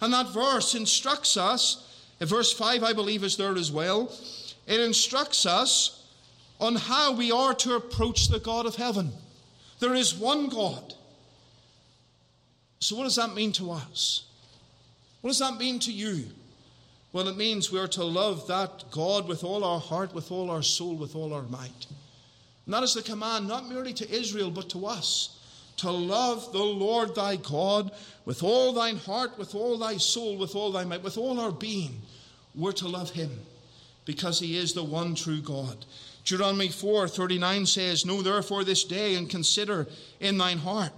And 0.00 0.12
that 0.12 0.32
verse 0.32 0.74
instructs 0.74 1.36
us, 1.36 2.04
verse 2.20 2.52
5, 2.52 2.82
I 2.82 2.92
believe, 2.92 3.24
is 3.24 3.36
there 3.36 3.54
as 3.56 3.70
well. 3.70 4.12
It 4.66 4.80
instructs 4.80 5.46
us 5.46 6.06
on 6.60 6.76
how 6.76 7.12
we 7.12 7.30
are 7.30 7.54
to 7.54 7.74
approach 7.76 8.28
the 8.28 8.40
God 8.40 8.66
of 8.66 8.76
heaven. 8.76 9.12
There 9.80 9.94
is 9.94 10.14
one 10.14 10.48
God. 10.48 10.94
So, 12.78 12.96
what 12.96 13.04
does 13.04 13.16
that 13.16 13.34
mean 13.34 13.52
to 13.52 13.70
us? 13.70 14.24
What 15.20 15.30
does 15.30 15.38
that 15.38 15.58
mean 15.58 15.78
to 15.80 15.92
you? 15.92 16.26
Well, 17.12 17.28
it 17.28 17.36
means 17.36 17.70
we 17.70 17.78
are 17.78 17.88
to 17.88 18.04
love 18.04 18.46
that 18.48 18.90
God 18.90 19.28
with 19.28 19.44
all 19.44 19.64
our 19.64 19.80
heart, 19.80 20.14
with 20.14 20.32
all 20.32 20.50
our 20.50 20.62
soul, 20.62 20.96
with 20.96 21.14
all 21.14 21.32
our 21.32 21.44
might. 21.44 21.86
And 22.66 22.74
that 22.74 22.82
is 22.82 22.94
the 22.94 23.02
command 23.02 23.46
not 23.46 23.68
merely 23.68 23.92
to 23.94 24.10
Israel, 24.10 24.50
but 24.50 24.68
to 24.70 24.86
us 24.86 25.38
to 25.78 25.90
love 25.90 26.52
the 26.52 26.62
Lord 26.62 27.14
thy 27.14 27.36
God 27.36 27.90
with 28.24 28.42
all 28.42 28.72
thine 28.72 28.96
heart, 28.96 29.38
with 29.38 29.54
all 29.54 29.76
thy 29.78 29.96
soul, 29.96 30.36
with 30.36 30.54
all 30.54 30.72
thy 30.72 30.84
might, 30.84 31.02
with 31.02 31.18
all 31.18 31.40
our 31.40 31.52
being. 31.52 32.02
We're 32.54 32.72
to 32.72 32.88
love 32.88 33.10
him 33.10 33.30
because 34.04 34.38
he 34.38 34.56
is 34.56 34.72
the 34.72 34.84
one 34.84 35.14
true 35.14 35.40
God. 35.40 35.84
Deuteronomy 36.24 36.68
4 36.68 37.08
39 37.08 37.66
says, 37.66 38.06
Know 38.06 38.22
therefore 38.22 38.64
this 38.64 38.84
day 38.84 39.14
and 39.16 39.28
consider 39.28 39.86
in 40.20 40.38
thine 40.38 40.58
heart 40.58 40.92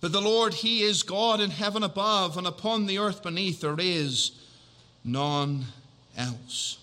that 0.00 0.10
the 0.10 0.20
Lord, 0.20 0.54
He 0.54 0.82
is 0.82 1.02
God 1.02 1.40
in 1.40 1.50
heaven 1.50 1.82
above, 1.82 2.36
and 2.36 2.46
upon 2.46 2.86
the 2.86 2.98
earth 2.98 3.22
beneath 3.22 3.60
there 3.60 3.76
is 3.78 4.32
none 5.04 5.66
else. 6.16 6.78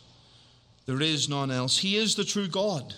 There 0.86 1.02
is 1.02 1.28
none 1.28 1.52
else. 1.52 1.80
He 1.80 1.98
is 1.98 2.16
the 2.16 2.24
true 2.24 2.48
God. 2.48 2.96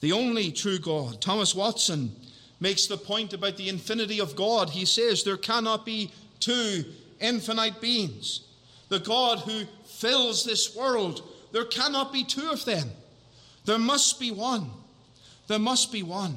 The 0.00 0.12
only 0.12 0.52
true 0.52 0.78
God. 0.78 1.20
Thomas 1.20 1.54
Watson 1.54 2.14
makes 2.60 2.86
the 2.86 2.96
point 2.96 3.32
about 3.32 3.56
the 3.56 3.68
infinity 3.68 4.20
of 4.20 4.36
God. 4.36 4.70
He 4.70 4.84
says 4.84 5.22
there 5.22 5.36
cannot 5.36 5.84
be 5.84 6.10
two 6.40 6.84
infinite 7.20 7.80
beings. 7.80 8.42
The 8.88 9.00
God 9.00 9.40
who 9.40 9.64
fills 9.84 10.44
this 10.44 10.74
world, 10.74 11.22
there 11.52 11.64
cannot 11.64 12.12
be 12.12 12.24
two 12.24 12.50
of 12.50 12.64
them. 12.64 12.90
There 13.64 13.78
must 13.78 14.18
be 14.18 14.30
one. 14.30 14.70
There 15.46 15.58
must 15.58 15.92
be 15.92 16.02
one. 16.02 16.36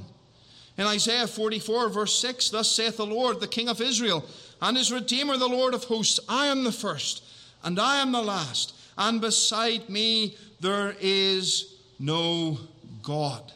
In 0.77 0.85
Isaiah 0.87 1.27
44, 1.27 1.89
verse 1.89 2.17
6, 2.19 2.49
thus 2.49 2.71
saith 2.71 2.97
the 2.97 3.05
Lord, 3.05 3.39
the 3.39 3.47
King 3.47 3.69
of 3.69 3.81
Israel, 3.81 4.25
and 4.61 4.77
his 4.77 4.91
Redeemer, 4.91 5.37
the 5.37 5.47
Lord 5.47 5.73
of 5.73 5.83
hosts 5.85 6.19
I 6.29 6.47
am 6.47 6.63
the 6.63 6.71
first, 6.71 7.23
and 7.63 7.79
I 7.79 8.01
am 8.01 8.11
the 8.11 8.21
last, 8.21 8.73
and 8.97 9.21
beside 9.21 9.89
me 9.89 10.35
there 10.59 10.95
is 10.99 11.75
no 11.99 12.57
God. 13.01 13.51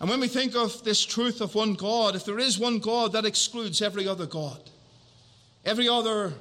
And 0.00 0.08
when 0.08 0.20
we 0.20 0.28
think 0.28 0.56
of 0.56 0.82
this 0.82 1.04
truth 1.04 1.40
of 1.40 1.54
one 1.54 1.74
God, 1.74 2.16
if 2.16 2.24
there 2.24 2.38
is 2.38 2.58
one 2.58 2.78
God, 2.78 3.12
that 3.12 3.26
excludes 3.26 3.82
every 3.82 4.08
other 4.08 4.26
God, 4.26 4.70
every 5.64 5.88
other 5.88 6.32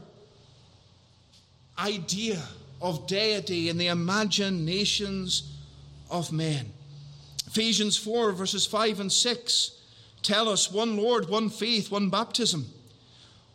idea 1.78 2.42
of 2.82 3.08
deity 3.08 3.68
in 3.70 3.78
the 3.78 3.88
imaginations 3.88 5.52
of 6.10 6.32
men. 6.32 6.72
Ephesians 7.48 7.98
4, 7.98 8.32
verses 8.32 8.66
5 8.66 9.02
and 9.02 9.12
6 9.12 9.72
tell 10.22 10.50
us 10.50 10.72
one 10.72 10.98
Lord, 10.98 11.30
one 11.30 11.50
faith, 11.50 11.92
one 11.92 12.10
baptism, 12.10 12.66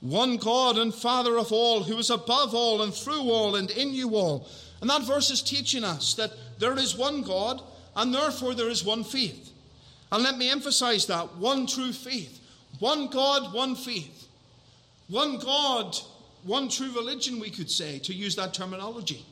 one 0.01 0.37
God 0.37 0.77
and 0.77 0.95
Father 0.95 1.39
of 1.39 1.53
all, 1.53 1.83
who 1.83 1.99
is 1.99 2.11
above 2.11 2.55
all 2.55 2.83
and 2.83 2.93
through 2.93 3.31
all 3.31 3.57
and 3.57 3.71
in 3.71 3.95
you 3.95 4.17
all. 4.17 4.49
And 4.85 4.91
that 4.91 5.07
verse 5.07 5.31
is 5.31 5.41
teaching 5.41 5.83
us 5.83 6.13
that 6.13 6.35
there 6.59 6.77
is 6.77 6.95
one 6.95 7.23
God 7.23 7.63
and 7.97 8.13
therefore 8.13 8.55
there 8.55 8.69
is 8.69 8.85
one 8.85 9.03
faith. 9.03 9.51
And 10.13 10.23
let 10.23 10.37
me 10.37 10.51
emphasize 10.51 11.07
that 11.07 11.37
one 11.37 11.67
true 11.67 11.91
faith, 11.91 12.39
one 12.81 13.07
God, 13.07 13.55
one 13.55 13.77
faith, 13.77 14.29
one 15.09 15.39
God, 15.39 15.97
one 16.43 16.69
true 16.69 16.93
religion, 16.95 17.41
we 17.41 17.49
could 17.49 17.71
say, 17.71 17.99
to 18.01 18.13
use 18.13 18.37
that 18.37 18.53
terminology. 18.53 19.25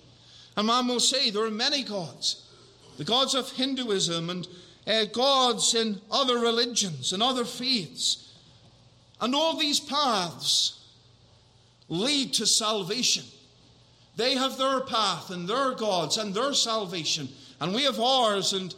And 0.57 0.69
man 0.69 0.89
will 0.89 1.01
say 1.01 1.29
there 1.29 1.45
are 1.45 1.51
many 1.51 1.83
gods 1.83 2.49
the 2.97 3.05
gods 3.05 3.35
of 3.35 3.51
Hinduism 3.51 4.31
and 4.31 4.49
uh, 4.87 5.05
gods 5.05 5.75
in 5.75 6.01
other 6.11 6.39
religions 6.39 7.13
and 7.13 7.23
other 7.23 7.45
faiths. 7.45 8.33
And 9.21 9.35
all 9.35 9.59
these 9.59 9.81
paths 9.81 10.81
lead 11.91 12.33
to 12.35 12.47
salvation. 12.47 13.25
They 14.17 14.35
have 14.35 14.59
their 14.59 14.81
path 14.81 15.31
and 15.31 15.49
their 15.49 15.73
gods 15.73 16.19
and 16.19 16.35
their 16.35 16.53
salvation, 16.53 17.29
and 17.61 17.75
we 17.75 17.85
have 17.85 17.99
ours. 17.99 18.53
And 18.53 18.75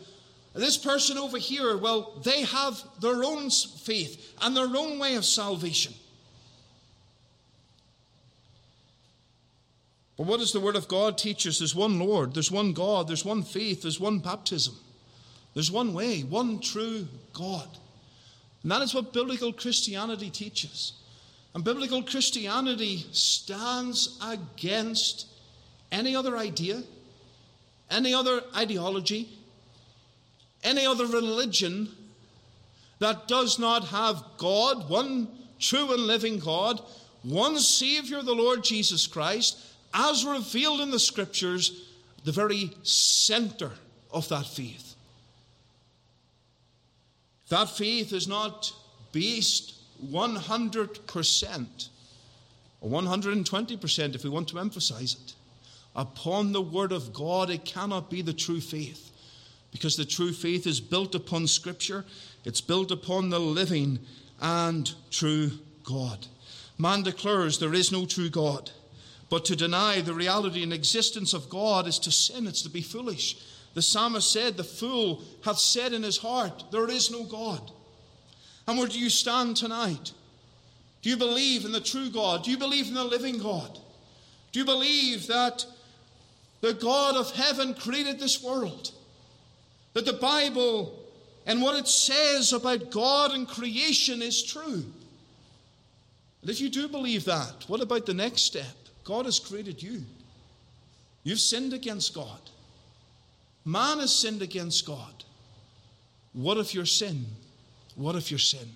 this 0.54 0.76
person 0.78 1.18
over 1.18 1.38
here, 1.38 1.76
well, 1.76 2.12
they 2.22 2.42
have 2.42 2.80
their 3.00 3.24
own 3.24 3.50
faith 3.50 4.34
and 4.40 4.56
their 4.56 4.68
own 4.76 4.98
way 4.98 5.16
of 5.16 5.24
salvation. 5.24 5.92
But 10.16 10.26
what 10.26 10.38
does 10.38 10.52
the 10.52 10.60
Word 10.60 10.76
of 10.76 10.86
God 10.86 11.18
teach 11.18 11.46
us? 11.46 11.58
There's 11.58 11.74
one 11.74 11.98
Lord, 11.98 12.34
there's 12.34 12.52
one 12.52 12.72
God, 12.72 13.08
there's 13.08 13.24
one 13.24 13.42
faith, 13.42 13.82
there's 13.82 13.98
one 13.98 14.20
baptism, 14.20 14.76
there's 15.54 15.72
one 15.72 15.92
way, 15.92 16.20
one 16.20 16.60
true 16.60 17.08
God. 17.32 17.68
And 18.62 18.70
that 18.70 18.82
is 18.82 18.94
what 18.94 19.12
biblical 19.12 19.52
Christianity 19.52 20.30
teaches. 20.30 20.92
And 21.54 21.62
biblical 21.62 22.02
Christianity 22.02 23.06
stands 23.12 24.18
against 24.20 25.28
any 25.92 26.16
other 26.16 26.36
idea, 26.36 26.82
any 27.90 28.12
other 28.12 28.42
ideology, 28.56 29.28
any 30.64 30.84
other 30.84 31.06
religion 31.06 31.88
that 32.98 33.28
does 33.28 33.58
not 33.58 33.84
have 33.88 34.24
God, 34.36 34.88
one 34.88 35.28
true 35.60 35.92
and 35.92 36.06
living 36.06 36.38
God, 36.38 36.80
one 37.22 37.58
Savior, 37.58 38.22
the 38.22 38.34
Lord 38.34 38.64
Jesus 38.64 39.06
Christ, 39.06 39.58
as 39.92 40.24
revealed 40.24 40.80
in 40.80 40.90
the 40.90 40.98
scriptures, 40.98 41.88
the 42.24 42.32
very 42.32 42.72
center 42.82 43.70
of 44.10 44.28
that 44.28 44.46
faith. 44.46 44.94
That 47.48 47.68
faith 47.68 48.12
is 48.12 48.26
not 48.26 48.72
based 49.12 49.74
100% 50.02 51.88
or 52.80 52.90
120% 52.90 54.14
if 54.14 54.24
we 54.24 54.30
want 54.30 54.48
to 54.48 54.58
emphasize 54.58 55.16
it. 55.24 55.34
Upon 55.96 56.52
the 56.52 56.62
Word 56.62 56.92
of 56.92 57.12
God, 57.12 57.50
it 57.50 57.64
cannot 57.64 58.10
be 58.10 58.20
the 58.22 58.32
true 58.32 58.60
faith 58.60 59.12
because 59.70 59.96
the 59.96 60.04
true 60.04 60.32
faith 60.32 60.66
is 60.66 60.80
built 60.80 61.14
upon 61.14 61.46
Scripture, 61.46 62.04
it's 62.44 62.60
built 62.60 62.90
upon 62.90 63.30
the 63.30 63.40
living 63.40 63.98
and 64.40 64.92
true 65.10 65.50
God. 65.82 66.26
Man 66.78 67.02
declares 67.02 67.58
there 67.58 67.74
is 67.74 67.90
no 67.90 68.06
true 68.06 68.30
God. 68.30 68.70
But 69.30 69.44
to 69.46 69.56
deny 69.56 70.00
the 70.00 70.14
reality 70.14 70.62
and 70.62 70.72
existence 70.72 71.32
of 71.32 71.48
God 71.48 71.88
is 71.88 71.98
to 72.00 72.12
sin, 72.12 72.46
it's 72.46 72.62
to 72.62 72.68
be 72.68 72.82
foolish. 72.82 73.36
The 73.74 73.82
psalmist 73.82 74.30
said, 74.30 74.56
The 74.56 74.64
fool 74.64 75.22
hath 75.44 75.58
said 75.58 75.92
in 75.92 76.02
his 76.02 76.18
heart, 76.18 76.64
There 76.70 76.88
is 76.88 77.10
no 77.10 77.24
God. 77.24 77.72
And 78.66 78.78
where 78.78 78.88
do 78.88 78.98
you 78.98 79.10
stand 79.10 79.56
tonight? 79.56 80.12
Do 81.02 81.10
you 81.10 81.16
believe 81.16 81.64
in 81.64 81.72
the 81.72 81.80
true 81.80 82.08
God? 82.08 82.44
Do 82.44 82.50
you 82.50 82.58
believe 82.58 82.88
in 82.88 82.94
the 82.94 83.04
living 83.04 83.38
God? 83.38 83.78
Do 84.52 84.58
you 84.58 84.64
believe 84.64 85.26
that 85.26 85.66
the 86.60 86.72
God 86.72 87.16
of 87.16 87.30
heaven 87.32 87.74
created 87.74 88.18
this 88.18 88.42
world? 88.42 88.92
That 89.92 90.06
the 90.06 90.14
Bible 90.14 90.98
and 91.46 91.60
what 91.60 91.78
it 91.78 91.86
says 91.86 92.52
about 92.52 92.90
God 92.90 93.32
and 93.32 93.46
creation 93.46 94.22
is 94.22 94.42
true? 94.42 94.84
And 96.40 96.50
if 96.50 96.60
you 96.60 96.70
do 96.70 96.88
believe 96.88 97.24
that, 97.26 97.64
what 97.68 97.80
about 97.80 98.06
the 98.06 98.14
next 98.14 98.42
step? 98.42 98.76
God 99.04 99.26
has 99.26 99.38
created 99.38 99.82
you. 99.82 100.02
You've 101.22 101.40
sinned 101.40 101.72
against 101.72 102.14
God. 102.14 102.40
Man 103.64 103.98
has 103.98 104.14
sinned 104.14 104.42
against 104.42 104.86
God. 104.86 105.24
What 106.32 106.58
if 106.58 106.74
your 106.74 106.86
sin? 106.86 107.26
What 107.96 108.16
if 108.16 108.30
your 108.30 108.38
sin? 108.38 108.68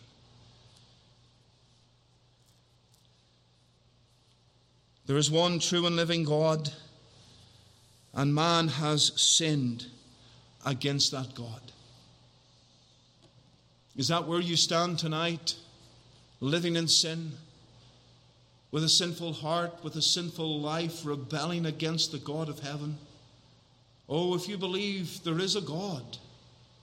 There 5.06 5.16
is 5.16 5.30
one 5.30 5.58
true 5.58 5.86
and 5.86 5.96
living 5.96 6.24
God, 6.24 6.70
and 8.14 8.34
man 8.34 8.68
has 8.68 9.12
sinned 9.20 9.86
against 10.66 11.12
that 11.12 11.34
God. 11.34 11.60
Is 13.96 14.08
that 14.08 14.28
where 14.28 14.40
you 14.40 14.56
stand 14.56 14.98
tonight? 14.98 15.54
Living 16.40 16.76
in 16.76 16.86
sin? 16.88 17.32
with 18.70 18.84
a 18.84 18.88
sinful 18.88 19.32
heart, 19.32 19.72
with 19.82 19.96
a 19.96 20.02
sinful 20.02 20.60
life, 20.60 21.04
rebelling 21.04 21.66
against 21.66 22.12
the 22.12 22.18
God 22.18 22.48
of 22.48 22.60
heaven. 22.60 22.98
Oh, 24.08 24.34
if 24.34 24.48
you 24.48 24.58
believe 24.58 25.22
there 25.24 25.38
is 25.38 25.56
a 25.56 25.60
God, 25.60 26.18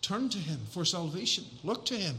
turn 0.06 0.30
to 0.30 0.38
him 0.38 0.60
for 0.70 0.86
salvation. 0.86 1.46
Look 1.64 1.86
to 1.88 1.96
him. 1.96 2.18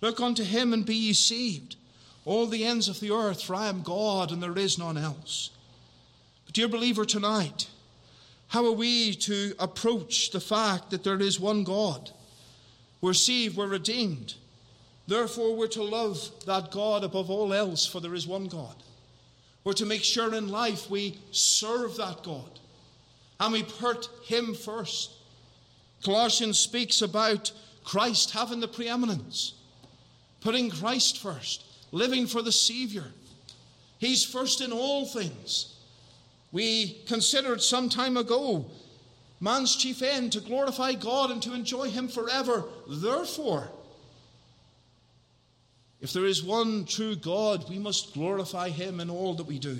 Look 0.00 0.20
unto 0.20 0.44
him 0.44 0.72
and 0.72 0.84
be 0.84 0.94
ye 0.94 1.12
saved. 1.12 1.76
All 2.24 2.46
the 2.46 2.64
ends 2.64 2.88
of 2.88 3.00
the 3.00 3.12
earth, 3.12 3.42
for 3.42 3.54
I 3.54 3.68
am 3.68 3.82
God 3.82 4.30
and 4.30 4.42
there 4.42 4.58
is 4.58 4.78
none 4.78 4.98
else. 4.98 5.50
But, 6.44 6.54
dear 6.54 6.68
believer, 6.68 7.04
tonight, 7.04 7.68
how 8.48 8.66
are 8.66 8.72
we 8.72 9.14
to 9.14 9.54
approach 9.58 10.30
the 10.30 10.40
fact 10.40 10.90
that 10.90 11.04
there 11.04 11.20
is 11.20 11.40
one 11.40 11.64
God? 11.64 12.10
We're 13.00 13.14
saved, 13.14 13.56
we're 13.56 13.66
redeemed. 13.66 14.34
Therefore, 15.08 15.56
we're 15.56 15.68
to 15.68 15.82
love 15.82 16.30
that 16.46 16.70
God 16.70 17.02
above 17.02 17.30
all 17.30 17.52
else, 17.52 17.86
for 17.86 18.00
there 18.00 18.14
is 18.14 18.26
one 18.26 18.46
God. 18.46 18.76
We're 19.64 19.72
to 19.74 19.86
make 19.86 20.04
sure 20.04 20.34
in 20.34 20.48
life 20.48 20.90
we 20.90 21.18
serve 21.30 21.96
that 21.96 22.22
God 22.22 22.60
and 23.40 23.52
we 23.52 23.62
put 23.62 24.08
Him 24.24 24.54
first. 24.54 25.10
Colossians 26.04 26.58
speaks 26.58 27.02
about 27.02 27.52
Christ 27.84 28.30
having 28.32 28.60
the 28.60 28.68
preeminence, 28.68 29.54
putting 30.40 30.70
Christ 30.70 31.18
first, 31.18 31.64
living 31.92 32.26
for 32.26 32.42
the 32.42 32.52
Savior. 32.52 33.04
He's 33.98 34.24
first 34.24 34.60
in 34.60 34.72
all 34.72 35.06
things. 35.06 35.76
We 36.50 37.02
considered 37.06 37.62
some 37.62 37.88
time 37.88 38.16
ago 38.16 38.66
man's 39.42 39.74
chief 39.74 40.02
end 40.02 40.32
to 40.32 40.40
glorify 40.40 40.92
God 40.92 41.32
and 41.32 41.42
to 41.42 41.52
enjoy 41.52 41.90
Him 41.90 42.06
forever. 42.08 42.64
Therefore, 42.88 43.68
if 46.00 46.12
there 46.12 46.24
is 46.24 46.42
one 46.42 46.84
true 46.84 47.16
God, 47.16 47.68
we 47.68 47.78
must 47.78 48.14
glorify 48.14 48.68
Him 48.68 49.00
in 49.00 49.10
all 49.10 49.34
that 49.34 49.46
we 49.46 49.58
do. 49.58 49.78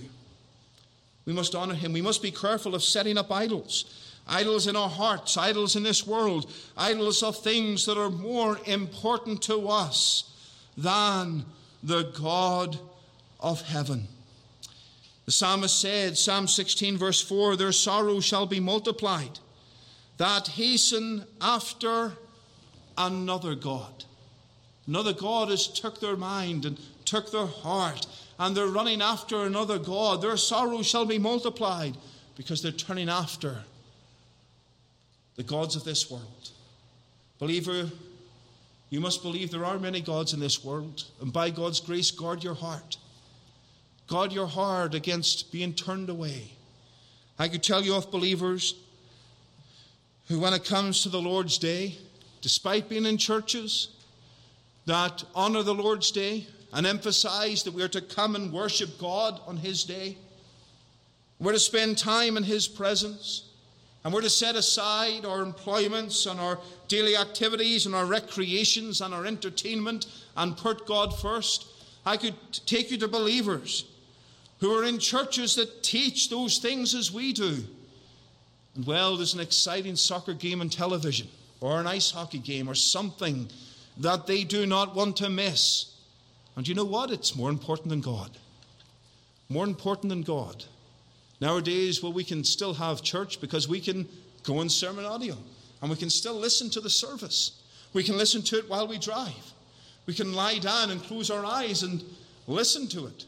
We 1.25 1.33
must 1.33 1.55
honor 1.55 1.75
Him. 1.75 1.93
We 1.93 2.03
must 2.03 2.23
be 2.23 2.33
careful 2.33 2.75
of 2.75 2.83
setting 2.83 3.17
up 3.17 3.31
idols. 3.31 4.12
Idols 4.29 4.67
in 4.67 4.77
our 4.77 4.89
hearts, 4.89 5.37
idols 5.37 5.77
in 5.77 5.83
this 5.83 6.07
world, 6.07 6.51
idols 6.77 7.23
of 7.23 7.37
things 7.39 7.87
that 7.87 7.99
are 7.99 8.11
more 8.11 8.59
important 8.67 9.43
to 9.43 9.69
us 9.69 10.33
than 10.77 11.45
the 11.83 12.05
God 12.19 12.79
of 13.41 13.63
heaven. 13.63 14.07
The 15.27 15.33
psalmist 15.33 15.81
said, 15.81 16.17
Psalm 16.17 16.49
16, 16.49 16.97
verse 16.97 17.21
4 17.21 17.57
Their 17.57 17.73
sorrow 17.73 18.21
shall 18.21 18.47
be 18.47 18.61
multiplied 18.61 19.39
that 20.19 20.49
hasten 20.49 21.25
after 21.41 22.13
another 22.97 23.55
God. 23.55 24.05
Another 24.87 25.13
God 25.13 25.49
has 25.49 25.67
took 25.67 26.01
their 26.01 26.17
mind 26.17 26.65
and 26.65 26.79
took 27.05 27.33
their 27.33 27.47
heart, 27.47 28.07
and 28.39 28.57
they're 28.57 28.67
running 28.67 29.03
after 29.03 29.43
another 29.43 29.79
God. 29.79 30.23
Their 30.23 30.37
sorrow 30.37 30.83
shall 30.83 31.07
be 31.07 31.19
multiplied 31.19 31.97
because 32.37 32.63
they're 32.63 32.73
turning 32.73 33.09
after 33.09 33.65
the 35.37 35.43
gods 35.43 35.77
of 35.77 35.85
this 35.85 36.11
world. 36.11 36.51
Believer, 37.39 37.91
you 38.91 39.01
must 39.01 39.23
believe 39.23 39.51
there 39.51 39.65
are 39.65 39.79
many 39.79 40.01
gods 40.01 40.35
in 40.35 40.41
this 40.41 40.63
world, 40.65 41.05
and 41.21 41.33
by 41.33 41.51
God's 41.51 41.81
grace, 41.81 42.11
guard 42.11 42.45
your 42.45 42.55
heart. 42.55 42.99
Guard 44.07 44.33
your 44.33 44.47
heart 44.47 44.95
against 44.95 45.51
being 45.51 45.73
turned 45.73 46.11
away. 46.11 46.53
I 47.39 47.49
could 47.49 47.63
tell 47.63 47.83
you 47.83 47.95
of 47.95 48.11
believers 48.11 48.75
who, 50.29 50.39
when 50.39 50.53
it 50.53 50.65
comes 50.65 51.03
to 51.03 51.09
the 51.09 51.21
Lord's 51.21 51.59
Day, 51.59 51.97
despite 52.43 52.89
being 52.89 53.07
in 53.07 53.17
churches 53.17 53.89
that 54.87 55.25
honor 55.35 55.63
the 55.63 55.75
Lord's 55.75 56.11
Day 56.11 56.47
and 56.73 56.87
emphasize 56.87 57.63
that 57.63 57.75
we 57.75 57.83
are 57.83 57.89
to 57.89 58.01
come 58.01 58.35
and 58.35 58.53
worship 58.53 58.99
God 58.99 59.41
on 59.47 59.57
His 59.57 59.85
day, 59.85 60.17
we're 61.39 61.53
to 61.53 61.59
spend 61.59 61.99
time 61.99 62.37
in 62.37 62.43
His 62.43 62.69
presence, 62.69 63.49
and 64.05 64.13
we're 64.13 64.21
to 64.23 64.31
set 64.31 64.57
aside 64.57 65.25
our 65.25 65.43
employments 65.43 66.27
and 66.27 66.41
our 66.41 66.59
daily 66.89 67.17
activities 67.17 67.87
and 67.87 67.95
our 67.95 68.07
recreations 68.07 69.01
and 69.01 69.15
our 69.15 69.27
entertainment 69.27 70.07
and 70.37 70.57
put 70.57 70.87
God 70.87 71.19
first. 71.19 71.67
I 72.05 72.17
could 72.17 72.35
take 72.67 72.91
you 72.91 72.99
to 72.99 73.09
believers 73.09 73.85
who 74.59 74.77
are 74.77 74.85
in 74.85 74.99
churches 74.99 75.55
that 75.55 75.83
teach 75.83 76.31
those 76.31 76.59
things 76.59 76.95
as 76.95 77.13
we 77.13 77.33
do. 77.33 77.65
And 78.75 78.87
well, 78.87 79.17
there's 79.17 79.35
an 79.35 79.41
exciting 79.41 79.97
soccer 79.97 80.35
game 80.35 80.61
on 80.61 80.69
television 80.69 81.29
or 81.61 81.79
an 81.79 81.87
ice 81.87 82.11
hockey 82.11 82.39
game 82.39 82.69
or 82.69 82.75
something 82.75 83.49
that 83.99 84.27
they 84.27 84.43
do 84.43 84.67
not 84.67 84.97
want 84.97 85.17
to 85.19 85.29
miss. 85.29 85.95
And 86.57 86.67
you 86.67 86.75
know 86.75 86.85
what? 86.85 87.11
It's 87.11 87.37
more 87.37 87.51
important 87.51 87.91
than 87.91 88.01
God. 88.01 88.31
More 89.49 89.65
important 89.65 90.09
than 90.09 90.23
God. 90.23 90.65
Nowadays, 91.43 92.01
well, 92.01 92.13
we 92.13 92.23
can 92.23 92.45
still 92.45 92.73
have 92.75 93.03
church 93.03 93.41
because 93.41 93.67
we 93.67 93.81
can 93.81 94.09
go 94.45 94.59
on 94.59 94.69
sermon 94.69 95.05
audio 95.05 95.37
and 95.81 95.91
we 95.91 95.97
can 95.97 96.09
still 96.09 96.37
listen 96.37 96.71
to 96.71 96.81
the 96.81 96.89
service. 96.89 97.61
We 97.93 98.05
can 98.05 98.17
listen 98.17 98.43
to 98.43 98.59
it 98.59 98.71
while 98.71 98.87
we 98.87 98.97
drive. 98.97 99.53
We 100.07 100.15
can 100.15 100.35
lie 100.35 100.59
down 100.59 100.93
and 100.93 101.03
close 101.03 101.33
our 101.33 101.45
eyes 101.45 101.83
and 101.83 102.05
listen 102.47 102.87
to 102.91 103.07
it 103.07 103.25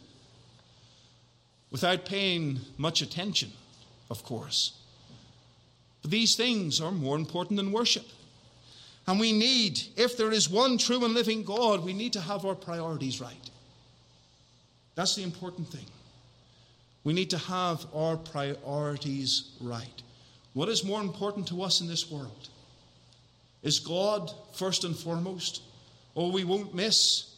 without 1.72 2.04
paying 2.04 2.60
much 2.78 3.02
attention, 3.02 3.50
of 4.08 4.22
course. 4.22 4.78
But 6.00 6.12
these 6.12 6.36
things 6.36 6.80
are 6.80 6.92
more 6.92 7.16
important 7.16 7.56
than 7.56 7.72
worship. 7.72 8.06
And 9.08 9.18
we 9.18 9.32
need, 9.32 9.82
if 9.96 10.16
there 10.16 10.30
is 10.30 10.48
one 10.48 10.78
true 10.78 11.04
and 11.04 11.14
living 11.14 11.42
God, 11.42 11.84
we 11.84 11.92
need 11.92 12.12
to 12.12 12.20
have 12.20 12.44
our 12.44 12.54
priorities 12.54 13.20
right. 13.20 13.50
That's 14.94 15.16
the 15.16 15.24
important 15.24 15.66
thing. 15.66 15.86
We 17.04 17.12
need 17.12 17.30
to 17.30 17.38
have 17.38 17.86
our 17.94 18.16
priorities 18.16 19.52
right. 19.60 20.02
What 20.54 20.68
is 20.68 20.84
more 20.84 21.00
important 21.00 21.46
to 21.48 21.62
us 21.62 21.80
in 21.80 21.86
this 21.86 22.10
world? 22.10 22.48
Is 23.62 23.78
God 23.78 24.32
first 24.54 24.84
and 24.84 24.96
foremost? 24.96 25.62
Oh, 26.16 26.30
we 26.30 26.44
won't 26.44 26.74
miss 26.74 27.34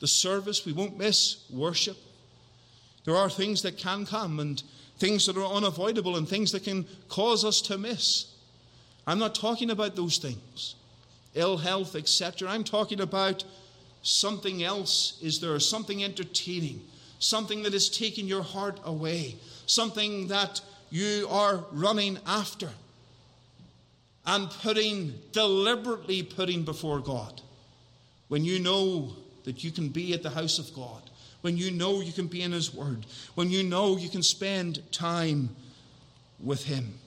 the 0.00 0.06
service, 0.06 0.64
we 0.64 0.72
won't 0.72 0.96
miss 0.96 1.44
worship. 1.50 1.96
There 3.04 3.16
are 3.16 3.30
things 3.30 3.62
that 3.62 3.78
can 3.78 4.06
come 4.06 4.38
and 4.38 4.62
things 4.98 5.26
that 5.26 5.36
are 5.36 5.44
unavoidable 5.44 6.16
and 6.16 6.28
things 6.28 6.52
that 6.52 6.64
can 6.64 6.86
cause 7.08 7.44
us 7.44 7.60
to 7.62 7.78
miss. 7.78 8.34
I'm 9.06 9.18
not 9.18 9.34
talking 9.34 9.70
about 9.70 9.96
those 9.96 10.18
things 10.18 10.74
ill 11.34 11.58
health, 11.58 11.94
etc. 11.94 12.48
I'm 12.48 12.64
talking 12.64 13.00
about 13.00 13.44
something 14.02 14.62
else. 14.62 15.18
Is 15.22 15.40
there 15.40 15.58
something 15.60 16.02
entertaining? 16.02 16.82
Something 17.18 17.62
that 17.64 17.74
is 17.74 17.88
taking 17.88 18.26
your 18.26 18.42
heart 18.42 18.80
away? 18.84 19.36
Something 19.66 20.28
that 20.28 20.60
you 20.90 21.26
are 21.30 21.64
running 21.72 22.18
after 22.26 22.70
and 24.26 24.50
putting, 24.50 25.14
deliberately 25.32 26.22
putting 26.22 26.62
before 26.62 27.00
God 27.00 27.40
when 28.28 28.44
you 28.44 28.58
know 28.58 29.16
that 29.44 29.64
you 29.64 29.70
can 29.70 29.88
be 29.88 30.12
at 30.12 30.22
the 30.22 30.30
house 30.30 30.58
of 30.58 30.72
God, 30.74 31.02
when 31.40 31.56
you 31.56 31.70
know 31.70 32.00
you 32.00 32.12
can 32.12 32.26
be 32.26 32.42
in 32.42 32.52
His 32.52 32.74
Word, 32.74 33.06
when 33.34 33.50
you 33.50 33.62
know 33.62 33.96
you 33.96 34.08
can 34.08 34.22
spend 34.22 34.80
time 34.92 35.48
with 36.38 36.64
Him. 36.64 36.98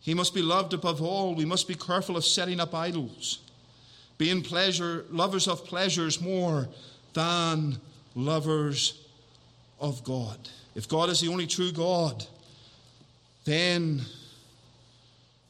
He 0.00 0.14
must 0.14 0.34
be 0.34 0.42
loved 0.42 0.74
above 0.74 1.00
all. 1.00 1.34
We 1.34 1.44
must 1.44 1.68
be 1.68 1.74
careful 1.74 2.16
of 2.16 2.24
setting 2.24 2.58
up 2.58 2.74
idols, 2.74 3.38
being 4.18 4.42
pleasure, 4.42 5.04
lovers 5.10 5.46
of 5.46 5.64
pleasures 5.64 6.20
more 6.20 6.68
than 7.12 7.78
lovers 8.14 9.06
of 9.80 10.02
God. 10.04 10.38
If 10.74 10.88
God 10.88 11.08
is 11.10 11.20
the 11.20 11.28
only 11.28 11.46
true 11.46 11.72
God, 11.72 12.24
then 13.44 14.02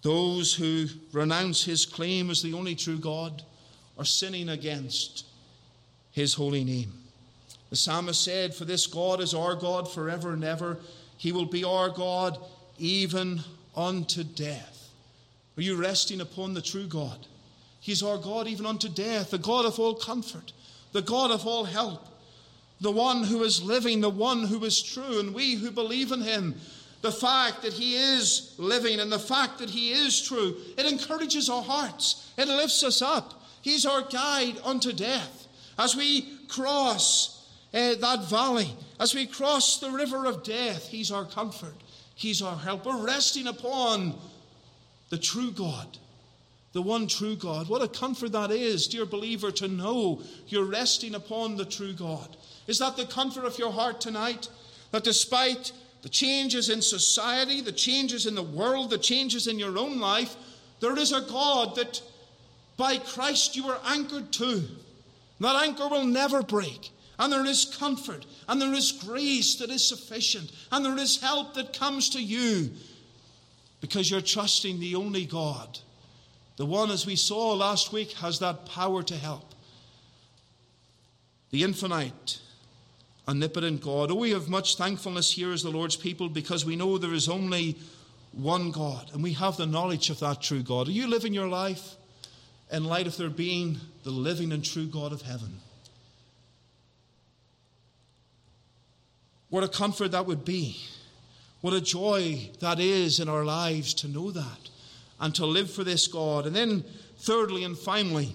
those 0.03 0.55
who 0.55 0.87
renounce 1.13 1.65
his 1.65 1.85
claim 1.85 2.31
as 2.31 2.43
the 2.43 2.55
only 2.55 2.75
true 2.75 2.99
God 2.99 3.43
are 3.99 4.05
sinning 4.05 4.49
against 4.49 5.27
his 6.13 6.35
holy 6.35 6.65
name. 6.65 6.93
The 7.69 7.77
psalmist 7.77 8.25
said, 8.25 8.55
For 8.55 8.65
this 8.65 8.87
God 8.87 9.21
is 9.21 9.35
our 9.35 9.55
God 9.55 9.93
forever 9.93 10.33
and 10.33 10.43
ever. 10.43 10.79
He 11.17 11.33
will 11.33 11.47
be 11.47 11.65
our 11.65 11.91
God 11.91 12.39
even 12.79 13.43
unto 13.77 14.25
death. 14.25 14.91
Are 15.57 15.63
you 15.63 15.77
resting 15.77 16.21
upon 16.21 16.55
the 16.55 16.63
true 16.63 16.87
God? 16.87 17.27
He's 17.81 18.03
our 18.03 18.19
God 18.19 18.47
even 18.47 18.67
unto 18.67 18.89
death, 18.89 19.31
the 19.31 19.39
God 19.39 19.67
of 19.67 19.79
all 19.79 19.95
comfort, 19.95 20.53
the 20.93 21.03
God 21.03 21.31
of 21.31 21.47
all 21.47 21.65
help, 21.65 22.07
the 22.81 22.91
one 22.91 23.25
who 23.25 23.43
is 23.43 23.63
living, 23.63 24.01
the 24.01 24.11
one 24.11 24.45
who 24.45 24.65
is 24.65 24.83
true. 24.83 25.21
And 25.21 25.35
we 25.35 25.55
who 25.55 25.71
believe 25.71 26.13
in 26.13 26.23
him, 26.23 26.55
the 27.03 27.13
fact 27.13 27.63
that 27.63 27.73
he 27.73 27.97
is 27.97 28.55
living 28.59 29.01
and 29.01 29.11
the 29.11 29.19
fact 29.19 29.59
that 29.59 29.71
he 29.71 29.93
is 29.93 30.21
true, 30.21 30.57
it 30.77 30.87
encourages 30.87 31.49
our 31.49 31.63
hearts, 31.63 32.31
it 32.37 32.49
lifts 32.49 32.83
us 32.83 33.03
up. 33.03 33.43
He's 33.63 33.85
our 33.85 34.03
guide 34.03 34.57
unto 34.65 34.93
death. 34.93 35.47
As 35.79 35.95
we 35.95 36.39
cross 36.49 37.47
uh, 37.73 37.95
that 37.97 38.25
valley, 38.29 38.75
as 38.99 39.15
we 39.15 39.27
cross 39.27 39.79
the 39.79 39.91
river 39.91 40.27
of 40.27 40.43
death, 40.43 40.89
he's 40.89 41.11
our 41.11 41.25
comfort. 41.25 41.75
He's 42.15 42.43
our 42.43 42.57
helper, 42.57 42.93
resting 42.93 43.47
upon 43.47 44.15
the 45.09 45.17
true 45.17 45.51
God, 45.51 45.99
the 46.73 46.83
one 46.83 47.07
true 47.07 47.35
God. 47.35 47.69
What 47.69 47.83
a 47.83 47.89
comfort 47.89 48.33
that 48.33 48.51
is, 48.51 48.89
dear 48.89 49.07
believer, 49.07 49.51
to 49.53 49.69
know 49.69 50.21
you're 50.49 50.67
resting 50.67 51.15
upon 51.15 51.57
the 51.57 51.65
true 51.65 51.95
God. 51.95 52.37
Is 52.71 52.79
that 52.79 52.97
the 52.97 53.05
comfort 53.05 53.45
of 53.45 53.59
your 53.59 53.73
heart 53.73 54.01
tonight? 54.01 54.49
That 54.93 55.03
despite 55.03 55.73
the 56.03 56.09
changes 56.09 56.69
in 56.69 56.81
society, 56.81 57.61
the 57.61 57.73
changes 57.73 58.27
in 58.27 58.37
the 58.37 58.45
world, 58.45 58.91
the 58.91 58.99
changes 58.99 59.49
in 59.49 59.59
your 59.59 59.77
own 59.77 59.99
life, 59.99 60.37
there 60.79 60.97
is 60.97 61.11
a 61.11 61.21
God 61.21 61.75
that 61.75 62.01
by 62.77 62.99
Christ 62.99 63.57
you 63.57 63.67
are 63.67 63.81
anchored 63.85 64.33
to. 64.35 64.63
That 65.41 65.57
anchor 65.65 65.89
will 65.89 66.05
never 66.05 66.45
break. 66.45 66.91
And 67.19 67.33
there 67.33 67.45
is 67.45 67.77
comfort, 67.77 68.25
and 68.49 68.63
there 68.63 68.73
is 68.73 68.93
grace 68.93 69.57
that 69.57 69.69
is 69.69 69.87
sufficient, 69.87 70.53
and 70.71 70.85
there 70.85 70.97
is 70.97 71.21
help 71.21 71.55
that 71.55 71.77
comes 71.77 72.09
to 72.11 72.23
you 72.23 72.71
because 73.81 74.09
you're 74.09 74.21
trusting 74.21 74.79
the 74.79 74.95
only 74.95 75.27
God. 75.27 75.81
The 76.57 76.67
one, 76.67 76.93
as 76.93 77.05
we 77.05 77.17
saw 77.17 77.53
last 77.55 77.93
week, 77.93 78.13
has 78.13 78.39
that 78.39 78.65
power 78.67 79.03
to 79.03 79.17
help. 79.17 79.55
The 81.51 81.65
infinite, 81.65 82.39
omnipotent 83.31 83.81
God. 83.81 84.11
Oh, 84.11 84.17
we 84.17 84.33
have 84.33 84.49
much 84.49 84.77
thankfulness 84.77 85.33
here 85.33 85.53
as 85.53 85.63
the 85.63 85.71
Lord's 85.71 85.97
people 85.97 86.29
because 86.29 86.65
we 86.65 86.77
know 86.77 86.99
there 86.99 87.15
is 87.15 87.29
only 87.29 87.77
one 88.33 88.71
God, 88.71 89.11
and 89.13 89.23
we 89.23 89.33
have 89.35 89.57
the 89.57 89.67
knowledge 89.67 90.11
of 90.11 90.21
that 90.21 90.43
true 90.43 90.63
God. 90.63 90.89
Are 90.89 90.93
you 90.93 91.07
living 91.07 91.33
your 91.33 91.49
life 91.49 91.95
in 92.73 92.85
light 92.85 93.07
of 93.07 93.17
there 93.17 93.31
being 93.31 93.79
the 94.03 94.11
living 94.11 94.53
and 94.53 94.65
true 94.65 94.87
God 94.87 95.13
of 95.13 95.23
heaven? 95.23 95.61
What 99.49 99.65
a 99.65 99.69
comfort 99.69 100.13
that 100.13 100.27
would 100.27 100.45
be. 100.45 100.81
What 101.61 101.75
a 101.75 101.81
joy 101.81 102.51
that 102.61 102.81
is 102.81 103.21
in 103.21 103.29
our 103.29 103.45
lives 103.45 103.95
to 103.95 104.09
know 104.09 104.31
that 104.31 104.71
and 105.21 105.35
to 105.35 105.47
live 105.47 105.71
for 105.71 105.85
this 105.85 106.07
God. 106.07 106.47
And 106.47 106.55
then, 106.57 106.85
thirdly 107.19 107.65
and 107.65 107.77
finally, 107.77 108.35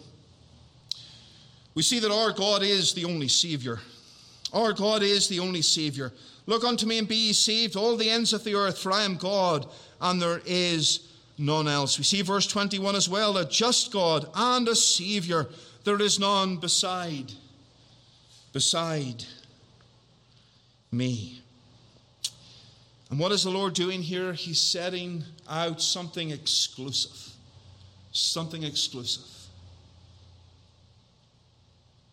we 1.74 1.84
see 1.84 2.00
that 2.00 2.12
our 2.12 2.32
God 2.32 2.64
is 2.64 2.94
the 2.94 3.06
only 3.06 3.28
Savior. 3.28 3.80
Our 4.56 4.72
God 4.72 5.04
is 5.04 5.28
the 5.28 5.42
only 5.42 5.62
Savior. 5.62 6.14
Look 6.46 6.64
unto 6.64 6.86
me 6.86 6.98
and 6.98 7.08
be 7.08 7.28
ye 7.28 7.34
saved, 7.34 7.76
all 7.76 7.98
the 7.98 8.10
ends 8.10 8.32
of 8.32 8.46
the 8.46 8.56
earth, 8.56 8.80
for 8.80 8.92
I 8.92 9.04
am 9.04 9.18
God, 9.18 9.68
and 10.00 10.22
there 10.22 10.42
is 10.46 11.12
none 11.38 11.68
else. 11.68 11.98
We 11.98 12.06
see 12.06 12.22
verse 12.22 12.48
21 12.48 12.96
as 12.96 13.10
well 13.10 13.36
a 13.38 13.46
just 13.46 13.92
God 13.92 14.30
and 14.34 14.66
a 14.70 14.76
Savior. 14.76 15.48
There 15.84 16.02
is 16.02 16.20
none 16.20 16.56
beside, 16.56 17.34
beside 18.54 19.26
me. 20.90 21.42
And 23.10 23.20
what 23.20 23.34
is 23.34 23.44
the 23.44 23.50
Lord 23.50 23.74
doing 23.74 24.02
here? 24.02 24.32
He's 24.32 24.62
setting 24.62 25.26
out 25.50 25.82
something 25.82 26.32
exclusive. 26.32 27.34
Something 28.14 28.64
exclusive. 28.64 29.35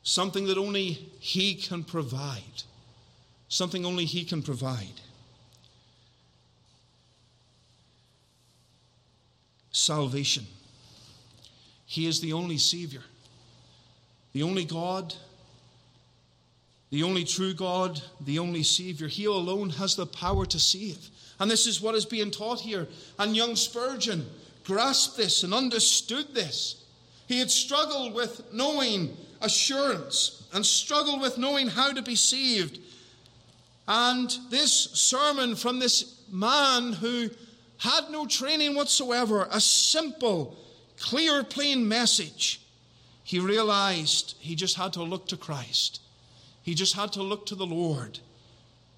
Something 0.03 0.47
that 0.47 0.59
only 0.59 0.93
He 1.21 1.55
can 1.55 1.85
provide. 1.85 2.63
Something 3.49 3.85
only 3.85 4.05
He 4.05 4.25
can 4.25 4.43
provide. 4.43 5.01
Salvation. 9.71 10.47
He 11.87 12.07
is 12.07 12.21
the 12.21 12.33
only 12.33 12.59
Savior, 12.59 13.03
the 14.33 14.43
only 14.43 14.65
God 14.65 15.15
the 16.93 17.03
only 17.05 17.25
true 17.25 17.55
God, 17.55 18.03
the 18.21 18.39
only 18.39 18.63
Savior. 18.63 19.09
He 19.09 19.25
alone 19.25 19.71
has 19.71 19.97
the 19.97 20.05
power 20.05 20.45
to 20.45 20.61
save. 20.61 21.09
And 21.41 21.51
this 21.51 21.67
is 21.67 21.81
what 21.81 21.95
is 21.95 22.05
being 22.05 22.31
taught 22.31 22.61
here. 22.61 22.87
And 23.19 23.35
young 23.35 23.57
Spurgeon 23.57 24.27
grasped 24.63 25.17
this 25.17 25.43
and 25.43 25.55
understood 25.55 26.35
this. 26.35 26.85
He 27.27 27.39
had 27.39 27.51
struggled 27.51 28.13
with 28.13 28.53
knowing 28.53 29.17
assurance 29.43 30.49
and 30.53 30.65
struggled 30.65 31.21
with 31.21 31.39
knowing 31.39 31.69
how 31.69 31.93
to 31.93 32.03
be 32.03 32.17
saved. 32.17 32.79
And 33.89 34.31
this 34.51 34.73
sermon 34.73 35.57
from 35.57 35.79
this 35.79 36.23
man 36.31 36.93
who 36.93 37.31
had 37.79 38.11
no 38.11 38.27
training 38.27 38.75
whatsoever, 38.75 39.49
a 39.51 39.61
simple, 39.61 40.57
clear, 40.99 41.43
plain 41.43 41.87
message, 41.89 42.61
he 43.25 43.39
realized 43.39 44.37
he 44.39 44.55
just 44.55 44.77
had 44.77 44.93
to 44.95 45.03
look 45.03 45.27
to 45.29 45.37
Christ. 45.37 46.01
He 46.63 46.75
just 46.75 46.95
had 46.95 47.13
to 47.15 47.23
look 47.23 47.47
to 47.47 47.55
the 47.55 47.67
Lord 47.67 48.21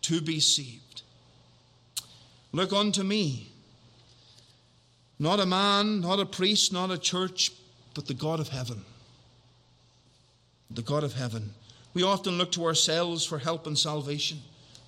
to 0.03 0.21
be 0.21 0.39
saved. 0.41 1.03
Look 2.53 2.73
unto 2.73 3.03
me. 3.03 3.49
Not 5.19 5.41
a 5.41 5.47
man, 5.47 6.01
not 6.01 6.21
a 6.21 6.27
priest, 6.27 6.73
not 6.73 6.91
a 6.91 6.99
church, 6.99 7.53
but 7.95 8.07
the 8.07 8.15
God 8.15 8.41
of 8.41 8.49
heaven. 8.49 8.85
The 10.71 10.83
God 10.83 11.05
of 11.05 11.15
heaven. 11.15 11.53
We 11.93 12.03
often 12.03 12.39
look 12.39 12.53
to 12.53 12.65
ourselves 12.65 13.25
for 13.25 13.39
help 13.39 13.67
and 13.67 13.79
salvation. 13.79 14.39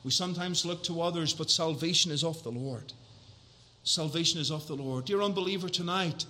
We 0.04 0.10
sometimes 0.10 0.64
look 0.64 0.82
to 0.84 1.00
others, 1.00 1.34
but 1.34 1.50
salvation 1.50 2.10
is 2.10 2.24
of 2.24 2.42
the 2.42 2.50
Lord. 2.50 2.92
Salvation 3.84 4.40
is 4.40 4.50
of 4.50 4.66
the 4.66 4.74
Lord. 4.74 5.04
Dear 5.04 5.22
unbeliever, 5.22 5.68
tonight, 5.68 6.26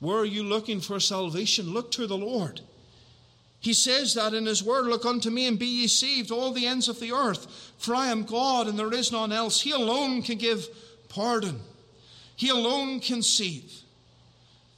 where 0.00 0.18
are 0.18 0.24
you 0.24 0.42
looking 0.42 0.80
for 0.80 0.98
salvation? 1.00 1.72
Look 1.72 1.90
to 1.92 2.06
the 2.06 2.16
Lord. 2.16 2.60
He 3.60 3.72
says 3.72 4.12
that 4.14 4.34
in 4.34 4.44
His 4.44 4.62
Word 4.62 4.86
Look 4.86 5.06
unto 5.06 5.30
me 5.30 5.46
and 5.46 5.58
be 5.58 5.66
ye 5.66 5.86
saved, 5.86 6.30
all 6.30 6.52
the 6.52 6.66
ends 6.66 6.88
of 6.88 7.00
the 7.00 7.12
earth, 7.12 7.72
for 7.78 7.94
I 7.94 8.08
am 8.08 8.24
God 8.24 8.68
and 8.68 8.78
there 8.78 8.92
is 8.92 9.10
none 9.10 9.32
else. 9.32 9.62
He 9.62 9.70
alone 9.70 10.20
can 10.20 10.36
give 10.36 10.68
pardon, 11.08 11.60
He 12.36 12.50
alone 12.50 13.00
can 13.00 13.22
save. 13.22 13.83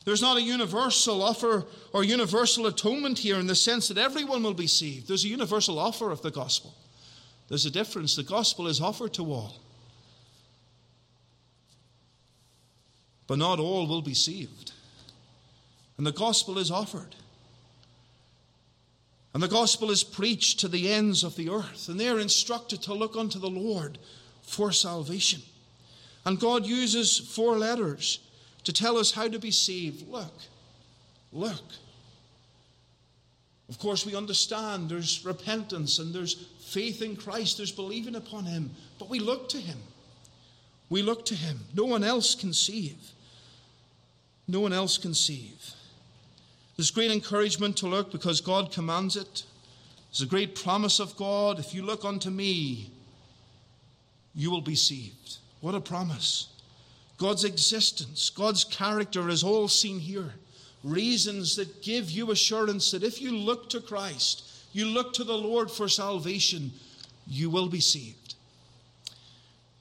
There's 0.07 0.23
not 0.23 0.37
a 0.37 0.43
universal 0.43 1.21
offer 1.21 1.65
or 1.93 2.05
universal 2.05 2.69
atonement 2.69 3.19
here 3.19 3.41
in 3.41 3.49
the 3.49 3.57
sense 3.57 3.89
that 3.89 3.99
everyone 3.99 4.45
will 4.45 4.55
be 4.55 4.69
saved. 4.69 5.09
There's 5.09 5.25
a 5.25 5.29
universal 5.29 5.81
offer 5.81 6.13
of 6.13 6.23
the 6.23 6.31
gospel. 6.31 6.73
There's 7.49 7.67
a 7.67 7.73
difference. 7.73 8.15
The 8.15 8.23
gospel 8.23 8.69
is 8.69 8.81
offered 8.81 9.13
to 9.15 9.25
all. 9.25 9.57
But 13.27 13.39
not 13.39 13.59
all 13.59 13.89
will 13.89 14.01
be 14.01 14.15
saved. 14.15 14.71
And 15.99 16.07
the 16.07 16.13
gospel 16.13 16.57
is 16.59 16.71
offered. 16.71 17.17
And 19.35 19.43
the 19.43 19.49
gospel 19.49 19.91
is 19.91 20.05
preached 20.05 20.61
to 20.61 20.69
the 20.69 20.89
ends 20.93 21.25
of 21.25 21.35
the 21.35 21.51
earth, 21.51 21.89
and 21.89 21.99
they 21.99 22.09
are 22.09 22.21
instructed 22.21 22.81
to 22.83 22.95
look 22.95 23.17
unto 23.17 23.41
the 23.41 23.51
Lord 23.51 23.99
for 24.41 24.71
salvation. 24.71 25.43
And 26.25 26.39
God 26.39 26.65
uses 26.65 27.19
four 27.19 27.59
letters 27.59 28.21
to 28.67 28.73
tell 28.73 28.99
us 28.99 29.13
how 29.13 29.29
to 29.29 29.39
be 29.39 29.53
saved. 29.53 30.09
Look, 30.09 30.35
look. 31.33 31.63
Of 33.69 33.79
course, 33.79 34.05
we 34.05 34.17
understand 34.17 34.89
there's 34.89 35.25
repentance 35.25 36.01
and 36.01 36.13
there's 36.13 36.35
faith 36.59 37.01
in 37.01 37.15
Christ, 37.15 37.59
there's 37.59 37.71
believing 37.71 38.17
upon 38.17 38.45
Him, 38.45 38.73
but 38.99 39.09
we 39.09 39.21
look 39.21 39.49
to 39.51 39.59
Him. 39.59 39.79
We 40.91 41.01
look 41.03 41.25
to 41.27 41.37
Him. 41.37 41.61
No 41.75 41.85
one 41.85 42.03
else 42.03 42.35
can 42.35 42.53
save. 42.53 42.97
No 44.49 44.59
one 44.59 44.73
else 44.73 44.99
can 44.99 45.15
save. 45.15 45.75
There's 46.77 46.91
great 46.91 47.13
encouragement 47.13 47.77
to 47.79 47.87
look 47.87 48.11
because 48.11 48.41
God 48.41 48.73
commands 48.73 49.15
it. 49.15 49.45
There's 50.11 50.23
a 50.23 50.27
great 50.27 50.57
promise 50.57 50.99
of 50.99 51.17
God. 51.17 51.61
If 51.61 51.73
you 51.73 51.83
look 51.83 52.05
unto 52.05 52.31
me, 52.31 52.91
you 54.35 54.51
will 54.51 54.61
be 54.61 54.75
saved. 54.75 55.39
What 55.61 55.77
a 55.77 55.81
promise. 55.81 56.49
God's 57.19 57.45
existence, 57.45 58.31
God's 58.31 58.65
character 58.65 59.29
is 59.29 59.43
all 59.43 59.69
seen 59.69 59.99
here. 59.99 60.35
Reasons 60.85 61.57
that 61.57 61.83
give 61.83 62.11
you 62.11 62.31
assurance 62.31 62.91
that 62.91 63.03
if 63.03 63.21
you 63.21 63.37
look 63.37 63.71
to 63.71 63.81
Christ, 63.81 64.49
you 64.73 64.87
look 64.87 65.15
to 65.15 65.25
the 65.25 65.37
Lord 65.37 65.71
for 65.71 65.89
salvation, 65.89 66.71
you 67.27 67.51
will 67.51 67.69
be 67.69 67.81
saved. 67.81 68.35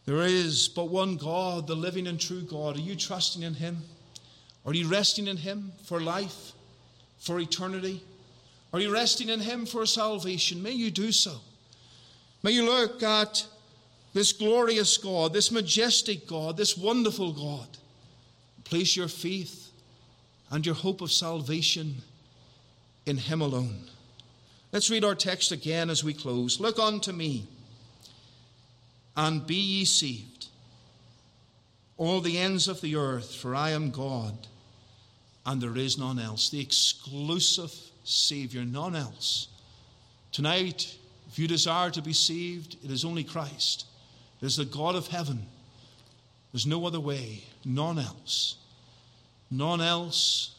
There 0.06 0.22
is 0.22 0.70
but 0.70 0.90
one 0.90 1.18
God, 1.18 1.68
the 1.68 1.76
living 1.76 2.08
and 2.08 2.20
true 2.20 2.42
God. 2.42 2.78
Are 2.78 2.82
you 2.82 2.96
trusting 2.96 3.44
in 3.44 3.56
Him? 3.56 3.84
Are 4.66 4.74
you 4.74 4.88
resting 4.88 5.28
in 5.28 5.38
Him 5.38 5.74
for 5.84 6.00
life? 6.00 6.54
for 7.26 7.40
eternity? 7.40 8.02
Are 8.72 8.80
you 8.80 8.94
resting 8.94 9.30
in 9.30 9.40
Him 9.40 9.66
for 9.66 9.86
salvation? 9.86 10.62
May 10.62 10.72
you 10.72 10.92
do 10.92 11.12
so. 11.12 11.38
May 12.44 12.52
you 12.52 12.66
look 12.66 13.02
at 13.02 13.46
this 14.16 14.32
glorious 14.32 14.96
God, 14.96 15.34
this 15.34 15.52
majestic 15.52 16.26
God, 16.26 16.56
this 16.56 16.78
wonderful 16.78 17.34
God. 17.34 17.68
Place 18.64 18.96
your 18.96 19.10
faith 19.10 19.72
and 20.50 20.66
your 20.66 20.74
hope 20.74 21.02
of 21.02 21.12
salvation 21.12 21.96
in 23.06 23.18
Him 23.18 23.42
alone. 23.42 23.82
Let's 24.72 24.90
read 24.90 25.04
our 25.04 25.16
text 25.16 25.52
again 25.52 25.90
as 25.90 26.02
we 26.02 26.14
close. 26.14 26.62
Look 26.62 26.80
unto 26.80 27.12
me 27.12 27.46
and 29.18 29.46
be 29.46 29.56
ye 29.56 29.84
saved, 29.84 30.48
all 31.98 32.22
the 32.22 32.38
ends 32.38 32.70
of 32.70 32.80
the 32.80 32.96
earth, 32.96 33.36
for 33.36 33.54
I 33.54 33.72
am 33.72 33.92
God 33.92 34.48
and 35.46 35.62
there 35.62 35.76
is 35.76 35.98
none 35.98 36.20
else. 36.20 36.50
The 36.50 36.62
exclusive 36.62 37.74
Savior, 38.06 38.64
none 38.64 38.96
else. 38.96 39.50
Tonight, 40.32 40.96
if 41.28 41.38
you 41.38 41.50
desire 41.50 41.90
to 41.92 42.02
be 42.02 42.14
saved, 42.14 42.78
it 42.82 42.90
is 42.90 43.04
only 43.04 43.26
Christ. 43.26 43.88
Is 44.46 44.58
the 44.58 44.66
God 44.66 44.96
of 44.96 45.08
heaven. 45.08 45.48
There's 46.52 46.68
no 46.68 46.86
other 46.86 47.00
way, 47.00 47.44
none 47.66 47.98
else. 47.98 48.58
None 49.50 49.82
else 49.82 50.56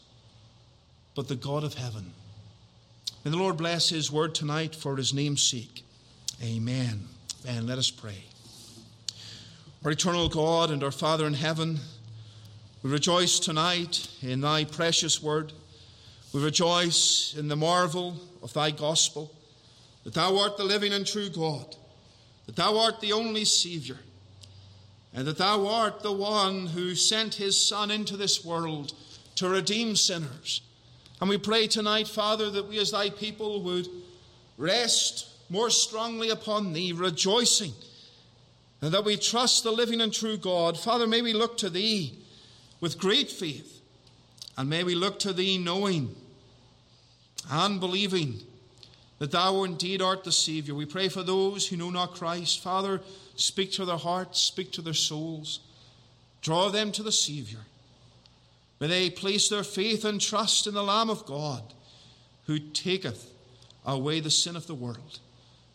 but 1.15 1.27
the 1.27 1.35
God 1.35 1.63
of 1.63 1.73
heaven. 1.73 2.11
May 3.23 3.31
the 3.31 3.37
Lord 3.37 3.57
bless 3.57 3.89
His 3.89 4.11
word 4.11 4.35
tonight 4.35 4.75
for 4.75 4.95
His 4.95 5.13
name's 5.13 5.41
sake. 5.41 5.83
Amen. 6.43 7.07
And 7.47 7.65
let 7.65 7.77
us 7.77 7.89
pray. 7.89 8.23
Our 9.83 9.91
eternal 9.91 10.29
God 10.29 10.69
and 10.69 10.83
our 10.83 10.91
Father 10.91 11.25
in 11.25 11.33
heaven, 11.33 11.79
we 12.83 12.91
rejoice 12.91 13.39
tonight 13.39 14.07
in 14.21 14.41
thy 14.41 14.65
precious 14.65 15.23
word. 15.23 15.53
We 16.33 16.43
rejoice 16.43 17.35
in 17.37 17.47
the 17.47 17.55
marvel 17.55 18.17
of 18.43 18.53
thy 18.53 18.71
gospel, 18.71 19.33
that 20.03 20.13
thou 20.13 20.37
art 20.39 20.57
the 20.57 20.63
living 20.63 20.93
and 20.93 21.07
true 21.07 21.29
God, 21.29 21.75
that 22.47 22.55
thou 22.55 22.79
art 22.79 22.99
the 22.99 23.13
only 23.13 23.45
Saviour, 23.45 23.99
and 25.13 25.27
that 25.27 25.37
thou 25.37 25.67
art 25.67 26.01
the 26.01 26.11
one 26.11 26.65
who 26.65 26.95
sent 26.95 27.35
his 27.35 27.61
Son 27.61 27.91
into 27.91 28.17
this 28.17 28.43
world 28.43 28.93
to 29.35 29.47
redeem 29.47 29.95
sinners. 29.95 30.61
And 31.21 31.29
we 31.29 31.37
pray 31.37 31.67
tonight, 31.67 32.07
Father, 32.07 32.49
that 32.49 32.67
we 32.67 32.79
as 32.79 32.91
thy 32.91 33.11
people 33.11 33.61
would 33.61 33.87
rest 34.57 35.27
more 35.49 35.69
strongly 35.69 36.29
upon 36.29 36.73
thee, 36.73 36.91
rejoicing, 36.91 37.73
and 38.81 38.91
that 38.91 39.05
we 39.05 39.17
trust 39.17 39.63
the 39.63 39.71
living 39.71 40.01
and 40.01 40.11
true 40.11 40.37
God. 40.37 40.79
Father, 40.79 41.05
may 41.05 41.21
we 41.21 41.33
look 41.33 41.57
to 41.59 41.69
thee 41.69 42.17
with 42.79 42.99
great 42.99 43.31
faith. 43.31 43.81
And 44.57 44.69
may 44.69 44.83
we 44.83 44.95
look 44.95 45.19
to 45.19 45.33
thee 45.33 45.59
knowing 45.59 46.15
and 47.49 47.79
believing 47.79 48.41
that 49.19 49.31
thou 49.31 49.63
indeed 49.63 50.01
art 50.01 50.23
the 50.23 50.31
Saviour. 50.31 50.77
We 50.77 50.85
pray 50.85 51.09
for 51.09 51.23
those 51.23 51.67
who 51.67 51.77
know 51.77 51.89
not 51.89 52.13
Christ. 52.13 52.61
Father, 52.61 53.01
speak 53.35 53.71
to 53.73 53.85
their 53.85 53.97
hearts, 53.97 54.39
speak 54.39 54.71
to 54.73 54.81
their 54.81 54.93
souls, 54.93 55.59
draw 56.41 56.69
them 56.69 56.91
to 56.93 57.03
the 57.03 57.11
Saviour. 57.11 57.61
May 58.79 58.87
they 58.87 59.09
place 59.09 59.49
their 59.49 59.63
faith 59.63 60.05
and 60.05 60.21
trust 60.21 60.67
in 60.67 60.73
the 60.73 60.83
Lamb 60.83 61.09
of 61.09 61.25
God 61.25 61.63
who 62.45 62.59
taketh 62.59 63.31
away 63.85 64.19
the 64.19 64.29
sin 64.29 64.55
of 64.55 64.67
the 64.67 64.75
world. 64.75 65.19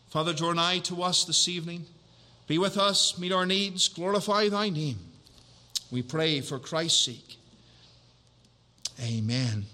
Father, 0.07 0.33
draw 0.33 0.53
nigh 0.53 0.79
to 0.79 1.03
us 1.03 1.25
this 1.25 1.47
evening. 1.47 1.85
Be 2.47 2.57
with 2.57 2.77
us, 2.77 3.17
meet 3.17 3.31
our 3.31 3.45
needs, 3.45 3.87
glorify 3.87 4.47
thy 4.49 4.69
name. 4.69 4.99
We 5.91 6.01
pray 6.01 6.41
for 6.41 6.59
Christ's 6.59 7.05
sake. 7.05 7.37
Amen. 9.01 9.65